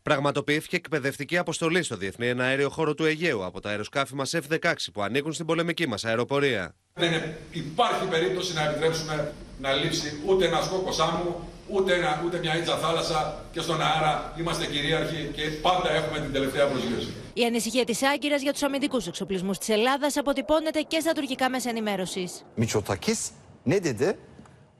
Πραγματοποιήθηκε 0.02 0.76
εκπαιδευτική 0.76 1.38
αποστολή 1.38 1.82
στο 1.82 1.96
Διεθνή 1.96 2.28
Εναέριο 2.28 2.68
Χώρο 2.68 2.94
του 2.94 3.04
Αιγαίου 3.04 3.44
από 3.44 3.60
τα 3.60 3.68
αεροσκάφη 3.70 4.14
μας 4.14 4.34
F-16 4.34 4.72
που 4.92 5.02
ανήκουν 5.02 5.32
στην 5.32 5.46
πολεμική 5.46 5.88
μας 5.88 6.04
αεροπορία. 6.04 6.74
Δεν 6.94 7.12
υπάρχει 7.52 8.06
περίπτωση 8.10 8.54
να 8.54 8.64
επιτρέψουμε 8.64 9.32
να 9.60 9.72
λείψει 9.72 10.22
ούτε 10.26 10.46
ένας 10.46 10.64
σκόκο 10.64 10.90
άμμου, 11.02 11.48
ούτε, 11.68 11.94
ένα, 11.94 12.22
ούτε 12.24 12.38
μια 12.38 12.56
ίτσα 12.56 12.76
θάλασσα 12.76 13.44
και 13.52 13.60
στον 13.60 13.82
αέρα 13.82 14.34
είμαστε 14.38 14.66
κυρίαρχοι 14.66 15.30
και 15.34 15.42
πάντα 15.42 15.92
έχουμε 15.92 16.18
την 16.20 16.32
τελευταία 16.32 16.66
προσγείωση. 16.66 17.12
Η 17.32 17.44
ανησυχία 17.44 17.84
της 17.84 18.02
Άγκυρας 18.02 18.42
για 18.42 18.52
τους 18.52 18.62
αμυντικούς 18.62 19.06
εξοπλισμούς 19.06 19.58
της 19.58 19.68
Ελλάδας 19.68 20.16
αποτυπώνεται 20.16 20.80
και 20.80 21.00
στα 21.00 21.12
τουρκικά 21.12 21.50
μέσα 21.50 21.68
ενημέρωσης. 21.68 22.44
Miçotakis 22.56 23.30
ne 23.66 23.84
dedi? 23.84 24.16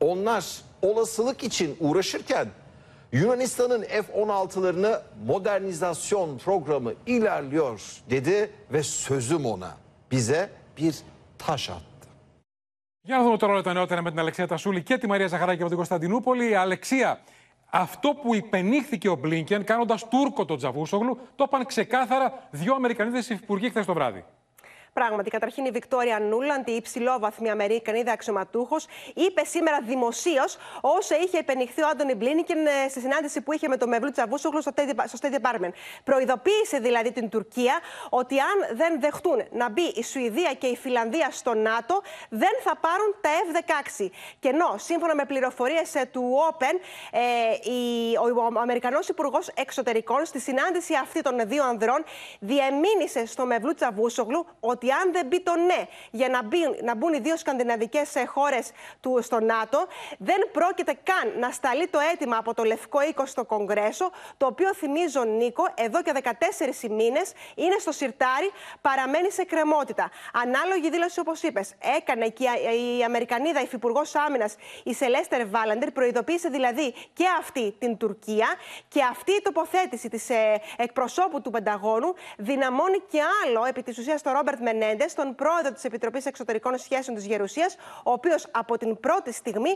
Onlar 0.01 0.45
olasılık 0.83 1.43
için 1.43 1.77
uğraşırken 1.81 2.49
Yunanistan'ın 3.13 3.83
F-16'larını 3.83 5.01
modernizasyon 5.27 6.39
programı 6.39 6.93
ilerliyor 7.07 7.81
dedi 8.11 8.51
ve 8.73 8.83
sözüm 8.83 9.47
ona 9.47 9.77
bize 10.11 10.51
bir 10.77 10.95
taş 11.39 11.71
attı. 11.71 11.83
Για 13.05 13.17
να 13.19 13.23
δούμε 13.23 13.37
τώρα 13.37 13.53
όλα 13.53 13.63
τα 13.63 13.73
νεότερα 13.73 14.03
με 14.03 14.11
την 14.11 14.19
Αλεξία 14.19 14.47
Τασούλη 14.47 14.83
και 14.83 14.99
τη 14.99 15.07
Μαρία 15.07 15.27
Ζαχαράκη 15.27 15.59
από 15.59 15.69
την 15.69 15.77
Κωνσταντινούπολη. 15.77 16.51
Η 16.51 16.55
Αλεξία, 16.55 17.21
αυτό 17.71 18.09
που 18.23 18.35
υπενήχθηκε 18.35 19.09
ο 19.09 19.15
Μπλίνκεν 19.15 19.65
κάνοντας 19.65 20.09
Τούρκο 20.09 20.45
τον 20.45 20.57
Τζαβούσογλου, 20.57 21.19
το 21.35 21.45
είπαν 21.47 21.67
ξεκάθαρα 21.67 22.49
δύο 22.51 22.75
Αμερικανίδες 22.75 23.29
υφυπουργοί 23.29 23.69
χθες 23.69 23.87
το 23.87 23.95
βράδυ. 23.95 24.25
Πράγματι, 24.93 25.31
καταρχήν 25.31 25.65
η 25.65 25.71
Βικτόρια 25.71 26.19
Νούλαντ, 26.19 26.69
η 26.69 26.73
υψηλόβαθμη 26.73 27.51
Αμερικανίδα 27.51 28.13
αξιωματούχο, 28.13 28.77
είπε 29.15 29.45
σήμερα 29.45 29.81
δημοσίως 29.81 30.57
όσα 30.81 31.17
είχε 31.17 31.39
επενηχθεί 31.39 31.83
ο 31.83 31.89
Άντωνι 31.89 32.15
Μπλίνικεν 32.15 32.59
στη 32.89 33.01
συνάντηση 33.01 33.41
που 33.41 33.53
είχε 33.53 33.69
με 33.69 33.77
τον 33.77 33.89
Μευλού 33.89 34.11
Τσαβούσογλου 34.11 34.61
στο 34.61 34.73
State 35.21 35.35
Department. 35.35 35.73
Προειδοποίησε 36.05 36.79
δηλαδή 36.79 37.13
την 37.13 37.29
Τουρκία 37.29 37.81
ότι 38.09 38.39
αν 38.41 38.77
δεν 38.77 39.01
δεχτούν 39.01 39.43
να 39.51 39.71
μπει 39.71 39.83
η 39.83 40.03
Σουηδία 40.05 40.55
και 40.55 40.67
η 40.67 40.77
Φιλανδία 40.77 41.31
στο 41.31 41.55
ΝΑΤΟ, 41.55 42.03
δεν 42.29 42.55
θα 42.65 42.77
πάρουν 42.77 43.15
τα 43.21 43.31
F-16. 43.31 44.07
Και 44.41 44.49
ενώ, 44.49 44.75
σύμφωνα 44.77 45.15
με 45.15 45.25
πληροφορίες 45.25 45.93
του 46.11 46.39
Open, 46.51 46.75
ε, 47.11 47.21
ο 48.55 48.61
Αμερικανός 48.61 49.09
Υπουργός 49.09 49.49
Εξωτερικών 49.55 50.25
στη 50.25 50.41
συνάντηση 50.41 50.95
αυτή 50.95 51.23
των 51.23 51.41
δύο 51.45 51.65
ανδρών 51.65 52.05
διεμήνυσε 52.39 53.27
στο 53.27 53.47
Μευλού 53.47 53.75
Τσαβούσογλου 53.75 54.47
ότι 54.61 54.82
ότι 54.83 54.91
αν 54.91 55.13
δεν 55.13 55.27
μπει 55.27 55.41
το 55.41 55.57
ναι 55.57 55.87
για 56.11 56.29
να, 56.29 56.43
μπει, 56.43 56.59
να 56.83 56.95
μπουν 56.95 57.13
οι 57.13 57.19
δύο 57.19 57.37
σκανδιναβικές 57.37 58.13
χώρες 58.27 58.71
στο 59.21 59.41
ΝΑΤΟ, 59.41 59.87
δεν 60.19 60.49
πρόκειται 60.53 60.97
καν 61.03 61.39
να 61.39 61.51
σταλεί 61.51 61.87
το 61.89 61.99
αίτημα 62.13 62.37
από 62.37 62.55
το 62.55 62.65
Λευκό 62.65 63.03
Οίκο 63.03 63.27
στο 63.27 63.45
Κογκρέσο, 63.45 64.11
το 64.37 64.47
οποίο 64.47 64.75
θυμίζω, 64.75 65.25
Νίκο, 65.25 65.65
εδώ 65.75 66.03
και 66.03 66.13
14 66.23 66.89
μήνες 66.91 67.33
είναι 67.55 67.77
στο 67.79 67.93
σιρτάρι, 67.93 68.51
παραμένει 68.81 69.31
σε 69.31 69.45
κρεμότητα. 69.45 70.11
Ανάλογη 70.33 70.91
δήλωση, 70.91 71.21
όπως 71.21 71.43
είπες, 71.43 71.75
έκανε 71.97 72.29
και 72.29 72.45
η 72.99 73.05
Αμερικανίδα 73.05 73.61
υφυπουργός 73.61 74.15
άμυνας, 74.15 74.57
η 74.85 74.95
Σελέστερ 74.95 75.49
Βάλαντερ, 75.49 75.91
προειδοποίησε 75.91 76.49
δηλαδή 76.49 76.95
και 77.13 77.25
αυτή 77.39 77.75
την 77.79 77.97
Τουρκία 77.97 78.49
και 78.89 79.03
αυτή 79.11 79.33
η 79.33 79.41
τοποθέτηση 79.43 80.09
της 80.09 80.31
ε, 80.31 80.61
εκπροσώπου 80.77 81.41
του 81.41 81.51
Πενταγώνου 81.51 82.15
δυναμώνει 82.37 82.99
και 83.11 83.21
άλλο 83.45 83.65
επί 83.65 83.83
της 83.83 83.99
ουσίας 83.99 84.23
το 84.23 84.31
Ρόμπερτ 84.31 84.61
Μενέντε, 84.73 85.05
τον 85.15 85.35
πρόεδρο 85.35 85.73
της 85.73 85.85
Επιτροπής 85.85 86.27
Εξωτερικών 86.27 86.79
Σχέσεων 86.79 87.17
της 87.17 87.27
Γερουσίας, 87.27 87.77
ο 88.05 88.13
οποίος 88.13 88.47
από 88.51 88.79
την 88.79 89.01
πρώτη 89.01 89.33
στιγμή 89.33 89.71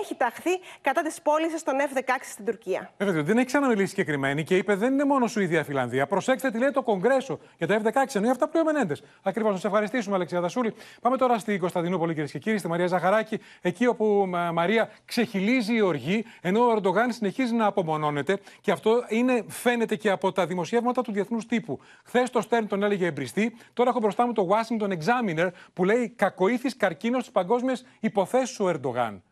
έχει 0.00 0.14
ταχθεί 0.14 0.50
κατά 0.80 1.02
της 1.02 1.22
πώλησης 1.22 1.62
των 1.62 1.74
F-16 1.78 2.00
στην 2.22 2.44
Τουρκία. 2.44 2.90
Βέβαια, 2.96 3.22
δεν 3.22 3.36
έχει 3.36 3.46
ξαναμιλήσει 3.46 3.88
συγκεκριμένη 3.88 4.44
και 4.44 4.56
είπε 4.56 4.74
δεν 4.74 4.92
είναι 4.92 5.04
μόνο 5.04 5.26
Σουηδία-Φιλανδία. 5.26 6.06
Προσέξτε 6.06 6.50
τι 6.50 6.58
λέει 6.58 6.70
το 6.70 6.82
Κογκρέσο 6.82 7.38
για 7.58 7.66
τα 7.66 7.80
F-16, 7.84 8.14
ενώ 8.14 8.30
αυτά 8.30 8.48
που 8.48 8.52
λέει 8.54 8.62
ο 8.62 8.72
Μενέντε. 8.72 8.96
Ακριβώς, 9.22 9.52
να 9.52 9.58
σε 9.58 9.66
ευχαριστήσουμε, 9.66 10.14
Αλεξία 10.14 10.40
Δασούλη. 10.40 10.74
Πάμε 11.00 11.16
τώρα 11.16 11.38
στην 11.38 11.58
Κωνσταντινούπολη, 11.58 12.12
κυρίες 12.12 12.30
και 12.30 12.38
κύριοι, 12.38 12.58
στη 12.58 12.68
Μαρία 12.68 12.86
Ζαχαράκη, 12.86 13.40
εκεί 13.60 13.86
όπου 13.86 14.30
Μαρία 14.52 14.90
ξεχυλίζει 15.04 15.74
η 15.74 15.80
οργή, 15.80 16.24
ενώ 16.40 16.66
ο 16.66 16.72
Ερντογάν 16.72 17.12
συνεχίζει 17.12 17.54
να 17.54 17.66
απομονώνεται 17.66 18.38
και 18.60 18.70
αυτό 18.70 19.04
είναι, 19.08 19.44
φαίνεται 19.48 19.96
και 19.96 20.10
από 20.10 20.32
τα 20.32 20.46
δημοσιεύματα 20.46 21.02
του 21.02 21.12
διεθνούς 21.12 21.46
τύπου. 21.46 21.80
Χθες 22.04 22.30
το 22.30 22.40
Στέρν 22.40 22.66
τον 22.66 22.82
έλεγε 22.82 23.06
εμπριστή, 23.06 23.56
τώρα 23.72 23.90
έχω 23.90 23.98
μπροστά 24.00 24.26
μου 24.26 24.32
το 24.40 24.48
Washington 24.50 24.92
Examiner 24.98 25.50
που 25.72 25.84
λέει 25.84 26.08
κακοήθης 26.08 26.76
καρκίνος 26.76 27.20
στις 27.20 27.32
παγκόσμιες 27.32 27.84
υποθέσεις 28.00 28.56
του 28.56 28.66
Ερντογάν. 28.66 29.22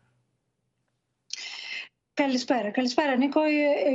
Καλησπέρα. 2.23 2.69
Καλησπέρα, 2.71 3.15
Νίκο. 3.15 3.41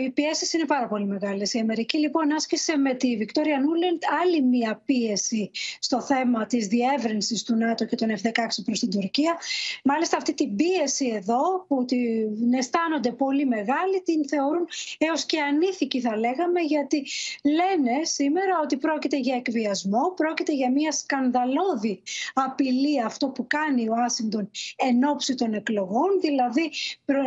Οι 0.04 0.10
πιέσεις 0.10 0.52
είναι 0.52 0.64
πάρα 0.64 0.87
πολύ 0.87 1.04
μεγάλες. 1.04 1.52
Η 1.52 1.58
Αμερική, 1.58 1.98
λοιπόν, 1.98 2.32
άσκησε 2.32 2.76
με 2.76 2.94
τη 2.94 3.16
Βικτόρια 3.16 3.58
Νούλεντ 3.58 4.02
άλλη 4.22 4.42
μία 4.42 4.82
πίεση 4.84 5.50
στο 5.78 6.00
θέμα 6.00 6.46
της 6.46 6.66
διεύρυνσης 6.66 7.42
του 7.42 7.56
ΝΑΤΟ 7.56 7.84
και 7.84 7.96
των 7.96 8.08
F-16 8.10 8.46
προς 8.64 8.78
την 8.78 8.90
Τουρκία. 8.90 9.37
Μάλιστα, 9.84 10.16
αυτή 10.16 10.34
την 10.34 10.56
πίεση 10.56 11.12
εδώ, 11.14 11.64
που 11.68 11.84
την 11.84 12.52
αισθάνονται 12.52 13.12
πολύ 13.12 13.46
μεγάλη, 13.46 14.02
την 14.04 14.28
θεωρούν 14.28 14.66
έως 14.98 15.24
και 15.24 15.40
ανήθικη, 15.40 16.00
θα 16.00 16.16
λέγαμε, 16.16 16.60
γιατί 16.60 17.06
λένε 17.42 18.04
σήμερα 18.04 18.60
ότι 18.62 18.76
πρόκειται 18.76 19.18
για 19.18 19.34
εκβιασμό, 19.37 20.12
πρόκειται 20.16 20.52
για 20.52 20.70
μία 20.70 20.92
σκανδαλώδη 20.92 22.02
απειλή 22.35 23.02
αυτό 23.02 23.29
που 23.29 23.46
κάνει 23.46 23.88
ο 23.88 23.94
Άσιντον 24.04 24.50
εν 24.77 25.04
ώψη 25.04 25.35
των 25.35 25.54
εκλογών, 25.54 26.20
δηλαδή 26.20 26.70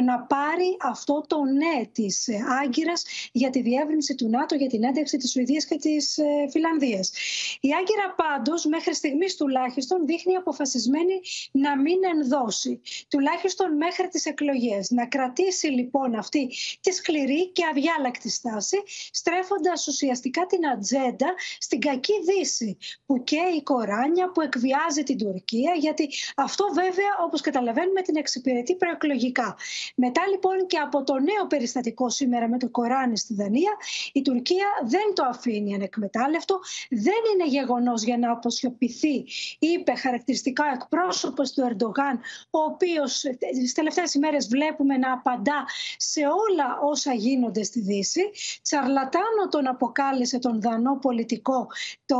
να 0.06 0.20
πάρει 0.20 0.78
αυτό 0.90 1.24
το 1.28 1.44
ναι 1.44 1.86
της 1.92 2.28
Άγκυρας 2.64 3.06
για 3.32 3.50
τη 3.50 3.62
διεύρυνση 3.62 4.16
του 4.16 4.30
ΝΑΤΟ, 4.30 4.56
για 4.56 4.68
την 4.68 4.84
ένταξη 4.84 5.18
της 5.18 5.32
Σουηδίας 5.32 5.66
και 5.66 5.76
της 5.76 6.18
ε, 6.18 6.24
Φιλανδίας. 6.52 7.12
Η 7.60 7.70
Άγκυρα 7.80 8.16
πάντως, 8.16 8.66
μέχρι 8.66 8.96
στιγμής 8.96 9.36
τουλάχιστον, 9.36 10.06
δείχνει 10.06 10.36
αποφασισμένη 10.36 11.22
να 11.52 11.78
μην 11.78 11.98
ενδώσει. 12.14 12.82
Τουλάχιστον 13.10 13.78
μέχρι 13.78 14.08
τις 14.08 14.26
εκλογές. 14.26 14.90
Να 14.90 15.06
κρατήσει 15.08 15.68
λοιπόν 15.68 16.16
αυτή 16.16 16.50
τη 16.82 16.92
σκληρή 16.92 17.52
και 17.52 17.64
αδιάλακτη 17.72 18.30
στάση, 18.30 18.78
στρέφοντας 19.12 19.88
ουσιαστικά 19.88 20.46
την 20.46 20.68
ατζέντα 20.68 21.34
στην 21.60 21.80
κακή 21.80 22.14
δύση 22.24 22.78
που 23.06 23.24
και 23.24 23.42
η 23.58 23.62
Κοράνια 23.64 24.32
που 24.32 24.42
εκβιάζει 24.42 25.04
την 25.04 25.18
Τουρκία, 25.18 25.74
γιατί 25.74 26.10
αυτό 26.36 26.66
βέβαια, 26.74 27.12
όπως 27.26 27.42
καταλαβαίνουμε, 27.42 28.02
την 28.02 28.16
εξυπηρετεί 28.16 28.76
προεκλογικά. 28.76 29.58
Μετά 29.96 30.22
λοιπόν 30.32 30.68
και 30.68 30.77
και 30.78 30.84
από 30.84 31.04
το 31.04 31.14
νέο 31.14 31.48
περιστατικό 31.48 32.10
σήμερα 32.10 32.50
με 32.50 32.58
το 32.58 32.70
Κοράνι 32.70 33.18
στη 33.18 33.34
Δανία, 33.34 33.72
η 34.14 34.22
Τουρκία 34.22 34.66
δεν 34.86 35.14
το 35.14 35.24
αφήνει 35.30 35.74
ανεκμετάλλευτο. 35.74 36.60
Δεν 36.90 37.22
είναι 37.34 37.50
γεγονός 37.50 38.04
για 38.04 38.18
να 38.18 38.32
αποσιωπηθεί, 38.32 39.26
είπε 39.60 39.96
χαρακτηριστικά 39.96 40.64
εκπρόσωπος 40.74 41.52
του 41.52 41.62
Ερντογάν, 41.62 42.20
ο 42.50 42.60
οποίος 42.60 43.24
τις 43.62 43.74
τελευταίες 43.74 44.14
ημέρες 44.14 44.48
βλέπουμε 44.48 44.98
να 44.98 45.14
απαντά 45.14 45.66
σε 45.98 46.20
όλα 46.20 46.80
όσα 46.84 47.14
γίνονται 47.14 47.64
στη 47.64 47.80
Δύση. 47.80 48.22
Τσαρλατάνο 48.62 49.48
τον 49.50 49.68
αποκάλεσε 49.68 50.40
τον 50.40 50.62
Δανό 50.62 50.98
πολιτικό 51.02 51.68
το, 52.06 52.18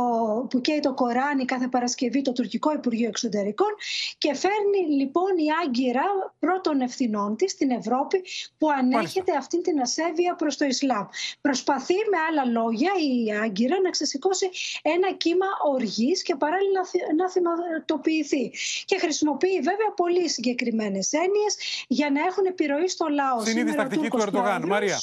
που 0.50 0.60
καίει 0.60 0.80
το 0.80 0.94
Κοράνι 0.94 1.44
κάθε 1.44 1.68
Παρασκευή 1.68 2.22
το 2.22 2.32
Τουρκικό 2.32 2.72
Υπουργείο 2.72 3.08
Εξωτερικών 3.08 3.74
και 4.18 4.34
φέρνει 4.34 4.94
λοιπόν 5.00 5.36
η 5.36 5.46
Άγκυρα 5.64 6.04
πρώτων 6.38 6.80
ευθυνών 6.80 7.36
της 7.36 7.50
στην 7.50 7.70
Ευρώπη 7.70 8.24
που 8.58 8.70
ανέχεται 8.70 9.36
αυτή 9.36 9.60
την 9.60 9.80
ασέβεια 9.80 10.34
προς 10.34 10.56
το 10.56 10.64
Ισλάμ. 10.64 11.06
Προσπαθεί 11.40 11.94
με 11.94 12.18
άλλα 12.28 12.44
λόγια 12.50 12.92
η 13.10 13.32
Άγκυρα 13.42 13.80
να 13.80 13.90
ξεσηκώσει 13.90 14.50
ένα 14.82 15.12
κύμα 15.12 15.46
οργής 15.64 16.22
και 16.22 16.34
παράλληλα 16.34 16.80
να 17.16 17.30
θυματοποιηθεί. 17.30 18.52
Και 18.84 18.98
χρησιμοποιεί 18.98 19.60
βέβαια 19.60 19.92
πολύ 19.96 20.28
συγκεκριμένες 20.28 21.12
έννοιες 21.12 21.56
για 21.88 22.10
να 22.10 22.20
έχουν 22.20 22.44
επιρροή 22.46 22.88
στο 22.88 23.06
λαό. 23.08 23.44
Συνήθι 23.44 23.76
τακτική 23.76 24.08
του 24.08 24.18
Ερντογάν. 24.20 24.66
Μαρία. 24.66 25.00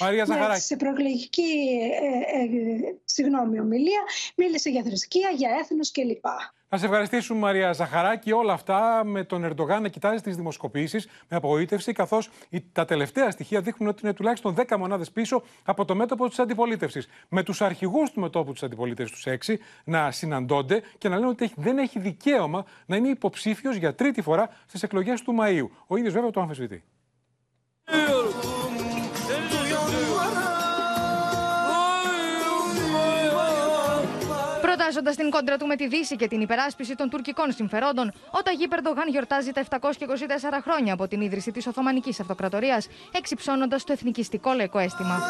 Μαρία 0.00 0.24
Ζαχαράκη. 0.24 0.60
σε 0.60 0.76
προεκλογική 0.76 1.42
ε, 2.02 2.42
ε, 2.42 2.96
συγγνώμη, 3.04 3.60
ομιλία 3.60 4.02
μίλησε 4.36 4.70
για 4.70 4.82
θρησκεία, 4.82 5.30
για 5.36 5.50
έθνος 5.60 5.90
κλπ. 5.90 6.24
Να 6.72 6.78
σε 6.78 6.84
ευχαριστήσουμε, 6.84 7.38
Μαρία 7.38 7.72
Ζαχαράκη. 7.72 8.32
Όλα 8.32 8.52
αυτά 8.52 9.02
με 9.04 9.24
τον 9.24 9.44
Ερντογάν 9.44 9.82
να 9.82 9.88
κοιτάζει 9.88 10.22
τις 10.22 10.36
δημοσκοπήσεις 10.36 11.08
με 11.28 11.36
απογοήτευση, 11.36 11.92
καθώς 11.92 12.30
τα 12.72 12.84
τελευταία 12.84 13.30
στοιχεία 13.30 13.60
δείχνουν 13.60 13.88
ότι 13.88 14.00
είναι 14.02 14.12
τουλάχιστον 14.12 14.54
10 14.54 14.76
μονάδες 14.78 15.10
πίσω 15.10 15.42
από 15.64 15.84
το 15.84 15.94
μέτωπο 15.94 16.28
της 16.28 16.38
αντιπολίτευσης. 16.38 17.08
Με 17.28 17.42
τους 17.42 17.60
αρχηγούς 17.60 18.10
του 18.10 18.20
μετώπου 18.20 18.52
της 18.52 18.62
αντιπολίτευσης, 18.62 19.16
τους 19.16 19.26
6, 19.26 19.58
να 19.84 20.10
συναντώνται 20.10 20.82
και 20.98 21.08
να 21.08 21.14
λένε 21.14 21.28
ότι 21.28 21.52
δεν 21.56 21.78
έχει 21.78 21.98
δικαίωμα 21.98 22.64
να 22.86 22.96
είναι 22.96 23.08
υποψήφιος 23.08 23.76
για 23.76 23.94
τρίτη 23.94 24.22
φορά 24.22 24.48
στις 24.66 24.82
εκλογές 24.82 25.22
του 25.22 25.34
Μαΐου. 25.40 25.68
Ο 25.86 25.96
ίδιος 25.96 26.12
βέβαια 26.12 26.30
το 26.30 26.40
αμφισβητεί. 26.40 26.84
Προτάζοντα 34.92 35.22
την 35.22 35.30
κόντρα 35.30 35.56
του 35.56 35.66
με 35.66 35.76
τη 35.76 35.86
Δύση 35.86 36.16
και 36.16 36.28
την 36.28 36.40
υπεράσπιση 36.40 36.94
των 36.94 37.10
τουρκικών 37.10 37.52
συμφερόντων, 37.52 38.12
ο 38.30 38.42
Ταγί 38.42 38.68
Περντογάν 38.68 39.08
γιορτάζει 39.08 39.52
τα 39.52 39.64
724 39.70 39.78
χρόνια 40.62 40.92
από 40.92 41.08
την 41.08 41.20
ίδρυση 41.20 41.50
της 41.52 41.66
Οθωμανικής 41.66 42.20
Αυτοκρατορίας, 42.20 42.88
εξυψώνοντας 43.12 43.84
το 43.84 43.92
εθνικιστικό 43.92 44.52
λαϊκό 44.52 44.78
αίσθημα. 44.78 45.22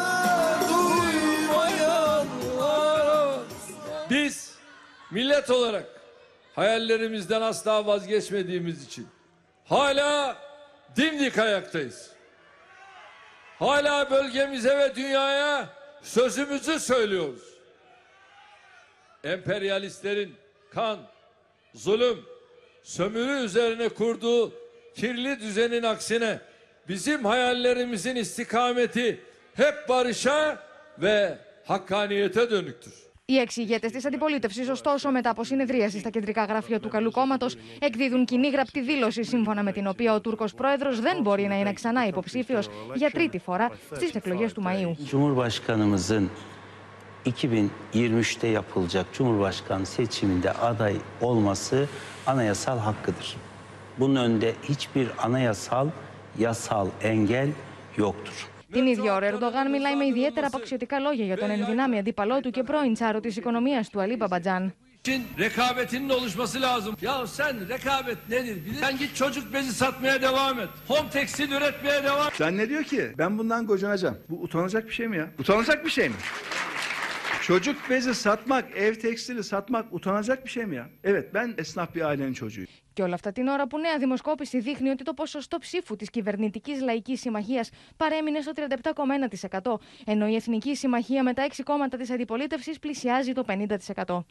Biz 4.09 4.35
millet 5.11 5.49
olarak 5.49 5.87
hayallerimizden 6.55 7.41
asla 7.41 7.85
vazgeçmediğimiz 7.85 8.83
için 8.83 9.07
hala 9.67 10.37
dimdik 10.95 11.37
ayaktayız. 11.37 12.11
Hala 13.59 14.11
bölgemize 14.11 14.77
ve 14.77 14.95
dünyaya 14.95 15.69
sözümüzü 16.01 16.79
söylüyoruz. 16.79 17.52
Emperyalistlerin 19.23 20.33
kan, 20.73 20.99
zulüm, 21.73 22.17
sömürü 22.83 23.45
üzerine 23.45 23.89
kurduğu 23.89 24.53
kirli 24.95 25.39
düzenin 25.39 25.83
aksine 25.83 26.39
bizim 26.87 27.25
hayallerimizin 27.25 28.15
istikameti 28.15 29.19
hep 29.53 29.89
barışa 29.89 30.63
ve 30.97 31.37
hakkaniyete 31.65 32.49
dönüktür. 32.49 32.93
Οι 33.25 33.37
εξηγέτε 33.37 33.87
της 33.87 34.05
αντιπολίτευσης, 34.05 34.69
ωστόσο, 34.69 35.11
μετά 35.11 35.29
από 35.29 35.43
συνεδρίαση 35.43 35.99
στα 35.99 36.09
κεντρικά 36.09 36.45
γραφεία 36.45 36.79
του 36.79 36.89
Καλού 36.89 37.11
Κόμματος, 37.11 37.55
εκδίδουν 37.79 38.25
κοινή 38.25 38.49
γραπτή 38.49 38.81
δήλωση 38.81 39.23
σύμφωνα 39.23 39.63
με 39.63 39.71
την 39.71 39.87
οποία 39.87 40.13
ο 40.13 40.21
Τούρκος 40.21 40.53
πρόεδρος 40.53 40.99
δεν 40.99 41.21
μπορεί 41.21 41.47
να 41.47 41.59
είναι 41.59 41.73
ξανά 41.73 42.07
υποψήφιος 42.07 42.69
για 42.93 43.11
τρίτη 43.11 43.39
φορά 43.39 43.71
στις 43.95 44.15
εκλογές 44.15 44.53
του 44.53 44.63
Μαΐου. 44.67 44.91
2023'te 47.26 48.46
yapılacak 48.46 49.06
Cumhurbaşkanı 49.12 49.86
seçiminde 49.86 50.52
aday 50.52 50.96
olması 51.20 51.86
anayasal 52.26 52.78
hakkıdır. 52.78 53.36
Bunun 53.98 54.16
önünde 54.16 54.54
hiçbir 54.62 55.08
anayasal, 55.22 55.88
yasal 56.38 56.88
engel 57.02 57.48
yoktur. 57.96 58.46
Την 58.72 58.86
ίδια 58.86 59.14
ώρα, 59.14 59.26
Ερντογάν 59.26 59.70
μιλάει 59.70 59.96
με 59.96 60.06
ιδιαίτερα 60.06 60.46
απαξιωτικά 60.46 60.98
λόγια 60.98 61.24
για 61.24 61.36
τον 61.38 61.50
ενδυνάμει 61.50 61.98
αντίπαλό 61.98 62.40
του 62.40 62.50
και 62.50 62.62
πρώην 62.62 62.94
τσάρο 62.94 63.20
τη 63.20 63.28
οικονομία 63.28 63.84
του 63.92 64.00
Αλή 64.00 64.16
Μπαμπατζάν. 64.16 64.72
için 65.08 65.22
rekabetinin 65.38 66.08
oluşması 66.08 66.60
lazım. 66.62 66.96
Ya 67.00 67.26
sen 67.26 67.68
rekabet 67.68 68.28
nedir? 68.28 68.56
Sen 68.80 68.98
git 68.98 69.16
çocuk 69.16 69.52
bezi 69.54 69.72
satmaya 69.72 70.22
devam 70.22 70.60
et. 70.60 70.68
Home 70.88 71.10
tekstil 71.10 71.52
üretmeye 71.52 72.04
devam 72.04 72.26
et. 72.26 72.36
Zannediyor 72.36 72.82
ki 72.84 73.12
ben 73.18 73.38
bundan 73.38 73.66
gocunacağım. 73.66 74.18
Bu 74.30 74.42
utanacak 74.42 74.86
bir 74.86 74.92
şey 74.92 75.08
mi 75.08 75.16
ya? 75.16 75.28
Utanacak 75.38 75.84
bir 75.84 75.90
şey 75.90 76.08
mi? 76.08 76.14
Çocuk 77.47 77.75
bezi 77.89 78.15
satmak, 78.15 78.77
ev 78.77 78.95
tekstili 78.95 79.43
satmak 79.43 79.93
utanacak 79.93 80.45
bir 80.45 80.49
şey 80.49 80.65
mi 80.65 80.75
ya? 80.75 80.89
Evet 81.03 81.33
ben 81.33 81.53
esnaf 81.57 81.95
bir 81.95 82.01
ailenin 82.01 82.33
çocuğuyum. 82.33 82.67
Και 82.93 83.03
όλα 83.03 83.13
αυτά 83.13 83.31
την 83.31 83.47
ώρα 83.47 83.67
που 83.67 83.77
νέα 83.77 83.97
δημοσκόπηση 83.97 84.59
δείχνει 84.59 84.89
ότι 84.89 85.03
το 85.03 85.13
ποσοστό 85.13 85.57
ψήφου 85.57 85.95
της 85.95 86.09
κυβερνητικής 86.09 86.81
λαϊκής 86.81 87.19
συμμαχίας 87.19 87.69
παρέμεινε 87.97 88.41
στο 88.41 88.51
37,1%, 88.55 89.73
ενώ 90.05 90.27
η 90.27 90.35
Εθνική 90.35 90.75
Συμμαχία 90.75 91.23
με 91.23 91.33
τα 91.33 91.47
6 91.47 91.61
κόμματα 91.63 91.97
της 91.97 92.09
αντιπολίτευσης 92.09 92.79
πλησιάζει 92.79 93.33
το 93.33 93.43
50%. 93.95 94.23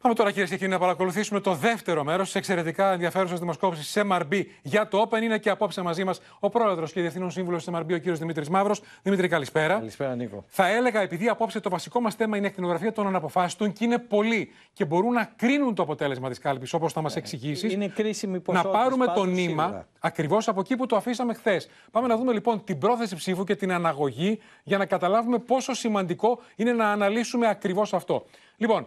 Πάμε 0.00 0.14
τώρα 0.14 0.30
κυρίες 0.30 0.50
και 0.50 0.56
κύριοι 0.56 0.70
να 0.70 0.78
παρακολουθήσουμε 0.78 1.40
το 1.40 1.54
δεύτερο 1.54 2.04
μέρος 2.04 2.26
της 2.26 2.34
εξαιρετικά 2.34 2.92
ενδιαφέρουσας 2.92 3.38
δημοσκόπησης 3.38 3.88
σε 3.88 4.02
MRB 4.10 4.44
για 4.62 4.88
το 4.88 5.08
Open. 5.08 5.22
Είναι 5.22 5.38
και 5.38 5.50
απόψε 5.50 5.82
μαζί 5.82 6.04
μας 6.04 6.20
ο 6.40 6.48
πρόεδρος 6.48 6.92
και 6.92 7.00
διευθύνων 7.00 7.30
σύμβουλος 7.30 7.64
της 7.64 7.74
MRB, 7.76 7.82
ο 7.82 7.96
κύριος 7.96 8.18
Δημήτρης 8.18 8.48
Μαύρος. 8.48 8.82
Δημήτρη, 9.02 9.28
καλησπέρα. 9.28 9.74
Καλησπέρα, 9.74 10.14
Νίκο. 10.14 10.44
Θα 10.46 10.68
έλεγα, 10.68 11.00
επειδή 11.00 11.28
απόψε 11.28 11.60
το 11.60 11.70
βασικό 11.70 12.00
μας 12.00 12.14
θέμα 12.14 12.36
είναι 12.36 12.46
η 12.46 12.48
εκτινογραφία 12.48 12.92
των 12.92 13.06
αναποφάσεων 13.06 13.72
και 13.72 13.84
είναι 13.84 13.98
πολλοί 13.98 14.52
και 14.72 14.84
μπορούν 14.84 15.12
να 15.12 15.32
κρίνουν 15.36 15.74
το 15.74 15.82
αποτέλεσμα 15.82 16.28
της 16.28 16.38
κάλπη, 16.38 16.66
όπως 16.72 16.92
θα 16.92 17.00
μας 17.00 17.16
ε, 17.16 17.18
εξηγήσεις. 17.18 17.72
Είναι 17.72 17.88
κρίσιμη 17.88 18.42
Να 18.46 18.64
πάρουμε 18.64 19.06
το 19.06 19.24
νήμα 19.24 19.86
ακριβώς 19.98 20.48
από 20.48 20.60
εκεί 20.60 20.76
που 20.76 20.86
το 20.86 20.96
αφήσαμε 20.96 21.34
χθες. 21.34 21.68
Πάμε 21.90 22.06
να 22.06 22.16
δούμε 22.16 22.32
λοιπόν 22.32 22.64
την 22.64 22.78
πρόθεση 22.78 23.16
ψήφου 23.16 23.44
και 23.44 23.56
την 23.56 23.72
αναγωγή 23.72 24.40
για 24.62 24.78
να 24.78 24.86
καταλάβουμε 24.86 25.38
πόσο 25.38 25.74
σημαντικό 25.74 26.38
είναι 26.56 26.72
να 26.72 26.90
αναλύσουμε 26.90 27.48
ακριβώς 27.48 27.94
αυτό. 27.94 28.24
Λοιπόν, 28.56 28.86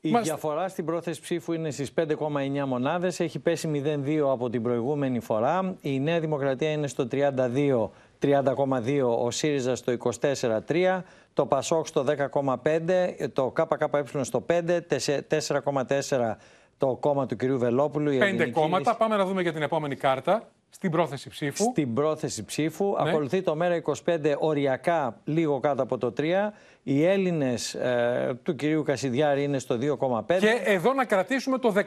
η 0.00 0.18
διαφορά 0.22 0.68
στην 0.68 0.84
πρόθεση 0.84 1.20
ψήφου 1.20 1.52
είναι 1.52 1.70
στις 1.70 1.92
5,9 1.94 2.64
μονάδες. 2.66 3.20
Έχει 3.20 3.38
πέσει 3.38 3.82
0,2 4.04 4.30
από 4.30 4.50
την 4.50 4.62
προηγούμενη 4.62 5.20
φορά. 5.20 5.76
Η 5.80 6.00
Νέα 6.00 6.20
Δημοκρατία 6.20 6.70
είναι 6.70 6.86
στο 6.86 7.08
32, 7.10 7.90
30,2, 8.20 9.18
ο 9.18 9.30
ΣΥΡΙΖΑ 9.30 9.76
στο 9.76 9.92
24,3, 10.20 11.02
το 11.34 11.46
ΠΑΣΟΚ 11.46 11.86
στο 11.86 12.04
10,5, 12.04 13.28
το 13.32 13.50
ΚΚΕ 13.50 14.22
στο 14.22 14.46
5, 14.50 14.80
4,4 14.88 16.36
το 16.78 16.96
κόμμα 17.00 17.26
του 17.26 17.36
κυρίου 17.36 17.58
Βελόπουλου. 17.58 18.18
Πέντε 18.18 18.50
κόμματα. 18.50 18.96
Πάμε 18.96 19.16
να 19.16 19.24
δούμε 19.24 19.42
για 19.42 19.52
την 19.52 19.62
επόμενη 19.62 19.94
κάρτα. 19.94 20.48
Στην 20.70 20.90
πρόθεση 20.90 21.28
ψήφου. 21.30 21.64
Στην 21.64 21.94
πρόθεση 21.94 22.44
ψήφου. 22.44 22.84
Ναι. 23.02 23.08
Ακολουθεί 23.08 23.42
το 23.42 23.56
ΜΕΡΑ25 23.60 24.34
οριακά 24.38 25.20
λίγο 25.24 25.60
κάτω 25.60 25.82
από 25.82 25.98
το 25.98 26.12
3. 26.16 26.22
Οι 26.82 27.04
Έλληνες 27.04 27.74
ε, 27.74 28.38
του 28.42 28.54
κυρίου 28.54 28.82
Κασιδιάρη 28.82 29.42
είναι 29.42 29.58
στο 29.58 29.78
2,5. 29.80 30.38
Και 30.38 30.60
εδώ 30.64 30.92
να 30.92 31.04
κρατήσουμε 31.04 31.58
το 31.58 31.74
16%, 31.76 31.82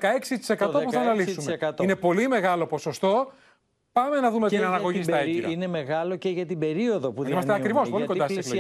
το 0.58 0.80
που 0.84 0.92
θα 0.92 1.00
αναλύσουμε. 1.00 1.58
Είναι 1.82 1.96
πολύ 1.96 2.28
μεγάλο 2.28 2.66
ποσοστό. 2.66 3.32
Πάμε 3.92 4.20
να 4.20 4.32
δούμε 4.32 4.48
και 4.48 4.56
την 4.56 4.66
αναγωγή 4.66 5.04
στα 5.04 5.18
έγκυρα. 5.18 5.50
Είναι 5.50 5.68
μεγάλο 5.68 6.16
και 6.16 6.30
για 6.30 6.46
την 6.46 6.60
περίοδο 6.60 7.12
που 7.12 7.24
Είμαστε 7.24 7.54
ακριβώς 7.54 7.90
πολύ 7.90 8.06
κοντά 8.06 8.28
στις 8.28 8.52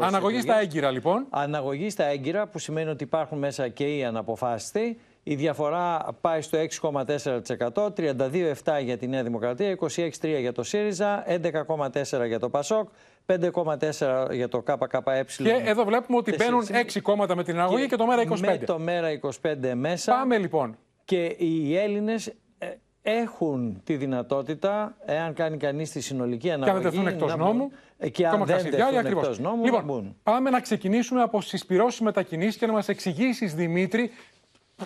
Αναγωγή 0.00 0.40
στα 0.40 0.60
έγκυρα, 0.60 0.90
λοιπόν. 0.90 1.26
Αναγωγή 1.30 1.90
στα 1.90 2.04
έγκυρα, 2.04 2.46
που 2.46 2.58
σημαίνει 2.58 2.90
ότι 2.90 3.04
υπάρχουν 3.04 3.38
μέσα 3.38 3.68
και 3.68 3.96
οι 3.96 4.04
αναποφάσιστοι. 4.04 5.00
Η 5.22 5.34
διαφορά 5.34 6.16
πάει 6.20 6.40
στο 6.40 6.58
6,4%, 6.80 7.92
32,7% 7.96 8.82
για 8.82 8.96
τη 8.98 9.06
Νέα 9.06 9.22
Δημοκρατία, 9.22 9.76
26,3% 9.80 10.38
για 10.40 10.52
το 10.52 10.62
ΣΥΡΙΖΑ, 10.62 11.24
11,4% 11.28 12.26
για 12.26 12.38
το 12.38 12.48
ΠΑΣΟΚ, 12.48 12.88
5,4% 13.26 14.28
για 14.30 14.48
το 14.48 14.62
ΚΚΕ. 14.62 15.24
Και 15.36 15.62
εδώ 15.64 15.84
βλέπουμε 15.84 16.18
ότι 16.18 16.34
μπαίνουν 16.36 16.66
6 16.94 17.00
κόμματα 17.02 17.36
με 17.36 17.44
την 17.44 17.54
αναγωγή 17.54 17.82
και, 17.82 17.88
και 17.88 17.96
το 17.96 18.06
ΜΕΡΑ25. 18.10 18.40
Με 18.40 18.58
το 18.58 18.80
ΜΕΡΑ25 18.86 19.72
μέσα. 19.74 20.12
Πάμε 20.12 20.38
λοιπόν. 20.38 20.76
Και 21.04 21.24
οι 21.24 21.76
Έλληνες 21.76 22.26
ε, 22.58 22.68
έχουν 23.02 23.80
τη 23.84 23.96
δυνατότητα, 23.96 24.96
εάν 25.04 25.34
κάνει 25.34 25.56
κανείς 25.56 25.90
τη 25.90 26.00
συνολική 26.00 26.50
αναγωγή. 26.50 26.80
Και 26.80 26.98
αν 26.98 27.04
δεν 27.04 27.06
εκτός 27.06 27.36
νόμου. 27.36 27.70
Και 28.12 28.26
αν 28.26 28.44
δεν 28.44 28.70
τεθούν 28.70 29.06
εκτός 29.06 29.38
νόμου, 29.38 29.64
λοιπόν, 29.64 30.16
πάμε 30.22 30.50
να 30.50 30.60
ξεκινήσουμε 30.60 31.22
από 31.22 31.40
συσπηρώσεις 31.40 32.00
μετακινήσεις 32.00 32.56
και 32.56 32.66
να 32.66 32.72
μας 32.72 32.88
εξηγήσει, 32.88 33.46
Δημήτρη, 33.46 34.10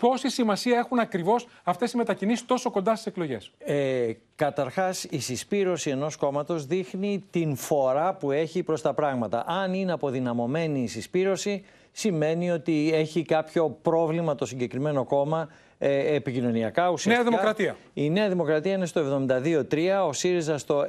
πόση 0.01 0.31
σημασία 0.31 0.79
έχουν 0.79 0.99
ακριβώς 0.99 1.47
αυτές 1.63 1.93
οι 1.93 1.97
μετακινήσεις 1.97 2.47
τόσο 2.47 2.71
κοντά 2.71 2.95
στις 2.95 3.07
εκλογές; 3.07 3.51
Ε, 3.59 4.13
Καταρχάς, 4.37 5.05
η 5.05 5.21
συσπήρωση 5.21 5.91
ενός 5.91 6.17
κόμματος 6.17 6.67
δείχνει 6.67 7.25
την 7.31 7.57
φορά 7.57 8.15
που 8.15 8.31
έχει 8.31 8.63
προς 8.63 8.81
τα 8.83 8.95
πράγματα. 8.95 9.45
Αν 9.47 9.75
είναι 9.75 9.93
αποδυναμωμένη 9.93 10.83
η 10.83 10.87
συσπήρωση, 10.87 11.65
σημαίνει 11.93 12.51
ότι 12.51 12.91
έχει 12.95 13.23
κάποιο 13.23 13.79
πρόβλημα 13.83 14.35
το 14.35 14.47
συγκεκριμένο 14.47 15.05
κόμμα 15.05 15.49
ε, 15.79 16.15
επικοινωνιακά. 16.15 16.91
Ουσιαστικά, 16.91 17.31
Νέα 17.31 17.31
Δημοκρατία. 17.31 17.77
Η 17.95 18.11
Νέα 18.11 18.29
Δημοκρατία 18.29 18.73
είναι 18.73 18.87
στο 18.87 19.27
72-3, 19.29 20.07
ο 20.07 20.13
ΣΥΡΙΖΑ 20.13 20.59
στο 20.59 20.85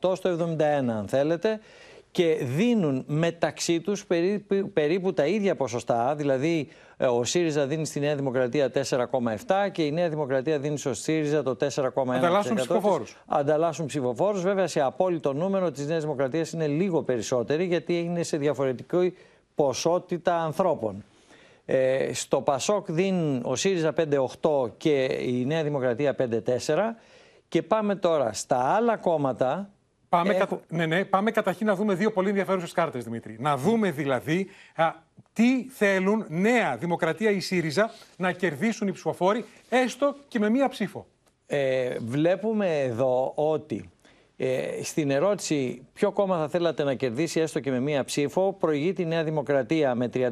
70,8, 0.00 0.16
στο 0.16 0.56
71 0.56 0.60
αν 0.70 1.04
θέλετε 1.08 1.60
και 2.14 2.38
δίνουν 2.42 3.04
μεταξύ 3.06 3.80
τους 3.80 4.06
περίπου, 4.06 4.70
περίπου 4.72 5.12
τα 5.12 5.26
ίδια 5.26 5.56
ποσοστά, 5.56 6.14
δηλαδή 6.14 6.68
ε, 6.96 7.06
ο 7.06 7.24
ΣΥΡΙΖΑ 7.24 7.66
δίνει 7.66 7.86
στη 7.86 8.00
Νέα 8.00 8.16
Δημοκρατία 8.16 8.70
4,7 8.74 9.68
και 9.72 9.82
η 9.84 9.92
Νέα 9.92 10.08
Δημοκρατία 10.08 10.58
δίνει 10.58 10.78
στο 10.78 10.94
ΣΥΡΙΖΑ 10.94 11.42
το 11.42 11.56
4,1. 11.60 11.68
Ανταλλάσσουν 12.08 12.56
ψηφοφόρους. 12.56 13.16
Ανταλλάσσουν 13.26 13.86
ψηφοφόρους. 13.86 14.42
Βέβαια 14.42 14.66
σε 14.66 14.80
απόλυτο 14.80 15.32
νούμερο 15.32 15.70
της 15.70 15.86
Νέας 15.86 16.02
Δημοκρατίας 16.02 16.52
είναι 16.52 16.66
λίγο 16.66 17.02
περισσότεροι 17.02 17.64
γιατί 17.64 17.98
είναι 17.98 18.22
σε 18.22 18.36
διαφορετική 18.36 19.14
ποσότητα 19.54 20.36
ανθρώπων. 20.36 21.04
Ε, 21.64 22.10
στο 22.12 22.40
Πασόκ 22.40 22.92
δίνει 22.92 23.40
ο 23.44 23.56
ΣΥΡΙΖΑ 23.56 23.92
5,8 23.96 24.70
και 24.76 25.04
η 25.04 25.44
Νέα 25.46 25.62
Δημοκρατία 25.62 26.16
5,4 26.18 26.96
και 27.48 27.62
πάμε 27.62 27.94
τώρα 27.94 28.32
στα 28.32 28.56
άλλα 28.56 28.96
κόμματα 28.96 29.73
Πάμε, 30.14 30.34
Έχω... 30.34 30.60
ναι, 30.68 30.86
ναι, 30.86 31.04
πάμε 31.04 31.30
καταρχήν 31.30 31.66
να 31.66 31.74
δούμε 31.74 31.94
δύο 31.94 32.10
πολύ 32.12 32.28
ενδιαφέρουσες 32.28 32.72
κάρτες, 32.72 33.04
Δημήτρη. 33.04 33.36
Να 33.40 33.56
δούμε 33.56 33.90
δηλαδή 33.90 34.46
α, 34.74 34.92
τι 35.32 35.66
θέλουν 35.68 36.24
νέα 36.28 36.76
Δημοκρατία 36.76 37.30
ή 37.30 37.40
ΣΥΡΙΖΑ 37.40 37.90
να 38.16 38.32
κερδίσουν 38.32 38.88
οι 38.88 38.92
ψηφοφόροι, 38.92 39.44
έστω 39.68 40.16
και 40.28 40.38
με 40.38 40.48
μία 40.50 40.68
ψήφο. 40.68 41.06
Ε, 41.46 41.96
βλέπουμε 41.98 42.80
εδώ 42.80 43.32
ότι 43.34 43.90
ε, 44.36 44.82
στην 44.82 45.10
ερώτηση 45.10 45.86
ποιο 45.92 46.12
κόμμα 46.12 46.38
θα 46.38 46.48
θέλατε 46.48 46.84
να 46.84 46.94
κερδίσει 46.94 47.40
έστω 47.40 47.60
και 47.60 47.70
με 47.70 47.80
μία 47.80 48.04
ψήφο, 48.04 48.56
προηγεί 48.60 48.92
τη 48.92 49.04
Νέα 49.04 49.24
Δημοκρατία 49.24 49.94
με 49.94 50.10
36-8. 50.14 50.24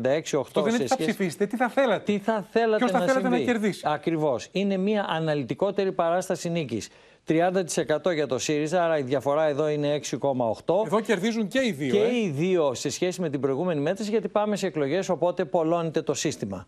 Το 0.53 0.63
δεν 0.63 0.75
είναι 0.75 0.83
τι 0.83 0.89
θα 0.89 0.97
ψηφίσετε, 0.97 1.47
τι 1.47 1.57
θα 1.57 1.69
θέλατε; 1.69 2.13
Τι 2.13 2.19
θα 2.19 2.47
θέλατε, 2.51 2.77
Ποιος 2.77 2.93
να, 2.93 2.99
θα 2.99 3.05
θέλατε 3.05 3.29
συμβεί; 3.29 3.45
να 3.45 3.53
κερδίσει; 3.53 3.83
Ακριβώς. 3.85 4.49
Είναι 4.53 4.77
μία 4.77 5.07
αναλυτικότερη 5.09 5.93
παράσταση 5.93 6.51
νίκης. 6.51 6.89
30% 7.29 8.15
για 8.15 8.27
το 8.27 8.39
ΣΥΡΙΖΑ, 8.39 8.85
άρα 8.85 8.99
η 8.99 9.03
διαφορά 9.03 9.45
εδώ 9.45 9.69
είναι 9.69 10.01
6,8. 10.11 10.87
Εδώ 10.87 11.01
κερδίζουν 11.01 11.49
και 11.49 11.61
οι 11.65 11.73
δύο. 11.73 11.91
Και 11.91 12.03
ε. 12.03 12.17
οι 12.17 12.29
δύο 12.29 12.75
σε 12.75 12.91
σχέση 12.91 13.21
με 13.21 13.31
την 13.31 13.41
προηγούμενη 13.41 13.81
μέτρηση, 13.81 14.11
γιατί 14.11 14.29
πάμε 14.29 14.57
σε 14.57 14.67
εκλογές, 14.67 15.09
οπότε 15.09 15.45
πολλώνεται 15.45 16.03
το 16.03 16.15
σύστημα. 16.15 16.67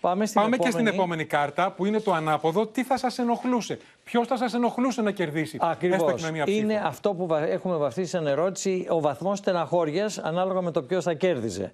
Πάμε, 0.00 0.26
στην 0.26 0.40
Πάμε 0.40 0.54
επόμενη... 0.54 0.76
και 0.76 0.82
στην 0.82 0.98
επόμενη 0.98 1.24
κάρτα 1.24 1.72
που 1.72 1.84
είναι 1.86 2.00
το 2.00 2.12
ανάποδο. 2.12 2.66
Τι 2.66 2.84
θα 2.84 2.98
σας 2.98 3.18
ενοχλούσε, 3.18 3.78
Ποιος 4.04 4.26
θα 4.26 4.36
σας 4.36 4.54
ενοχλούσε 4.54 5.02
να 5.02 5.10
κερδίσει, 5.10 5.58
Ακριβώς. 5.60 5.96
έστω 5.96 6.12
και 6.12 6.22
με 6.22 6.30
μία 6.30 6.44
ψήφο. 6.44 6.60
Είναι 6.60 6.82
αυτό 6.84 7.14
που 7.14 7.34
έχουμε 7.34 7.76
βαφτίσει 7.76 8.10
σαν 8.10 8.26
ερώτηση, 8.26 8.86
ο 8.88 9.00
βαθμός 9.00 9.38
στεναχώριας 9.38 10.18
ανάλογα 10.18 10.60
με 10.60 10.70
το 10.70 10.82
ποιος 10.82 11.04
θα 11.04 11.14
κέρδιζε. 11.14 11.72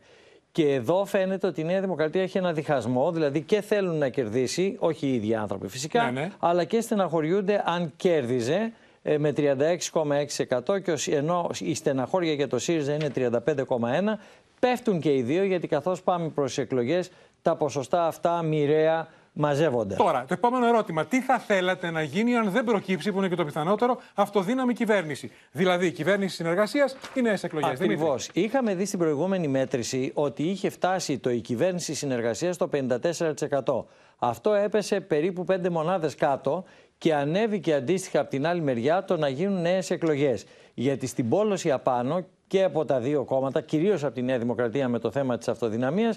Και 0.53 0.73
εδώ 0.75 1.05
φαίνεται 1.05 1.47
ότι 1.47 1.61
η 1.61 1.65
Νέα 1.65 1.81
Δημοκρατία 1.81 2.23
έχει 2.23 2.39
ένα 2.39 2.53
διχασμό, 2.53 3.13
δηλαδή 3.13 3.41
και 3.41 3.61
θέλουν 3.61 3.97
να 3.99 4.09
κερδίσει, 4.09 4.77
όχι 4.79 5.07
οι 5.07 5.15
ίδιοι 5.15 5.35
άνθρωποι 5.35 5.69
φυσικά, 5.69 6.03
Ναι, 6.11 6.21
ναι. 6.21 6.31
αλλά 6.39 6.65
και 6.65 6.81
στεναχωριούνται 6.81 7.63
αν 7.67 7.93
κέρδιζε 7.97 8.73
ε, 9.03 9.19
με 9.19 9.33
36,6% 9.37 10.81
και 10.83 10.93
ως- 10.93 11.09
ενώ 11.09 11.51
η 11.61 11.75
στεναχώρια 11.75 12.33
για 12.33 12.49
το 12.49 12.59
ΣΥΡΙΖΑ 12.59 12.95
είναι 12.95 13.11
35,1%. 13.15 14.19
Πέφτουν 14.61 15.01
και 15.01 15.15
οι 15.15 15.23
δύο 15.23 15.45
γιατί 15.45 15.67
καθώς 15.67 16.03
πάμε 16.03 16.29
προς 16.29 16.49
τις 16.55 16.59
εκλογές 16.59 17.11
τα 17.43 17.57
ποσοστά 17.57 18.07
αυτά 18.07 18.43
μοιραία 18.43 19.09
μαζεύονται. 19.41 19.95
Τώρα, 19.95 20.25
το 20.29 20.35
επόμενο 20.35 20.67
ερώτημα. 20.67 21.05
Τι 21.07 21.21
θα 21.21 21.39
θέλατε 21.39 21.91
να 21.91 22.03
γίνει 22.03 22.37
αν 22.37 22.51
δεν 22.51 22.65
προκύψει, 22.65 23.13
που 23.13 23.19
είναι 23.19 23.29
και 23.29 23.35
το 23.35 23.45
πιθανότερο, 23.45 23.99
αυτοδύναμη 24.15 24.75
κυβέρνηση; 24.75 25.31
Δηλαδή, 25.53 25.93
κυβέρνηση 25.93 26.35
συνεργασίας 26.35 26.97
ή 27.15 27.21
νέες 27.21 27.45
εκλογές. 27.45 27.71
Ακριβώς. 27.71 28.31
Είχαμε 28.33 28.75
δει 28.75 28.85
στην 28.85 28.99
προηγούμενη 28.99 29.49
μέτρηση 29.49 30.11
ότι 30.15 30.43
είχε 30.43 30.71
φτάσει 30.71 31.19
το 31.19 31.31
η 31.31 31.41
κυβέρνηση 31.41 31.95
συνεργασίας 31.95 32.55
στο 32.55 32.69
54%. 32.69 33.85
Αυτό 34.19 34.55
έπεσε 34.55 35.01
περίπου 35.01 35.45
5 35.49 35.69
μονάδες 35.71 36.15
κάτω 36.15 36.65
και 36.99 37.15
ανέβηκε 37.15 37.75
αντίστοιχα 37.75 38.21
από 38.21 38.31
την 38.31 38.47
άλλη 38.47 38.61
μεριά 38.61 39.05
το 39.05 39.17
να 39.17 39.29
γίνουν 39.29 39.61
νέες 39.61 39.91
εκλογές. 39.91 40.45
Γιατί 40.75 41.07
στην 41.07 41.29
πόλωση 41.29 41.71
απάνω 41.71 42.25
και 42.47 42.65
από 42.65 42.85
τα 42.85 43.01
δύο 43.01 43.25
κόμματα, 43.25 43.61
κυρίως 43.61 44.05
από 44.05 44.15
τη 44.15 44.23
Νέα 44.23 44.39
Δημοκρατία 44.39 44.89
με 44.89 44.99
το 44.99 45.11
θέμα 45.11 45.39
της 45.39 45.49
αυτοδυναμίας, 45.49 46.17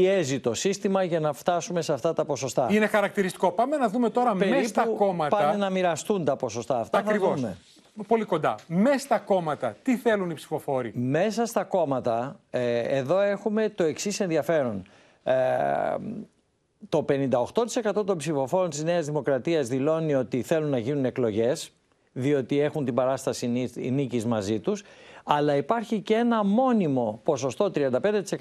πιέζει 0.00 0.40
το 0.40 0.54
σύστημα 0.54 1.02
για 1.02 1.20
να 1.20 1.32
φτάσουμε 1.32 1.82
σε 1.82 1.92
αυτά 1.92 2.12
τα 2.12 2.24
ποσοστά. 2.24 2.68
Είναι 2.70 2.86
χαρακτηριστικό. 2.86 3.50
Πάμε 3.52 3.76
να 3.76 3.88
δούμε 3.88 4.10
τώρα 4.10 4.34
μέσα 4.34 4.50
Περίπου 4.50 4.68
στα 4.68 4.84
κόμματα. 4.86 5.36
Πάνε 5.36 5.56
να 5.56 5.70
μοιραστούν 5.70 6.24
τα 6.24 6.36
ποσοστά 6.36 6.78
αυτά. 6.78 6.98
θα 7.02 7.04
Ακριβώς. 7.08 7.40
δούμε. 7.40 7.56
Πολύ 8.06 8.24
κοντά. 8.24 8.54
Μέσα 8.66 8.98
στα 8.98 9.18
κόμματα, 9.18 9.76
τι 9.82 9.96
θέλουν 9.96 10.30
οι 10.30 10.34
ψηφοφόροι; 10.34 10.92
Μέσα 10.94 11.46
στα 11.46 11.64
κόμματα, 11.64 12.40
ε, 12.50 12.78
εδώ 12.78 13.20
έχουμε 13.20 13.68
το 13.68 13.84
εξής 13.84 14.20
ενδιαφέρον. 14.20 14.82
Ε, 15.22 15.34
το 16.88 17.02
58% 17.02 18.04
των 18.06 18.16
ψηφοφόρων 18.18 18.70
της 18.70 18.82
Νέας 18.84 19.06
Δημοκρατίας 19.06 19.68
δηλώνει 19.68 20.14
ότι 20.14 20.42
θέλουν 20.42 20.70
να 20.70 20.78
γίνουν 20.78 21.04
εκλογές, 21.04 21.70
διότι 22.12 22.60
έχουν 22.60 22.84
την 22.84 22.94
παράσταση 22.94 23.46
νί- 23.46 23.90
νίκης 23.90 24.26
μαζί 24.26 24.60
τους, 24.60 24.82
αλλά 25.24 25.56
υπάρχει 25.56 26.00
και 26.00 26.14
ένα 26.14 26.44
μόνιμο 26.44 27.20
ποσοστό 27.22 27.70
35% 27.74 27.92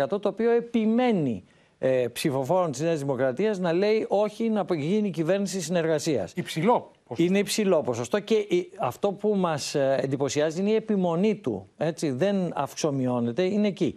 το 0.07 0.19
οποίο 0.23 0.51
επιμένει 0.51 1.43
ε, 1.79 2.07
ψηφοφόρων 2.13 2.71
της 2.71 2.81
Νέας 2.81 2.99
Δημοκρατίας 2.99 3.59
να 3.59 3.73
λέει 3.73 4.05
όχι 4.09 4.49
να 4.49 4.65
γίνει 4.75 5.09
κυβέρνηση 5.09 5.61
συνεργασίας. 5.61 6.31
Υψηλό. 6.35 6.91
Είναι 7.15 7.39
υψηλό 7.39 7.81
ποσοστό 7.81 8.19
και 8.19 8.33
η- 8.35 8.71
αυτό 8.79 9.11
που 9.11 9.35
μας 9.35 9.75
ε, 9.75 9.97
εντυπωσιάζει 10.01 10.59
είναι 10.61 10.69
η 10.69 10.75
επιμονή 10.75 11.35
του. 11.35 11.67
Έτσι, 11.77 12.11
δεν 12.11 12.51
αυξομειώνεται, 12.55 13.43
είναι 13.43 13.67
εκεί. 13.67 13.95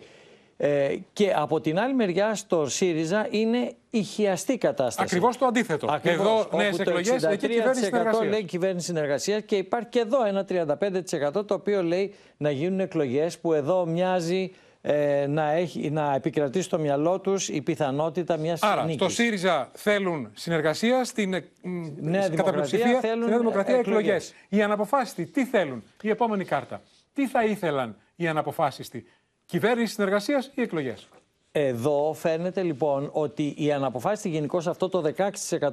Ε, 0.58 0.96
και 1.12 1.32
από 1.36 1.60
την 1.60 1.78
άλλη 1.78 1.94
μεριά 1.94 2.34
στο 2.34 2.68
ΣΥΡΙΖΑ 2.68 3.26
είναι 3.30 3.72
ηχιαστή 3.90 4.58
κατάσταση. 4.58 5.02
Ακριβώς 5.02 5.36
το 5.36 5.46
αντίθετο. 5.46 5.86
Ακριβώς, 5.90 6.26
Εδώ 6.26 6.40
όπου 6.40 6.56
νέε 6.56 6.70
το 6.70 6.82
εκλογές, 6.82 7.24
εκεί 7.24 7.48
κυβέρνηση 7.48 7.80
63% 7.80 7.84
συνεργασίας. 7.84 8.30
λέει 8.30 8.44
κυβέρνηση 8.44 8.86
συνεργασίας 8.86 9.42
και 9.42 9.56
υπάρχει 9.56 9.88
και 9.88 9.98
εδώ 9.98 10.24
ένα 10.26 10.44
35% 10.44 11.46
το 11.46 11.54
οποίο 11.54 11.82
λέει 11.82 12.14
να 12.36 12.50
γίνουν 12.50 12.80
εκλογές 12.80 13.38
που 13.38 13.52
εδώ 13.52 13.86
μοιάζει 13.86 14.52
ε, 14.80 15.26
να, 15.28 15.50
έχει, 15.50 15.90
να 15.90 16.14
επικρατεί 16.14 16.62
στο 16.62 16.78
μυαλό 16.78 17.20
τους 17.20 17.48
η 17.48 17.60
πιθανότητα 17.62 18.36
μιας 18.36 18.62
Άρα, 18.62 18.82
νίκης. 18.82 18.94
στο 18.94 19.08
ΣΥΡΙΖΑ 19.08 19.70
θέλουν 19.74 20.30
συνεργασία, 20.34 21.04
στην 21.04 21.34
ε, 21.34 21.44
μ, 21.62 21.70
Νέα 21.96 22.22
στην 22.22 22.36
Δημοκρατία 22.36 22.36
καταπλειοψηφία, 22.36 23.00
θέλουν 23.00 23.20
στη 23.22 23.30
Νέα 23.30 23.38
Δημοκρατία 23.38 23.76
εκλογές. 23.76 24.00
εκλογές. 24.04 24.34
Οι 24.48 24.62
αναποφάσιστοι 24.62 25.26
τι 25.26 25.44
θέλουν, 25.44 25.82
η 26.02 26.10
επόμενη 26.10 26.44
κάρτα. 26.44 26.82
Τι 27.12 27.28
θα 27.28 27.44
ήθελαν 27.44 27.96
οι 28.16 28.28
αναποφάσιστοι, 28.28 29.06
κυβέρνηση 29.46 29.92
συνεργασίας 29.92 30.50
ή 30.54 30.62
εκλογές; 30.62 31.08
Εδώ 31.52 32.12
φαίνεται 32.12 32.62
λοιπόν 32.62 33.10
ότι 33.12 33.54
η 33.56 33.72
αναποφάσιστη 33.72 34.28
γενικώ 34.28 34.56
αυτό 34.66 34.88
το 34.88 35.02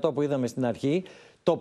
16% 0.07 0.13
που 0.13 0.21
είδαμε 0.21 0.47
στην 0.47 0.65
αρχή, 0.65 1.03
το 1.43 1.59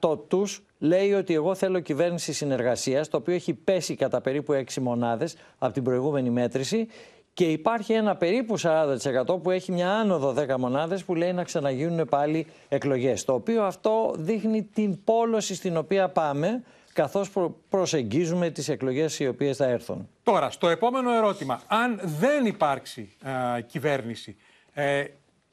52% 0.00 0.18
τους 0.28 0.62
λέει 0.78 1.12
ότι 1.12 1.34
εγώ 1.34 1.54
θέλω 1.54 1.80
κυβέρνηση 1.80 2.32
συνεργασίας, 2.32 3.08
το 3.08 3.16
οποίο 3.16 3.34
έχει 3.34 3.54
πέσει 3.54 3.94
κατά 3.94 4.20
περίπου 4.20 4.52
6 4.52 4.74
μονάδες 4.80 5.36
από 5.58 5.72
την 5.72 5.82
προηγούμενη 5.82 6.30
μέτρηση 6.30 6.88
και 7.32 7.44
υπάρχει 7.44 7.92
ένα 7.92 8.16
περίπου 8.16 8.54
40% 8.58 9.42
που 9.42 9.50
έχει 9.50 9.72
μια 9.72 9.90
άνοδο 9.90 10.34
10 10.36 10.56
μονάδες 10.58 11.04
που 11.04 11.14
λέει 11.14 11.32
να 11.32 11.44
ξαναγίνουν 11.44 12.06
πάλι 12.08 12.46
εκλογές. 12.68 13.24
Το 13.24 13.32
οποίο 13.32 13.62
αυτό 13.62 14.14
δείχνει 14.16 14.62
την 14.62 15.04
πόλωση 15.04 15.54
στην 15.54 15.76
οποία 15.76 16.08
πάμε 16.08 16.62
καθώς 16.96 17.30
προ- 17.30 17.56
προσεγγίζουμε 17.68 18.50
τις 18.50 18.68
εκλογές 18.68 19.18
οι 19.18 19.26
οποίες 19.26 19.56
θα 19.56 19.64
έρθουν. 19.64 20.08
Τώρα, 20.22 20.50
στο 20.50 20.68
επόμενο 20.68 21.12
ερώτημα, 21.12 21.60
αν 21.66 22.00
δεν 22.18 22.46
υπάρξει 22.46 23.12
α, 23.22 23.60
κυβέρνηση, 23.60 24.36
ε, 24.72 25.04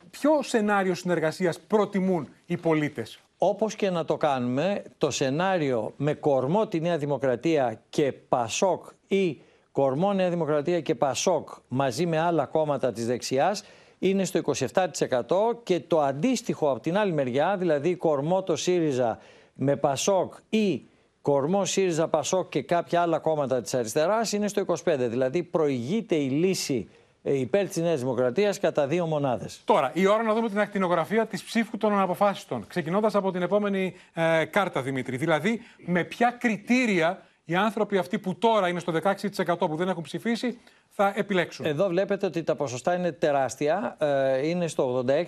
ποιο 0.10 0.42
σενάριο 0.42 0.94
συνεργασίας 0.96 1.60
προτιμούν 1.60 2.28
οι 2.46 2.58
πολίτες; 2.58 3.20
Όπως 3.38 3.76
και 3.76 3.90
να 3.90 4.06
το 4.06 4.18
κάνουμε, 4.18 4.84
το 4.98 5.12
σενάριο 5.12 5.94
με 5.98 6.14
κορμό 6.14 6.68
τη 6.68 6.80
Νέα 6.80 6.98
Δημοκρατία 6.98 7.82
και 7.90 8.12
Πασόκ 8.12 8.86
ή 9.08 9.42
κορμό 9.72 10.14
Νέα 10.14 10.30
Δημοκρατία 10.30 10.82
και 10.82 10.96
Πασόκ 10.96 11.50
μαζί 11.68 12.06
με 12.06 12.20
άλλα 12.20 12.46
κόμματα 12.46 12.92
της 12.92 13.06
δεξιάς 13.06 13.64
είναι 14.00 14.26
στο 14.26 14.40
27% 14.40 15.64
και 15.64 15.80
το 15.80 16.02
αντίστοιχο 16.02 16.72
από 16.72 16.80
την 16.80 16.98
άλλη 16.98 17.14
μεριά, 17.14 17.58
δηλαδή 17.58 17.96
κορμό 17.96 18.44
το 18.44 18.56
ΣΥΡΙΖΑ 18.56 19.20
με 19.54 19.76
Πασόκ 19.76 20.34
ή 20.50 20.88
κορμό 21.24 21.66
ΣΥΡΙΖΑ 21.66 22.08
Πασόκ 22.08 22.50
και 22.50 22.62
κάποια 22.62 23.02
άλλα 23.02 23.20
κόμματα 23.20 23.62
της 23.62 23.74
αριστεράς 23.74 24.32
είναι 24.32 24.48
στο 24.48 24.66
25%. 24.68 24.96
Δηλαδή 24.98 25.44
προηγείται 25.44 26.16
η 26.16 26.30
λύση 26.30 26.90
ε, 27.24 27.40
υπέρ 27.40 27.68
της 27.68 27.78
Νέας 27.78 28.00
Δημοκρατίας 28.00 28.60
κατά 28.60 28.88
δύο 28.88 29.06
μονάδες. 29.06 29.62
Τώρα, 29.66 29.92
η 29.94 30.08
ώρα 30.08 30.24
να 30.24 30.34
δούμε 30.34 30.50
την 30.50 30.60
ακτινογραφία 30.60 31.26
της 31.26 31.44
ψήφου 31.44 31.78
των 31.78 31.94
αναποφάσιστων. 31.94 32.68
Ξεκινώντας 32.68 33.16
από 33.16 33.32
την 33.32 33.42
επόμενη 33.42 33.94
ε, 34.14 34.46
κάρτα, 34.46 34.82
Δημήτρη. 34.82 35.18
Δηλαδή, 35.18 35.62
με 35.86 36.04
ποια 36.04 36.36
κριτήρια 36.40 37.24
οι 37.46 37.56
άνθρωποι 37.56 37.98
αυτοί 37.98 38.20
που 38.20 38.36
τώρα 38.36 38.68
είναι 38.68 38.80
στο 38.80 38.94
16% 39.04 39.58
που 39.58 39.76
δεν 39.76 39.90
έχουν 39.90 40.04
ψηφίσει 40.04 40.60
θα 40.88 41.14
επιλέξουν; 41.16 41.66
Εδώ 41.66 41.88
βλέπετε 41.88 42.26
ότι 42.26 42.44
τα 42.44 42.56
ποσοστά 42.56 42.96
είναι 42.96 43.12
τεράστια. 43.12 43.98
Ε, 44.00 44.48
είναι 44.48 44.68
στο 44.68 45.06
86%. 45.08 45.24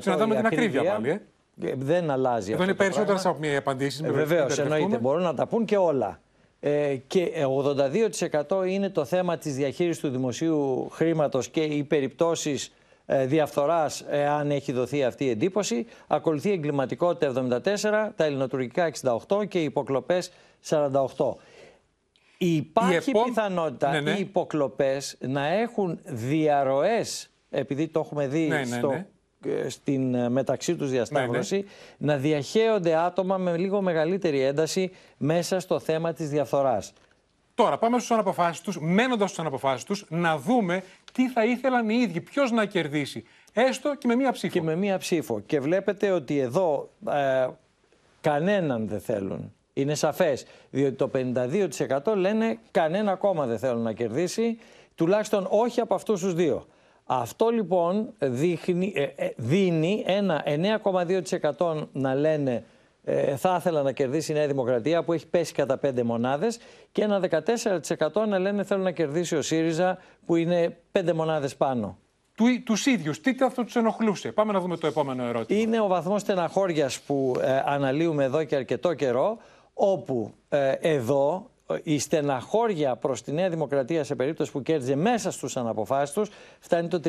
Συναντάμε 0.00 0.36
την 0.36 0.46
ακρίβεια 0.46 0.82
πάλι. 0.82 1.10
Ε. 1.10 1.20
Ε, 1.62 1.72
Δεν 1.76 2.10
αλλάζει 2.10 2.52
Εδώ 2.52 2.62
αυτό 2.62 2.62
είναι 2.62 2.72
το 2.72 2.78
περισσότερες 2.78 3.22
πράγμα. 3.22 3.30
από 3.38 3.48
μία 3.48 3.58
απαντήσεις. 3.58 4.00
Ε, 4.02 4.10
Βεβαίως, 4.10 4.58
εννοείται. 4.58 4.98
Μπορούν 4.98 5.22
να 5.22 5.34
τα 5.34 5.46
πούν 5.46 5.64
και 5.64 5.76
όλα. 5.76 6.20
Ε, 6.60 6.96
και 7.06 7.30
82% 8.48 8.64
είναι 8.68 8.90
το 8.90 9.04
θέμα 9.04 9.38
της 9.38 9.54
διαχείρισης 9.54 10.02
του 10.02 10.08
δημοσίου 10.08 10.88
χρήματος 10.90 11.48
και 11.48 11.60
οι 11.62 11.84
περιπτώσεις 11.84 12.72
ε, 13.06 13.26
διαφθοράς 13.26 14.04
εάν 14.10 14.50
έχει 14.50 14.72
δοθεί 14.72 15.04
αυτή 15.04 15.24
η 15.24 15.30
εντύπωση. 15.30 15.86
Ακολουθεί 16.06 16.48
η 16.48 16.52
εγκληματικότητα 16.52 17.32
74, 17.32 18.12
τα 18.16 18.24
ελληνοτουρκικά 18.24 18.90
68 19.28 19.48
και 19.48 19.60
οι 19.60 19.64
υποκλοπές 19.64 20.30
48. 20.68 20.82
Υπάρχει 22.38 23.10
επό- 23.10 23.24
πιθανότητα 23.24 23.90
Ναι, 23.90 24.00
ναι. 24.00 24.10
οι 24.10 24.20
υποκλοπές 24.20 25.16
να 25.20 25.46
έχουν 25.46 25.98
διαρροές, 26.04 27.30
επειδή 27.50 27.88
το 27.88 28.00
έχουμε 28.00 28.26
δει 28.26 28.46
Ναι, 28.48 28.58
ναι, 28.58 28.64
στο, 28.64 28.88
ναι. 28.88 28.94
ε, 28.96 29.06
στην 29.68 30.14
ε, 30.14 30.28
μεταξύ 30.28 30.76
τους 30.76 30.90
διασταύρωση, 30.90 31.64
να 31.98 32.16
διαχέονται 32.16 32.94
άτομα 32.96 33.36
με 33.36 33.56
λίγο 33.56 33.80
μεγαλύτερη 33.82 34.40
ένταση 34.40 34.90
μέσα 35.16 35.60
στο 35.60 35.78
θέμα 35.78 36.12
της 36.12 36.28
διαφθοράς. 36.28 36.92
Τώρα 37.54 37.78
πάμε 37.78 37.96
στους 37.98 38.10
αναποφάσεις 38.10 38.60
τους, 38.60 38.78
μένοντας 38.80 39.30
στους 39.30 39.40
αναποφάσεις 39.40 39.84
τους, 39.84 40.04
να 40.08 40.38
δούμε 40.38 40.82
τι 41.12 41.28
θα 41.28 41.44
ήθελαν 41.44 41.88
οι 41.88 41.96
ίδιοι, 42.00 42.20
ποιος 42.20 42.50
να 42.50 42.64
κερδίσει. 42.64 43.24
Έστω 43.52 43.94
και 43.94 44.06
με 44.06 44.14
μία 44.14 44.32
ψήφο. 44.32 44.52
Και 44.52 44.62
με 44.62 44.76
μία 44.76 44.98
ψήφο. 44.98 45.40
Και 45.40 45.60
βλέπετε 45.60 46.10
ότι 46.10 46.38
εδώ 46.38 46.90
ε, 47.10 47.48
κανέναν 48.20 48.88
δεν 48.88 49.00
θέλουν. 49.00 49.52
Είναι 49.72 49.94
σαφές, 49.94 50.46
διότι 50.70 50.94
το 50.94 51.10
52% 52.04 52.14
λένε 52.16 52.58
κανένα 52.70 53.14
κόμμα 53.14 53.46
δεν 53.46 53.58
θέλουν 53.58 53.82
να 53.82 53.92
κερδίσει, 53.92 54.58
τουλάχιστον 54.94 55.46
όχι 55.50 55.80
από 55.80 55.94
αυτούς 55.94 56.20
τους 56.20 56.34
δύο. 56.34 56.66
Αυτό 57.10 57.48
λοιπόν 57.48 58.12
δείχνει, 58.18 58.92
ε, 58.96 59.02
ε, 59.02 59.32
δίνει 59.36 60.04
ένα 60.06 60.44
9,2% 61.56 61.86
να 61.92 62.14
λένε 62.14 62.64
ε, 63.04 63.36
θα 63.36 63.56
ήθελα 63.58 63.82
να 63.82 63.92
κερδίσει 63.92 64.32
η 64.32 64.34
Νέα 64.34 64.46
Δημοκρατία 64.46 65.02
που 65.02 65.12
έχει 65.12 65.26
πέσει 65.26 65.52
κατά 65.52 65.80
5 65.82 66.02
μονάδες 66.02 66.58
και 66.92 67.02
ένα 67.02 67.20
14% 67.30 68.26
να 68.28 68.38
λένε 68.38 68.64
θέλω 68.64 68.82
να 68.82 68.90
κερδίσει 68.90 69.36
ο 69.36 69.42
ΣΥΡΙΖΑ 69.42 69.98
που 70.26 70.36
είναι 70.36 70.76
5 70.92 71.12
μονάδες 71.14 71.56
πάνω. 71.56 71.98
Του, 72.34 72.62
τους 72.64 72.86
ίδιους, 72.86 73.20
τι 73.20 73.34
αυτό 73.44 73.64
τους 73.64 73.76
ενοχλούσε; 73.76 74.32
Πάμε 74.32 74.52
να 74.52 74.60
δούμε 74.60 74.76
το 74.76 74.86
επόμενο 74.86 75.24
ερώτημα. 75.24 75.60
Είναι 75.60 75.80
ο 75.80 75.86
βαθμός 75.86 76.20
στεναχώριας 76.20 77.00
που 77.00 77.36
ε, 77.40 77.62
αναλύουμε 77.64 78.24
εδώ 78.24 78.44
και 78.44 78.56
αρκετό 78.56 78.94
καιρό, 78.94 79.38
όπου 79.74 80.32
ε, 80.48 80.70
εδώ 80.70 81.50
ε, 81.57 81.57
η 81.82 81.98
στεναχώρια 81.98 82.96
προς 82.96 83.22
τη 83.22 83.32
Νέα 83.32 83.48
Δημοκρατία 83.48 84.04
σε 84.04 84.14
περίπτωση 84.14 84.52
που 84.52 84.62
κέρδιζε 84.62 84.96
μέσα 84.96 85.30
στους 85.30 85.56
αναποφάσεις 85.56 86.14
τους 86.14 86.28
φτάνει 86.58 86.88
το 86.88 87.00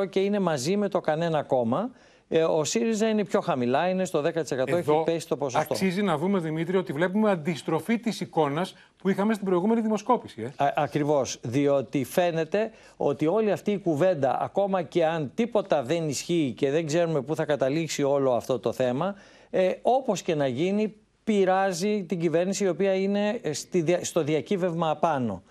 35% 0.00 0.08
και 0.08 0.20
είναι 0.20 0.38
μαζί 0.38 0.76
με 0.76 0.88
το 0.88 1.00
κανένα 1.00 1.42
κόμμα. 1.42 1.90
Ε, 2.30 2.42
ο 2.42 2.64
ΣΥΡΙΖΑ 2.64 3.08
είναι 3.08 3.24
πιο 3.24 3.40
χαμηλά, 3.40 3.88
είναι 3.88 4.04
στο 4.04 4.22
10%, 4.22 4.24
έχει 4.66 5.02
πέσει 5.04 5.28
το 5.28 5.36
ποσοστό. 5.36 5.72
Αξίζει 5.72 6.02
να 6.02 6.18
δούμε, 6.18 6.38
Δημήτρη, 6.38 6.76
ότι 6.76 6.92
βλέπουμε 6.92 7.30
αντιστροφή 7.30 7.98
της 7.98 8.20
εικόνας 8.20 8.74
που 8.96 9.08
είχαμε 9.08 9.34
στην 9.34 9.46
προηγούμενη 9.46 9.80
δημοσκόπηση. 9.80 10.42
Ε. 10.42 10.64
Α, 10.64 10.72
ακριβώς, 10.76 11.38
διότι 11.42 12.04
φαίνεται 12.04 12.70
ότι 12.96 13.26
όλη 13.26 13.52
αυτή 13.52 13.70
η 13.70 13.78
κουβέντα, 13.78 14.40
ακόμα 14.40 14.82
και 14.82 15.06
αν 15.06 15.30
τίποτα 15.34 15.82
δεν 15.82 16.08
ισχύει 16.08 16.54
και 16.56 16.70
δεν 16.70 16.86
ξέρουμε 16.86 17.22
πού 17.22 17.34
θα 17.34 17.44
καταλήξει 17.44 18.02
όλο 18.02 18.32
αυτό 18.32 18.58
το 18.58 18.72
θέμα, 18.72 19.14
ε, 19.50 19.70
όπως 19.82 20.22
και 20.22 20.34
να 20.34 20.46
γίνει, 20.46 20.94
πειράζει 21.32 22.04
την 22.04 22.20
κυβέρνηση 22.20 22.64
η 22.64 22.68
οποία 22.68 22.94
είναι 22.94 23.40
στη, 23.50 23.80
δια- 23.80 24.04
στο 24.04 24.22
διακύβευμα 24.22 24.90
απάνω. 24.90 25.42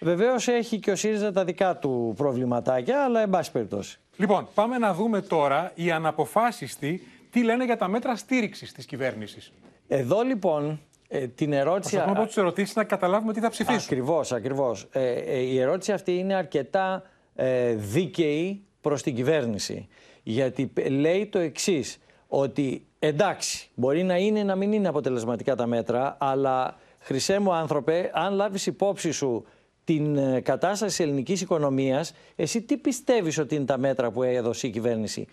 Βεβαίως 0.00 0.48
έχει 0.48 0.78
και 0.78 0.90
ο 0.90 0.96
ΣΥΡΙΖΑ 0.96 1.32
τα 1.32 1.44
δικά 1.44 1.76
του 1.76 2.14
προβληματάκια, 2.16 3.04
αλλά 3.04 3.20
εν 3.20 3.30
πάση 3.30 3.52
περιπτώσει. 3.52 3.98
Λοιπόν, 4.16 4.48
πάμε 4.54 4.78
να 4.78 4.94
δούμε 4.94 5.20
τώρα 5.20 5.72
οι 5.74 5.90
αναποφάσιστοι 5.90 7.02
τι 7.30 7.42
λένε 7.42 7.64
για 7.64 7.76
τα 7.76 7.88
μέτρα 7.88 8.16
στήριξης 8.16 8.72
της 8.72 8.84
κυβέρνησης. 8.86 9.52
Εδώ 9.88 10.22
λοιπόν 10.22 10.80
ε, 11.08 11.26
την 11.26 11.52
ερώτηση. 11.52 11.90
Προσπαθούμε 11.90 12.18
από 12.18 12.26
τις 12.26 12.36
ερωτήσεις 12.36 12.74
να 12.74 12.84
καταλάβουμε 12.84 13.32
τι 13.32 13.40
θα 13.40 13.48
ψηφίσουν. 13.50 13.80
Ακριβώς, 13.82 14.32
ακριβώς. 14.32 14.86
Ε, 14.92 15.12
ε, 15.12 15.38
η 15.38 15.58
ερώτηση 15.60 15.92
αυτή 15.92 16.12
είναι 16.18 16.34
αρκετά 16.34 17.02
ε, 17.34 17.74
δίκαιη 17.74 18.62
προς 18.80 19.02
την 19.02 19.14
κυβέρνηση. 19.14 19.88
Γιατί 20.22 20.66
π- 20.66 20.88
λέει 20.90 21.26
το 21.26 21.38
εξής, 21.38 21.98
ότι 22.28 22.86
εντάξει, 23.06 23.68
μπορεί 23.74 24.02
να 24.02 24.16
είναι 24.16 24.42
να 24.42 24.54
μην 24.54 24.72
είναι 24.72 24.88
αποτελεσματικά 24.88 25.54
τα 25.54 25.66
μέτρα, 25.66 26.16
αλλά 26.20 26.76
χρυσέ 26.98 27.38
μου 27.38 27.52
άνθρωπε, 27.52 28.10
αν 28.14 28.34
λάβεις 28.34 28.66
υπόψη 28.66 29.10
σου 29.10 29.44
την 29.84 30.16
ε, 30.16 30.40
κατάσταση 30.40 30.96
της 30.96 31.06
ελληνικής 31.06 31.40
οικονομίας, 31.40 32.12
εσύ 32.36 32.62
τι 32.62 32.76
πιστεύεις 32.76 33.38
ότι 33.38 33.54
είναι 33.54 33.64
τα 33.64 33.78
μέτρα 33.78 34.10
που 34.10 34.22
έδωσε 34.22 34.66
η 34.66 34.70
κυβέρνηση; 34.70 35.26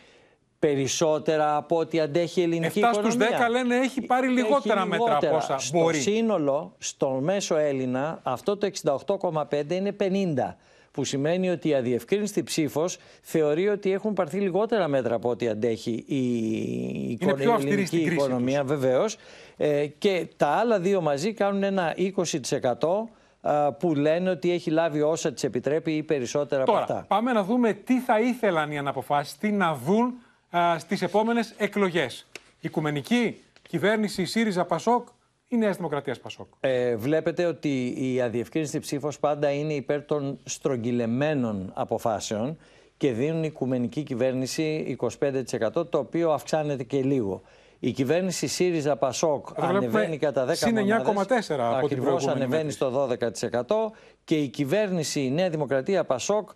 Περισσότερα 0.60 1.56
από 1.56 1.78
ό,τι 1.78 2.00
αντέχει 2.00 2.40
η 2.40 2.44
ελληνική 2.44 2.82
7 2.84 2.90
στους 2.94 3.14
οικονομία; 3.14 3.48
10 3.48 3.52
λένε 3.52 3.76
έχει 3.76 4.02
πάρει 4.02 4.28
λιγότερα 4.28 4.86
μέτρα 4.86 5.18
από 5.18 5.36
όσα 5.36 5.58
στο 5.60 5.80
μπορεί. 5.80 6.00
σύνολο, 6.00 6.74
στο 6.78 7.10
μέσο 7.10 7.56
Έλληνα, 7.56 8.20
αυτό 8.24 8.58
το 8.58 8.70
68,5 9.12 9.72
είναι 9.72 9.96
50. 10.00 10.56
Που 10.92 11.04
σημαίνει 11.04 11.50
ότι 11.50 11.68
η 11.70 11.74
αδιευκρίνηστη 11.76 12.44
ψήφος 12.44 12.98
θεωρεί 13.22 13.68
ότι 13.68 13.92
έχουν 13.92 14.14
πάρθει 14.14 14.40
λιγότερα 14.40 14.88
μέτρα 14.88 15.16
από 15.16 15.30
ό,τι 15.30 15.48
αντέχει 15.48 16.04
η, 16.08 16.16
η 16.16 17.18
Είναι 17.20 17.32
οικο- 17.32 17.34
πιο 17.34 17.50
η 17.50 17.54
αυστηρή 17.54 17.72
ελληνική 17.72 17.88
στην 17.88 18.06
κρίση 18.06 18.16
οικονομία, 18.16 18.64
βεβαίως. 18.64 19.18
Ε, 19.58 19.86
και 19.98 20.28
τα 20.38 20.48
άλλα 20.48 20.80
δύο 20.80 21.02
μαζί 21.02 21.34
κάνουν 21.34 21.64
ένα 21.64 21.94
20% 21.98 23.10
α, 23.42 23.74
που 23.74 23.96
λένε 23.96 24.30
ότι 24.30 24.52
έχει 24.52 24.70
λάβει 24.70 25.02
όσα 25.02 25.34
της 25.34 25.44
επιτρέπει 25.44 25.92
ή 25.92 26.04
περισσότερα 26.04 26.64
Τώρα, 26.64 26.84
από 26.84 26.94
αυτά. 26.94 27.06
πάμε 27.08 27.32
να 27.32 27.44
δούμε 27.44 27.74
τι 27.74 28.00
θα 28.00 28.20
ήθελαν 28.20 28.72
οι 28.72 28.78
αναποφάσιστοι 28.78 29.52
να 29.52 29.76
δουν 29.76 30.14
στις 30.78 31.02
επόμενες 31.02 31.54
εκλογές. 31.58 32.28
Οικουμενική 32.62 33.42
κυβέρνηση 33.70 34.26
ΣΥΡΙΖΑ 34.26 34.66
Πασόκ 35.52 35.58
ή 35.58 35.58
Νέα 35.58 35.72
Δημοκρατία 35.72 36.16
Πασόκ. 36.22 36.48
Ε, 36.60 36.96
βλέπετε 36.96 37.46
ότι 37.46 37.94
η 37.98 38.22
αδιευκρίνηστη 38.22 38.80
ψήφος 38.80 39.20
πάντα 39.20 39.52
είναι 39.52 39.74
υπέρ 39.74 40.06
των 40.06 40.40
στρογγυλεμένων 40.44 41.72
αποφάσεων 41.74 42.58
και 42.98 43.12
δίνουν 43.12 43.44
η 43.44 43.48
οικουμενική 43.52 44.04
κυβέρνηση 44.04 44.98
25% 45.00 45.90
το 45.90 45.98
οποίο 45.98 46.32
αυξάνεται 46.32 46.84
και 46.84 47.02
λίγο. 47.02 47.42
Η 47.80 47.92
κυβέρνηση 47.92 48.48
ΣΥΡΙΖΑ 48.48 48.96
Πασόκ 48.96 49.48
Εδώ 49.58 49.68
βλέπουμε 49.68 50.00
ανεβαίνει 50.00 50.18
κατά 50.18 50.46
10 50.48 50.52
συν 50.54 50.76
9,4 50.76 50.80
μονάδες, 50.80 51.50
από 51.50 51.88
την 51.88 51.98
ακριβώς 51.98 52.24
προηγούμενη 52.24 52.44
ανεβαίνει 52.44 52.72
στο 52.72 53.08
12% 53.90 53.92
και 54.24 54.36
η 54.36 54.48
κυβέρνηση 54.48 55.22
η 55.22 55.32
Νέα 55.32 55.50
Δημοκρατία 55.50 56.04
Πασόκ 56.04 56.50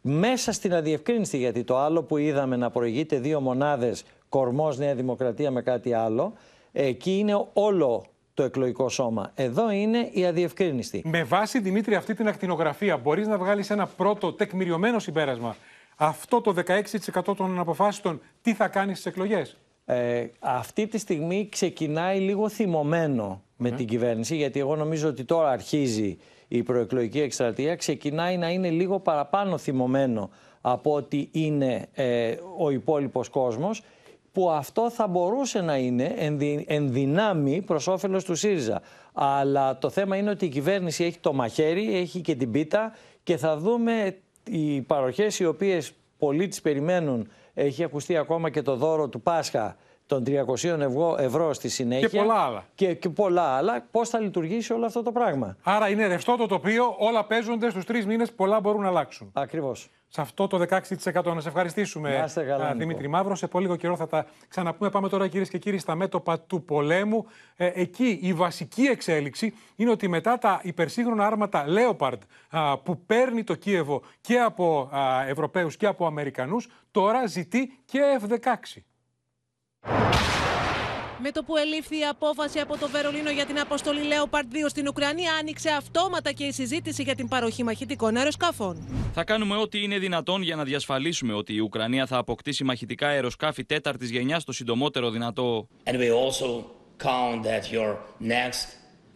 μέσα 0.00 0.52
στην 0.52 0.74
αδιευκρίνηστη, 0.74 1.36
γιατί 1.36 1.64
το 1.64 1.78
άλλο 1.78 2.02
που 2.02 2.16
είδαμε 2.16 2.56
να 2.56 2.70
προηγείται 2.70 3.18
δύο 3.18 3.40
μονάδες 3.40 4.04
κορμός 4.28 4.78
Νέα 4.78 4.94
Δημοκρατία 4.94 5.50
με 5.50 5.62
κάτι 5.62 5.92
άλλο, 5.92 6.32
εκεί 6.72 7.18
είναι 7.18 7.46
όλο 7.52 8.04
το 8.34 8.42
εκλογικό 8.42 8.88
σώμα. 8.88 9.30
Εδώ 9.34 9.70
είναι 9.70 10.08
η 10.12 10.26
αδιευκρίνηστη. 10.26 11.02
Με 11.04 11.22
βάση, 11.22 11.60
Δημήτρη, 11.60 11.94
αυτή 11.94 12.14
την 12.14 12.28
ακτινογραφία, 12.28 12.96
μπορείς 12.96 13.26
να 13.26 13.38
βγάλεις 13.38 13.70
ένα 13.70 13.86
πρώτο 13.86 14.32
τεκμηριωμένο 14.32 14.98
συμπέρασμα. 14.98 15.56
Αυτό 15.96 16.40
το 16.40 16.54
16% 16.66 17.36
των 17.36 17.50
αναποφάσιστων 17.50 18.20
τι 18.42 18.54
θα 18.54 18.68
κάνει 18.68 18.92
στις 18.92 19.06
εκλογές; 19.06 19.56
Ε, 19.84 20.26
αυτή 20.38 20.86
τη 20.86 20.98
στιγμή 20.98 21.48
ξεκινάει 21.50 22.18
λίγο 22.18 22.48
θυμωμένο 22.48 23.42
με 23.56 23.70
την 23.70 23.86
κυβέρνηση, 23.86 24.36
γιατί 24.36 24.60
εγώ 24.60 24.76
νομίζω 24.76 25.08
ότι 25.08 25.24
τώρα 25.24 25.50
αρχίζει 25.50 26.18
η 26.48 26.62
προεκλογική 26.62 27.20
εκστρατεία, 27.20 27.76
ξεκινάει 27.76 28.36
να 28.36 28.50
είναι 28.50 28.70
λίγο 28.70 28.98
παραπάνω 29.00 29.58
θυμωμένο 29.58 30.30
από 30.60 30.94
ότι 30.94 31.28
είναι 31.32 31.88
ε, 31.92 32.34
ο 32.58 32.70
υπόλοιπος 32.70 33.28
κόσμος, 33.28 33.82
που 34.32 34.50
αυτό 34.50 34.90
θα 34.90 35.06
μπορούσε 35.06 35.60
να 35.60 35.76
είναι 35.76 36.14
ενδυ, 36.16 36.64
ενδυνάμει 36.68 37.62
προς 37.62 37.86
όφελος 37.86 38.24
του 38.24 38.34
ΣΥΡΙΖΑ. 38.34 38.82
Αλλά 39.12 39.78
το 39.78 39.90
θέμα 39.90 40.16
είναι 40.16 40.30
ότι 40.30 40.44
η 40.44 40.48
κυβέρνηση 40.48 41.04
έχει 41.04 41.18
το 41.18 41.32
μαχαίρι, 41.32 41.96
έχει 41.96 42.20
και 42.20 42.34
την 42.34 42.50
πίτα 42.50 42.92
και 43.22 43.36
θα 43.36 43.56
δούμε 43.56 44.16
οι 44.44 44.80
παροχές 44.80 45.38
οι 45.38 45.44
οποίες 45.44 45.92
πολλοί 46.18 46.48
τις 46.48 46.60
περιμένουν. 46.60 47.28
Έχει 47.54 47.84
ακουστεί 47.84 48.16
ακόμα 48.16 48.50
και 48.50 48.62
το 48.62 48.76
δώρο 48.76 49.08
του 49.08 49.20
Πάσχα 49.20 49.76
των 50.12 50.24
300 50.26 50.64
ευρώ, 50.64 51.16
ευρώ 51.18 51.52
στη 51.52 51.68
συνέχεια. 51.68 52.08
Και 52.08 52.18
πολλά 52.18 52.34
άλλα. 52.34 52.64
Και, 52.74 52.94
και 52.94 53.08
πολλά 53.08 53.42
άλλα. 53.42 53.86
Πώς 53.90 54.08
θα 54.08 54.20
λειτουργήσει 54.20 54.72
όλο 54.72 54.86
αυτό 54.86 55.02
το 55.02 55.12
πράγμα; 55.12 55.56
Άρα 55.62 55.88
είναι 55.88 56.06
ρευστό 56.06 56.36
το 56.36 56.46
τοπίο, 56.46 56.94
όλα 56.98 57.24
παίζονται 57.24 57.70
στους 57.70 57.84
τρεις 57.84 58.06
μήνες, 58.06 58.32
πολλά 58.32 58.60
μπορούν 58.60 58.82
να 58.82 58.88
αλλάξουν. 58.88 59.30
Ακριβώς. 59.32 59.90
Σε 60.08 60.20
αυτό 60.20 60.46
το 60.46 60.58
16% 60.58 61.34
να 61.34 61.40
σε 61.40 61.48
ευχαριστήσουμε, 61.48 62.18
Να 62.18 62.24
είστε 62.24 62.42
καλά, 62.42 62.64
α, 62.64 62.66
Νίκο. 62.66 62.78
Δημήτρη 62.78 63.08
Μαύρο. 63.08 63.34
Σε 63.34 63.46
πολύ 63.46 63.64
λίγο 63.64 63.76
καιρό 63.76 63.96
θα 63.96 64.06
τα 64.06 64.26
ξαναπούμε. 64.48 64.90
Πάμε 64.90 65.08
τώρα, 65.08 65.28
κυρίες 65.28 65.48
και 65.48 65.58
κύριοι, 65.58 65.78
στα 65.78 65.94
μέτωπα 65.94 66.40
του 66.40 66.64
πολέμου. 66.64 67.26
Ε, 67.56 67.70
εκεί 67.74 68.18
η 68.22 68.32
βασική 68.32 68.82
εξέλιξη 68.82 69.54
είναι 69.76 69.90
ότι 69.90 70.08
μετά 70.08 70.38
τα 70.38 70.60
υπερσύγχρονα 70.62 71.26
άρματα 71.26 71.64
Leopard 71.68 72.18
α, 72.50 72.78
που 72.78 72.98
παίρνει 73.06 73.44
το 73.44 73.54
Κίεβο 73.54 74.02
και 74.20 74.38
από 74.38 74.88
α, 74.92 75.26
Ευρωπαίους 75.28 75.76
και 75.76 75.86
από 75.86 76.06
Αμερικανούς, 76.06 76.68
τώρα 76.90 77.26
ζητεί 77.26 77.78
και 77.84 78.00
F-16. 78.20 78.82
Με 81.24 81.30
το 81.30 81.42
που 81.42 81.56
ελήφθη 81.56 81.98
η 81.98 82.04
απόφαση 82.04 82.58
από 82.58 82.78
το 82.78 82.88
Βερολίνο 82.88 83.30
για 83.30 83.46
την 83.46 83.58
αποστολή 83.58 84.00
Leopard 84.00 84.36
2 84.36 84.44
στην 84.68 84.88
Ουκρανία, 84.88 85.32
άνοιξε 85.40 85.70
αυτόματα 85.70 86.32
και 86.32 86.44
η 86.44 86.52
συζήτηση 86.52 87.02
για 87.02 87.14
την 87.14 87.28
παροχή 87.28 87.62
μαχητικών 87.64 88.16
αεροσκαφών. 88.16 88.88
Θα 89.14 89.24
κάνουμε 89.24 89.56
ό,τι 89.56 89.82
είναι 89.82 89.98
δυνατόν 89.98 90.42
για 90.42 90.56
να 90.56 90.64
διασφαλίσουμε 90.64 91.34
ότι 91.34 91.54
η 91.54 91.58
Ουκρανία 91.58 92.06
θα 92.06 92.16
αποκτήσει 92.16 92.64
μαχητικά 92.64 93.08
αεροσκάφη 93.08 93.64
τέταρτης 93.64 94.10
γενιάς 94.10 94.44
το 94.44 94.52
συντομότερο 94.52 95.10
δυνατό. 95.10 95.68
And 95.84 95.96
we 95.96 96.10
also 96.10 96.64
count 96.98 97.42
that 97.42 97.72
your 97.72 97.96
next 98.20 98.66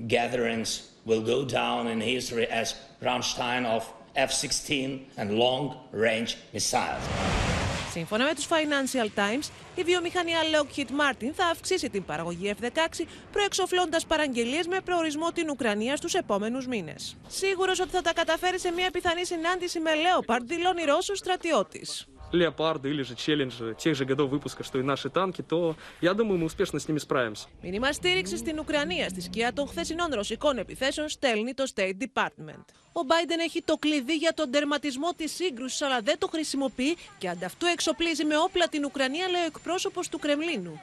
gatherings 0.07 0.69
will 1.07 1.23
go 1.35 1.45
down 1.45 1.87
in 1.93 2.01
history 2.01 2.47
as 2.61 2.75
Rammstein 3.03 3.65
of 3.77 3.83
F-16 4.13 4.99
and 5.17 5.29
long-range 5.31 6.31
missiles. 6.53 7.56
Σύμφωνα 7.97 8.25
με 8.25 8.35
τους 8.35 8.47
Financial 8.49 9.19
Times, 9.19 9.51
η 9.75 9.83
βιομηχανία 9.83 10.39
Lockheed 10.55 10.81
Martin 10.81 11.31
θα 11.35 11.47
αυξήσει 11.47 11.91
την 11.91 12.05
παραγωγή 12.05 12.55
F-16, 12.61 13.05
προεξοφλώντας 13.33 14.07
παραγγελίες 14.07 14.67
με 14.67 14.81
προορισμό 14.81 15.33
την 15.33 15.51
Ουκρανία 15.51 15.97
στους 15.97 16.15
επόμενους 16.15 16.67
μήνες. 16.67 17.17
Σίγουρος 17.29 17.81
ότι 17.81 17.91
θα 17.91 18.03
τα 18.03 18.13
καταφέρει 18.13 18.59
σε 18.61 18.71
μια 18.71 18.91
πιθανή 18.91 19.25
συνάντηση 19.27 19.81
με 19.81 19.91
Leopard, 19.91 20.41
δηλώνει 20.43 20.85
Ρώσος 20.85 21.19
στρατιώτης 21.19 22.07
леопарды 22.32 22.90
или 22.90 23.04
же 23.04 23.16
челленджи 23.16 23.76
тех 23.78 23.96
же 23.96 24.06
годов 24.06 24.30
выпуска, 24.30 24.64
что 24.64 24.80
и 24.80 24.84
наши 24.84 25.10
танки, 25.10 25.42
то 25.42 25.76
я 26.02 26.14
думаю, 26.14 26.40
мы 26.40 26.46
успешно 26.46 26.80
с 26.80 26.88
ними 26.88 27.00
справимся. 27.00 27.48
Μήνυμα 27.62 27.92
στήριξη 27.92 28.38
στην 28.38 28.60
Ουκρανία 28.60 29.10
στη 29.10 29.22
σκιά 29.22 29.54
των 29.54 29.68
χθεσινών 29.68 30.14
ρωσικών 30.14 30.58
επιθέσεων 30.58 31.10
στέλνει 31.10 31.54
το 31.54 31.66
State 31.76 31.98
Department. 32.06 32.66
Ο 32.94 33.02
Biden 33.10 33.40
έχει 33.40 33.62
το 33.62 33.78
κλειδί 33.78 34.16
για 34.16 34.34
τον 34.34 34.52
τερματισμό 34.52 35.14
τη 35.14 35.28
σύγκρουση, 35.28 35.84
αλλά 35.86 36.02
δεν 36.02 36.18
το 36.18 36.28
χρησιμοποιεί 36.28 36.98
και 37.18 37.30
ανταυτού 37.30 37.66
εξοπλίζει 37.66 38.26
με 38.26 38.38
όπλα 38.38 38.68
την 38.68 38.86
Ουκρανία, 38.86 39.28
λέει 39.28 39.42
ο 39.42 39.46
εκπρόσωπο 39.46 40.02
του 40.12 40.20
Κρεμλίνου. 40.20 40.82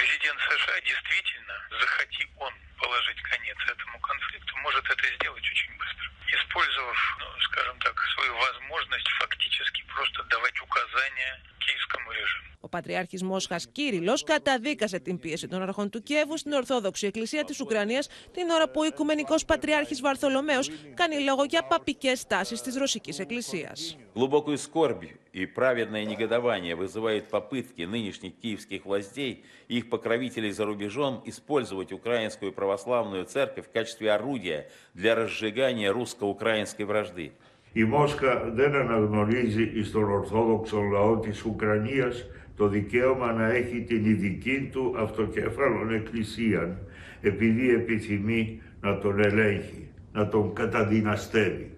Президент 0.00 0.38
США 0.48 0.76
действительно, 0.90 1.54
захоти 1.80 2.22
он 2.46 2.52
положить 2.82 3.20
конец 3.32 3.58
этому 3.74 3.96
конфликту, 4.10 4.52
может 4.66 4.84
это 4.94 5.06
сделать 5.16 5.46
очень 5.52 5.72
быстро. 5.80 6.06
Использовав, 6.38 6.98
ну, 7.20 7.26
скажем 7.48 7.76
так, 7.84 7.94
свою 8.14 8.32
возможность 8.46 9.08
фактически 9.20 9.80
просто 9.94 10.18
давать 10.34 10.58
указания 10.66 11.32
киевскому 11.62 12.10
режиму. 12.12 12.46
Ο 12.60 12.68
Πατριάρχη 12.68 13.24
Μόσχα 13.24 13.56
Κύριλο 13.72 14.20
καταδίκασε 14.24 14.98
την 14.98 15.18
πίεση 15.18 15.48
των 15.48 15.62
αρχών 15.62 15.90
του 15.90 16.02
Κιέβου 16.02 16.38
στην 16.38 16.52
Ορθόδοξη 16.52 17.06
Εκκλησία 17.06 17.44
τη 17.44 17.62
Ουκρανία 17.62 18.04
την 18.32 18.48
ώρα 18.48 18.68
που 18.68 18.80
ο 18.80 18.84
Οικουμενικό 18.84 19.34
Πατριάρχη 19.46 19.94
Βαρθολομαίο 19.94 20.60
κάνει 20.94 21.18
λόγο 21.20 21.44
για 21.44 21.62
παπικέ 21.62 22.12
τάσει 22.28 22.54
τη 22.54 22.78
Ρωσική 22.78 23.20
Εκκλησία. 23.20 23.72
Глубокую 24.14 24.56
скорбь 24.56 25.02
и 25.32 25.46
праведное 25.46 26.04
негодование 26.04 26.74
вызывают 26.74 27.28
попытки 27.28 27.82
нынешних 27.82 28.32
киевских 28.36 28.86
властей 28.86 29.44
и 29.68 29.78
их 29.78 29.88
покровителей 29.88 30.50
за 30.50 30.64
рубежом 30.64 31.22
использовать 31.26 31.92
украинскую 31.92 32.52
православную 32.52 33.24
церковь 33.24 33.66
в 33.66 33.72
качестве 33.72 34.12
орудия 34.12 34.68
для 34.94 35.14
разжигания 35.14 35.92
русско-украинской 35.92 36.84
вражды. 36.84 37.32
Η 37.72 37.84
Μόσχα 37.84 38.50
δεν 38.54 38.74
αναγνωρίζει 38.74 39.82
στον 39.82 40.04
Ορθόδοξο 40.04 40.80
λαό 40.80 41.18
της 41.18 41.44
Ουκρανίας 41.44 42.26
το 42.56 42.68
δικαίωμα 42.68 43.32
να 43.32 43.52
έχει 43.52 43.80
την 43.80 44.04
ειδική 44.04 44.68
του 44.72 44.94
αυτοκέφαλον 44.98 45.94
εκκλησία 45.94 46.78
επειδή 47.20 47.70
επιθυμεί 47.70 48.62
να 48.80 48.98
τον 48.98 49.20
ελέγχει, 49.20 49.88
να 50.12 50.28
τον 50.28 50.54
καταδυναστεύει. 50.54 51.70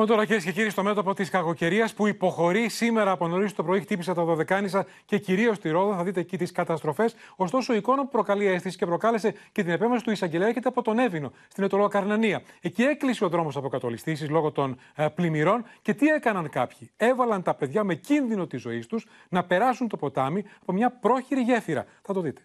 Πάμε 0.00 0.12
τώρα 0.12 0.24
κυρίες 0.24 0.44
και 0.44 0.52
κύριοι 0.52 0.70
στο 0.70 0.82
μέτωπο 0.82 1.14
της 1.14 1.30
κακοκαιρίας 1.30 1.94
που 1.94 2.06
υποχωρεί 2.06 2.68
σήμερα 2.68 3.10
από 3.10 3.28
νωρίς 3.28 3.52
το 3.52 3.62
πρωί. 3.62 3.80
Χτύπησε 3.80 4.14
τα 4.14 4.24
Δωδεκάνησα 4.24 4.86
και 5.04 5.18
κυρίως 5.18 5.58
τη 5.58 5.68
Ρόδο. 5.70 5.94
Θα 5.94 6.02
δείτε 6.02 6.20
εκεί 6.20 6.36
τις 6.36 6.52
καταστροφές. 6.52 7.14
Ωστόσο, 7.36 7.72
η 7.72 7.76
εικόνα 7.76 8.02
που 8.02 8.08
προκαλεί 8.08 8.46
αίσθηση 8.46 8.76
και 8.76 8.86
προκάλεσε 8.86 9.34
και 9.52 9.62
την 9.62 9.72
επέμβαση 9.72 10.04
του 10.04 10.10
εισαγγελέα 10.10 10.48
έρχεται 10.48 10.68
από 10.68 10.82
τον 10.82 10.98
Εύηνο, 10.98 11.32
στην 11.48 11.64
Ετωλό 11.64 11.88
Καρνανία. 11.88 12.42
Εκεί 12.60 12.82
έκλεισε 12.82 13.24
ο 13.24 13.28
δρόμος 13.28 13.56
από 13.56 13.68
κατολιστήσεις 13.68 14.28
λόγω 14.28 14.50
των 14.50 14.78
ε, 14.94 15.06
πλημμυρών. 15.08 15.64
Και 15.82 15.94
τι 15.94 16.06
έκαναν 16.06 16.50
κάποιοι. 16.50 16.90
Έβαλαν 16.96 17.42
τα 17.42 17.54
παιδιά 17.54 17.84
με 17.84 17.94
κίνδυνο 17.94 18.46
της 18.46 18.60
ζωής 18.60 18.86
τους 18.86 19.06
να 19.28 19.44
περάσουν 19.44 19.88
το 19.88 19.96
ποτάμι 19.96 20.44
από 20.62 20.72
μια 20.72 20.90
πρόχειρη 20.90 21.40
γέφυρα. 21.40 21.86
Θα 22.02 22.12
το 22.12 22.20
δείτε. 22.20 22.42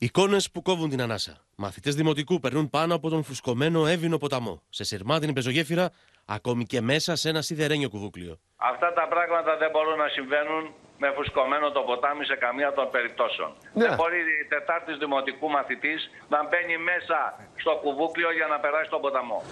Εικόνες 0.00 0.50
που 0.50 0.62
κόβουν 0.62 0.88
την 0.90 1.00
ανάσα. 1.02 1.44
Μαθητές 1.56 1.94
δημοτικού 1.94 2.40
περνούν 2.40 2.70
πάνω 2.70 2.94
από 2.94 3.08
τον 3.08 3.22
φουσκωμένο 3.22 3.86
έβινο 3.86 4.18
ποταμό. 4.18 4.62
Σε 4.68 4.84
σειρμάτινη 4.84 5.32
πεζογέφυρα, 5.32 5.90
ακόμη 6.24 6.64
και 6.64 6.80
μέσα 6.80 7.16
σε 7.16 7.28
ένα 7.28 7.42
σιδερένιο 7.42 7.88
κουβούκλιο. 7.88 8.38
Αυτά 8.56 8.92
τα 8.92 9.08
πράγματα 9.08 9.56
δεν 9.56 9.70
μπορούν 9.70 9.96
να 9.98 10.08
συμβαίνουν 10.08 10.62
με 10.98 11.12
φουσκωμένο 11.16 11.70
το 11.70 11.80
ποτάμι 11.80 12.24
σε 12.24 12.34
καμία 12.34 12.72
των 12.72 12.90
περιπτώσεων. 12.90 13.50
Ναι. 13.74 13.86
Δεν 13.86 13.94
μπορεί 13.94 14.18
η 14.44 14.46
Τετάρτη 14.48 14.92
Δημοτικού 14.96 15.48
μαθητής 15.48 16.10
να 16.28 16.38
μπαίνει 16.48 16.76
μέσα 16.90 17.18
στο 17.56 17.72
κουβούκλιο 17.82 18.32
για 18.32 18.46
να 18.46 18.58
περάσει 18.58 18.90
τον 18.90 19.00
ποταμό. 19.00 19.42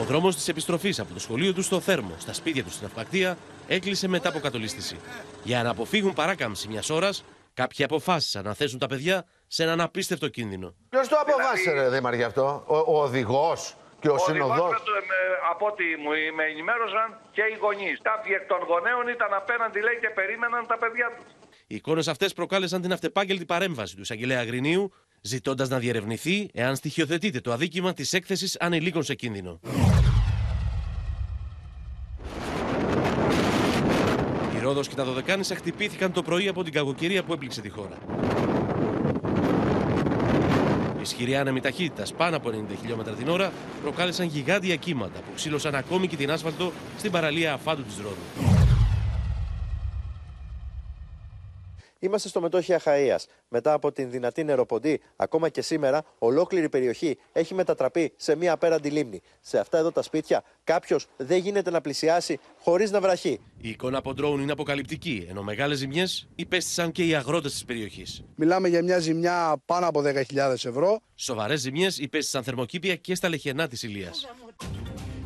Ο 0.00 0.04
δρόμος 0.04 0.34
της 0.34 0.48
επιστροφής 0.48 1.00
από 1.00 1.12
το 1.12 1.20
σχολείο 1.20 1.52
του 1.52 1.62
στο 1.62 1.80
Θέρμο, 1.80 2.14
στα 2.18 2.32
σπίτια 2.32 2.64
του 2.64 2.70
στην 2.70 2.86
Αυπακτία, 2.86 3.36
έκλεισε 3.68 4.08
μετά 4.08 4.28
από 4.28 4.38
κατολίσθηση. 4.38 4.96
Για 5.42 5.62
να 5.62 5.70
αποφύγουν 5.70 6.12
παράκαμψη 6.12 6.68
μιας 6.68 6.90
ώρας, 6.90 7.24
κάποιοι 7.60 7.84
αποφάσισαν 7.84 8.44
να 8.44 8.54
θέσουν 8.54 8.78
τα 8.78 8.86
παιδιά 8.86 9.24
σε 9.46 9.62
έναν 9.62 9.80
απίστευτο 9.80 10.28
κίνδυνο. 10.28 10.74
Ποιος 10.88 11.08
το 11.08 11.16
αποφάσισε, 11.24 11.70
ρε 11.72 11.88
Δήμαρχε, 11.88 12.24
αυτό, 12.24 12.46
ο, 12.66 12.76
ο 12.76 13.02
οδηγός 13.02 13.74
και 14.00 14.08
ο, 14.08 14.14
Ο 14.14 14.18
συνοδός. 14.18 14.54
δημάρχος, 14.56 14.80
ε, 14.80 15.00
με- 15.08 15.38
από 15.50 15.66
ό,τι 15.66 15.84
μου 16.02 16.10
με 16.36 16.44
ενημέρωσαν 16.52 17.06
και 17.32 17.42
οι 17.50 17.56
γονείς. 17.60 17.98
Κάποιοι 18.02 18.32
εκ 18.40 18.46
των 18.48 18.58
γονέων 18.68 19.08
ήταν 19.16 19.34
απέναντι, 19.34 19.80
λέει, 19.80 19.98
και 20.00 20.10
περίμεναν 20.14 20.66
τα 20.66 20.78
παιδιά 20.78 21.06
τους. 21.16 21.26
Οι 21.66 21.74
εικόνες 21.74 22.08
αυτές 22.08 22.32
προκάλεσαν 22.32 22.80
την 22.82 22.92
αυτεπάγγελτη 22.92 23.44
παρέμβαση 23.44 23.94
του 23.96 24.00
εισαγγελέα 24.00 24.40
Αγρινίου, 24.40 24.92
ζητώντας 25.20 25.68
να 25.68 25.78
διερευνηθεί 25.78 26.50
εάν 26.52 26.76
στοιχειοθετείται 26.76 27.40
το 27.40 27.52
αδίκημα 27.52 27.92
της 27.92 28.12
έκθεσης 28.12 28.56
ανηλίκων 28.60 29.02
σε 29.02 29.14
κίνδυνο. 29.14 29.60
Η 34.66 34.68
Ρόδος 34.68 34.88
και 34.88 34.94
τα 34.94 35.04
Δωδεκάνησα 35.04 35.54
χτυπήθηκαν 35.54 36.12
το 36.12 36.22
πρωί 36.22 36.48
από 36.48 36.62
την 36.64 36.72
κακοκαιρία 36.72 37.22
που 37.22 37.32
έπληξε 37.32 37.60
τη 37.60 37.68
χώρα. 37.68 37.96
Ισχυρή 41.02 41.36
άνεμη 41.36 41.60
ταχύτητας 41.60 42.12
πάνω 42.12 42.36
από 42.36 42.50
90 42.50 42.52
χιλιόμετρα 42.80 43.12
την 43.12 43.28
ώρα 43.28 43.52
προκάλεσαν 43.82 44.26
γιγάντια 44.26 44.76
κύματα 44.76 45.18
που 45.18 45.30
ξύλωσαν 45.34 45.74
ακόμη 45.74 46.06
και 46.06 46.16
την 46.16 46.30
άσφαλτο 46.30 46.72
στην 46.98 47.10
παραλία 47.10 47.52
Αφάντου 47.52 47.82
της 47.82 47.96
Ρόδου. 47.96 48.55
Είμαστε 51.98 52.28
στο 52.28 52.40
μετόχι 52.40 52.74
Αχαΐας. 52.80 53.24
Μετά 53.48 53.72
από 53.72 53.92
την 53.92 54.10
δυνατή 54.10 54.44
νεροποντή, 54.44 55.00
ακόμα 55.16 55.48
και 55.48 55.62
σήμερα, 55.62 56.02
ολόκληρη 56.18 56.64
η 56.64 56.68
περιοχή 56.68 57.18
έχει 57.32 57.54
μετατραπεί 57.54 58.12
σε 58.16 58.36
μία 58.36 58.52
απέραντη 58.52 58.90
λίμνη. 58.90 59.20
Σε 59.40 59.58
αυτά 59.58 59.78
εδώ 59.78 59.92
τα 59.92 60.02
σπίτια, 60.02 60.44
κάποιος 60.64 61.06
δεν 61.16 61.38
γίνεται 61.38 61.70
να 61.70 61.80
πλησιάσει 61.80 62.38
χωρίς 62.58 62.90
να 62.90 63.00
βραχεί. 63.00 63.40
Η 63.60 63.68
εικόνα 63.68 63.98
από 63.98 64.14
ντρόουν 64.14 64.40
είναι 64.40 64.52
αποκαλυπτική, 64.52 65.26
ενώ 65.30 65.42
μεγάλες 65.42 65.78
ζημιές 65.78 66.28
υπέστησαν 66.34 66.92
και 66.92 67.06
οι 67.06 67.14
αγρότες 67.14 67.52
της 67.52 67.64
περιοχής. 67.64 68.24
Μιλάμε 68.34 68.68
για 68.68 68.82
μια 68.82 68.98
ζημιά 68.98 69.62
πάνω 69.66 69.86
από 69.86 70.02
10.000 70.02 70.66
ευρώ. 70.66 71.00
Σοβαρές 71.14 71.60
ζημιές 71.60 71.98
υπέστησαν 71.98 72.42
θερμοκήπια 72.42 72.96
και 72.96 73.14
στα 73.14 73.28
λεχενά 73.28 73.68
της 73.68 73.82
Ηλίας. 73.82 74.26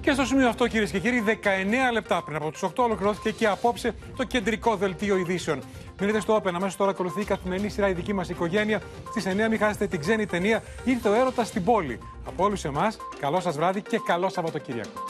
Και 0.01 0.13
στο 0.13 0.25
σημείο 0.25 0.49
αυτό, 0.49 0.67
κυρίες 0.67 0.91
και 0.91 0.99
κύριοι, 0.99 1.23
19 1.27 1.93
λεπτά 1.93 2.23
πριν 2.23 2.37
από 2.37 2.51
του 2.51 2.59
8 2.67 2.85
ολοκληρώθηκε 2.85 3.31
και 3.31 3.47
απόψε 3.47 3.95
το 4.17 4.25
κεντρικό 4.25 4.77
δελτίο 4.77 5.17
ειδήσεων. 5.17 5.63
Μείνετε 6.01 6.21
στο 6.21 6.37
Open, 6.37 6.51
αμέσως 6.55 6.77
τώρα 6.77 6.91
ακολουθεί 6.91 7.21
η 7.21 7.25
καθημερινή 7.25 7.69
σειρά 7.69 7.89
η 7.89 7.93
δική 7.93 8.13
μας 8.13 8.29
οικογένεια. 8.29 8.81
Στις 9.11 9.27
9 9.27 9.49
μην 9.49 9.59
χάσετε 9.59 9.87
την 9.87 10.01
ξένη 10.01 10.27
ταινία 10.27 10.63
ή 10.85 10.97
το 10.97 11.13
έρωτας 11.13 11.47
στην 11.47 11.65
πόλη. 11.65 11.99
Από 12.27 12.45
όλους 12.45 12.65
εμάς, 12.65 12.97
καλό 13.21 13.41
σας 13.41 13.57
βράδυ 13.57 13.83
και 13.83 14.01
καλό 14.07 14.29
Σαββατοκύριακο. 14.29 15.05